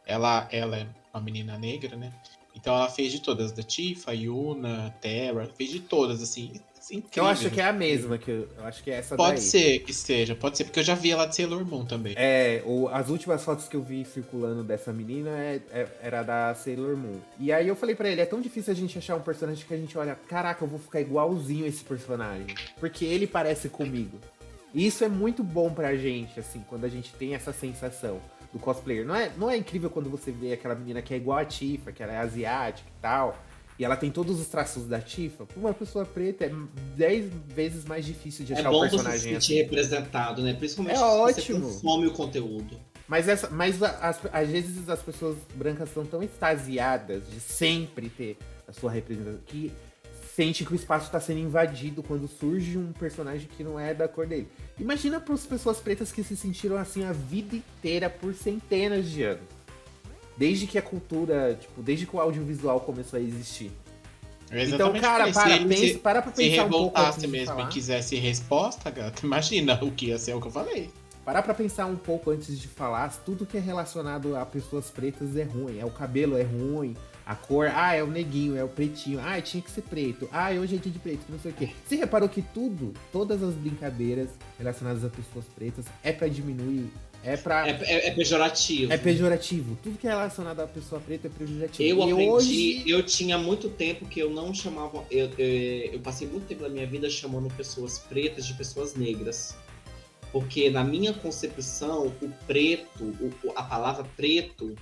[0.05, 2.13] Ela, ela é uma menina negra, né?
[2.55, 6.53] Então ela fez de todas, da Tifa, Yuna, Terra, fez de todas, assim.
[6.79, 7.51] assim, eu acho incrível.
[7.55, 9.41] que é a mesma, que eu, eu acho que é essa Pode daí.
[9.41, 12.13] ser que seja, pode ser, porque eu já vi ela de Sailor Moon também.
[12.17, 16.55] É, o- as últimas fotos que eu vi circulando dessa menina é- é- era da
[16.55, 17.19] Sailor Moon.
[17.39, 19.73] E aí eu falei pra ele, é tão difícil a gente achar um personagem que
[19.73, 22.47] a gente olha, caraca, eu vou ficar igualzinho a esse personagem.
[22.79, 24.17] Porque ele parece comigo.
[24.73, 28.19] E isso é muito bom pra gente, assim, quando a gente tem essa sensação.
[28.55, 29.05] Do cosplayer.
[29.05, 31.91] Não é, não é incrível quando você vê aquela menina que é igual a Tifa,
[31.91, 33.37] que ela é asiática e tal,
[33.77, 35.45] e ela tem todos os traços da Tifa?
[35.45, 36.51] Pra uma pessoa preta é
[36.95, 39.55] 10 vezes mais difícil de É achar o bom você se personagem sentir assim.
[39.55, 40.53] representado, né?
[40.53, 41.59] Principalmente É se ótimo.
[41.59, 42.79] você consome o conteúdo.
[43.07, 48.37] Mas, essa, mas as- às vezes as pessoas brancas são tão extasiadas de sempre ter
[48.67, 49.71] a sua representação que
[50.35, 54.05] sente que o espaço está sendo invadido quando surge um personagem que não é da
[54.05, 54.49] cor dele.
[54.77, 59.23] Imagina para as pessoas pretas que se sentiram assim a vida inteira por centenas de
[59.23, 59.45] anos.
[60.35, 63.71] Desde que a cultura, tipo, desde que o audiovisual começou a existir.
[64.51, 67.61] É Então, cara, para, pensa, se, para pra se pensar um pouco revoltasse de mesmo
[67.61, 70.91] e quisesse resposta, gata, imagina o que ia ser o que eu falei.
[71.23, 75.37] Parar pra pensar um pouco antes de falar, tudo que é relacionado a pessoas pretas
[75.37, 75.79] é ruim.
[75.79, 76.93] É o cabelo é ruim,
[77.25, 80.51] a cor, ah, é o neguinho, é o pretinho, ah, tinha que ser preto, ah,
[80.51, 81.69] hoje é dia de preto, não sei o quê.
[81.85, 84.29] Você reparou que tudo, todas as brincadeiras
[84.59, 86.87] relacionadas a pessoas pretas é pra diminuir,
[87.23, 87.67] é pra.
[87.67, 88.93] É, é- é pejorativo.
[88.93, 89.75] É pejorativo.
[89.81, 91.83] Tudo que é relacionado à pessoa preta é pejorativo.
[91.89, 95.03] Eu E aprendi, hoje- eu tinha muito tempo que eu não chamava.
[95.09, 99.55] Eu, eu, eu passei muito tempo da minha vida chamando pessoas pretas de pessoas negras.
[100.31, 104.75] Porque na minha concepção, o preto, o- a palavra preto,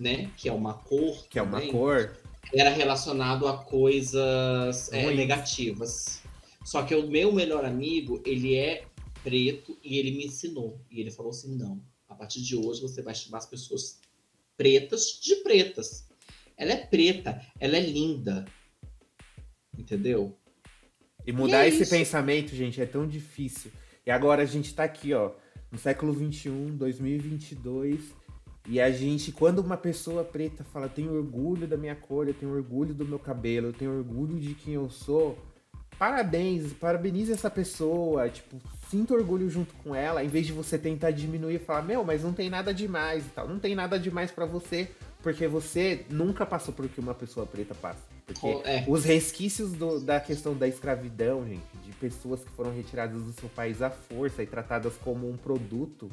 [0.00, 2.16] né, que é uma cor, Que é uma também, cor.
[2.54, 6.22] era relacionado a coisas é, negativas.
[6.64, 8.84] Só que o meu melhor amigo, ele é
[9.22, 10.80] preto e ele me ensinou.
[10.90, 14.00] E ele falou assim: não, a partir de hoje você vai chamar as pessoas
[14.56, 16.08] pretas de pretas.
[16.56, 18.46] Ela é preta, ela é linda.
[19.76, 20.36] Entendeu?
[21.26, 21.90] E mudar E é esse isso.
[21.90, 23.70] pensamento, gente, é tão difícil.
[24.06, 25.32] E agora a gente tá aqui, ó,
[25.70, 28.14] no século XXI, 2022,
[28.68, 32.52] e a gente, quando uma pessoa preta fala, tenho orgulho da minha cor, eu tenho
[32.54, 35.38] orgulho do meu cabelo, eu tenho orgulho de quem eu sou,
[35.98, 38.56] parabéns, parabenize essa pessoa, tipo,
[38.88, 42.22] sinta orgulho junto com ela, em vez de você tentar diminuir e falar, meu, mas
[42.22, 43.46] não tem nada demais e tal.
[43.48, 44.88] Não tem nada demais pra você,
[45.22, 48.00] porque você nunca passou por o que uma pessoa preta passa.
[48.26, 48.84] Porque É.
[48.88, 53.48] os resquícios do- da questão da escravidão, gente, de pessoas que foram retiradas do seu
[53.48, 56.10] país à força e tratadas como um produto,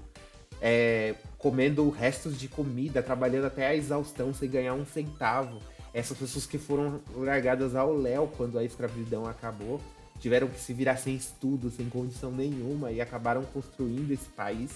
[0.61, 5.59] é, comendo restos de comida, trabalhando até a exaustão sem ganhar um centavo.
[5.93, 9.81] Essas pessoas que foram largadas ao léu quando a escravidão acabou,
[10.19, 14.71] tiveram que se virar sem estudo, sem condição nenhuma e acabaram construindo esse país.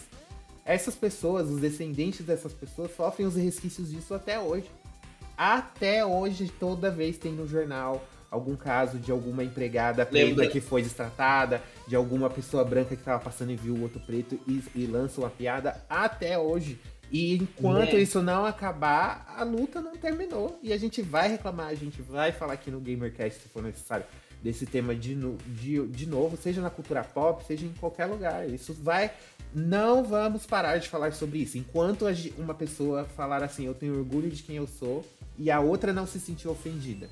[0.63, 4.69] Essas pessoas, os descendentes dessas pessoas, sofrem os resquícios disso até hoje.
[5.37, 10.61] Até hoje, toda vez tem no jornal algum caso de alguma empregada preta Lembra- que
[10.61, 14.63] foi destratada, de alguma pessoa branca que tava passando e viu o outro preto e,
[14.73, 16.79] e lança uma piada até hoje.
[17.11, 17.99] E enquanto Né?
[17.99, 20.57] isso não acabar, a luta não terminou.
[20.63, 24.05] E a gente vai reclamar, a gente vai falar aqui no GamerCast se for necessário
[24.41, 25.13] desse tema de,
[25.47, 28.49] de, de novo, seja na cultura pop, seja em qualquer lugar.
[28.49, 29.11] Isso vai.
[29.53, 31.57] Não vamos parar de falar sobre isso.
[31.57, 32.05] Enquanto
[32.37, 35.05] uma pessoa falar assim, eu tenho orgulho de quem eu sou,
[35.37, 37.09] e a outra não se sentir ofendida.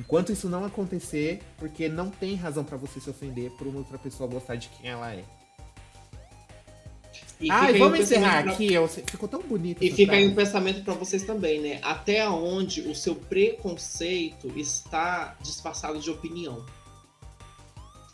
[0.00, 3.98] Enquanto isso não acontecer, porque não tem razão pra você se ofender por uma outra
[3.98, 5.24] pessoa gostar de quem ela é.
[7.38, 8.70] E aí vamos um encerrar pra- aqui.
[9.06, 9.82] Ficou tão bonito.
[9.82, 11.78] E fica aí um pensamento pra vocês também, né?
[11.82, 16.64] Até onde o seu preconceito está disfarçado de opinião.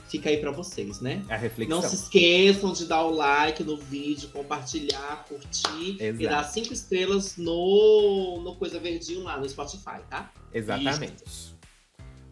[0.09, 1.25] Fica aí pra vocês, né?
[1.29, 1.83] A reflexão.
[1.83, 6.23] Não se esqueçam de dar o like no vídeo, compartilhar, curtir Exato.
[6.23, 10.33] e dar cinco estrelas no, no Coisa Verdinho lá no Spotify, tá?
[10.55, 11.56] Exatamente.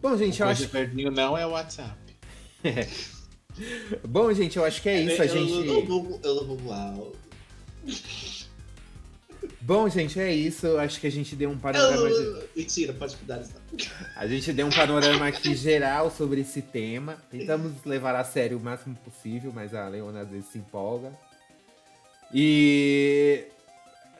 [0.05, 0.67] Bom, gente, eu acho.
[0.67, 1.97] verdinho não é o WhatsApp.
[4.07, 5.19] Bom, gente, eu acho que é isso.
[5.19, 5.51] A eu, gente.
[5.51, 6.93] eu, não vou, eu não vou voar.
[9.61, 10.67] Bom, gente, é isso.
[10.67, 12.07] Eu acho que a gente deu um Eu- panorama.
[12.09, 13.55] de- Mentira, pode cuidar disso.
[14.15, 17.17] A gente deu um panorama aqui geral sobre esse tema.
[17.31, 21.11] Tentamos levar a sério o máximo possível, mas a Leona às vezes se empolga.
[22.31, 23.45] E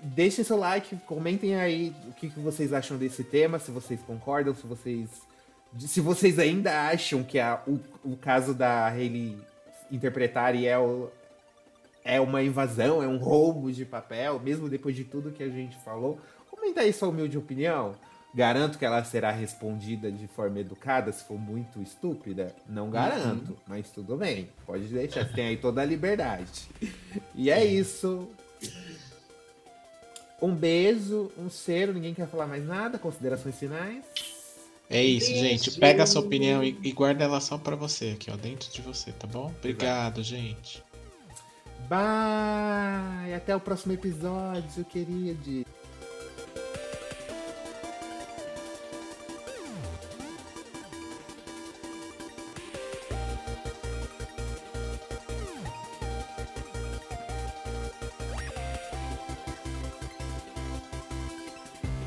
[0.02, 4.56] deixem seu like, comentem aí o que, que vocês acham desse tema, se vocês concordam,
[4.56, 5.10] se vocês.
[5.80, 9.38] Se vocês ainda acham que a- o, o caso da Hayley
[9.92, 11.10] interpretar e é o,
[12.04, 15.76] é uma invasão, é um roubo de papel, mesmo depois de tudo que a gente
[15.84, 16.20] falou.
[16.50, 17.94] Comenta aí sua humilde opinião.
[18.34, 22.54] Garanto que ela será respondida de forma educada se for muito estúpida?
[22.68, 24.50] Não garanto, mas tudo bem.
[24.66, 26.68] Pode deixar, tem aí toda a liberdade.
[27.34, 28.30] E é isso.
[30.42, 34.04] Um beijo, um cheiro, ninguém quer falar mais nada, considerações finais.
[34.90, 35.44] É isso, Beijo.
[35.44, 35.80] gente.
[35.80, 38.82] Pega a sua opinião e, e guarda ela só pra você aqui, ó, dentro de
[38.82, 39.52] você, tá bom?
[39.58, 40.84] Obrigado, gente.
[41.90, 43.34] Bye!
[43.36, 45.66] Até o próximo episódio, queridos.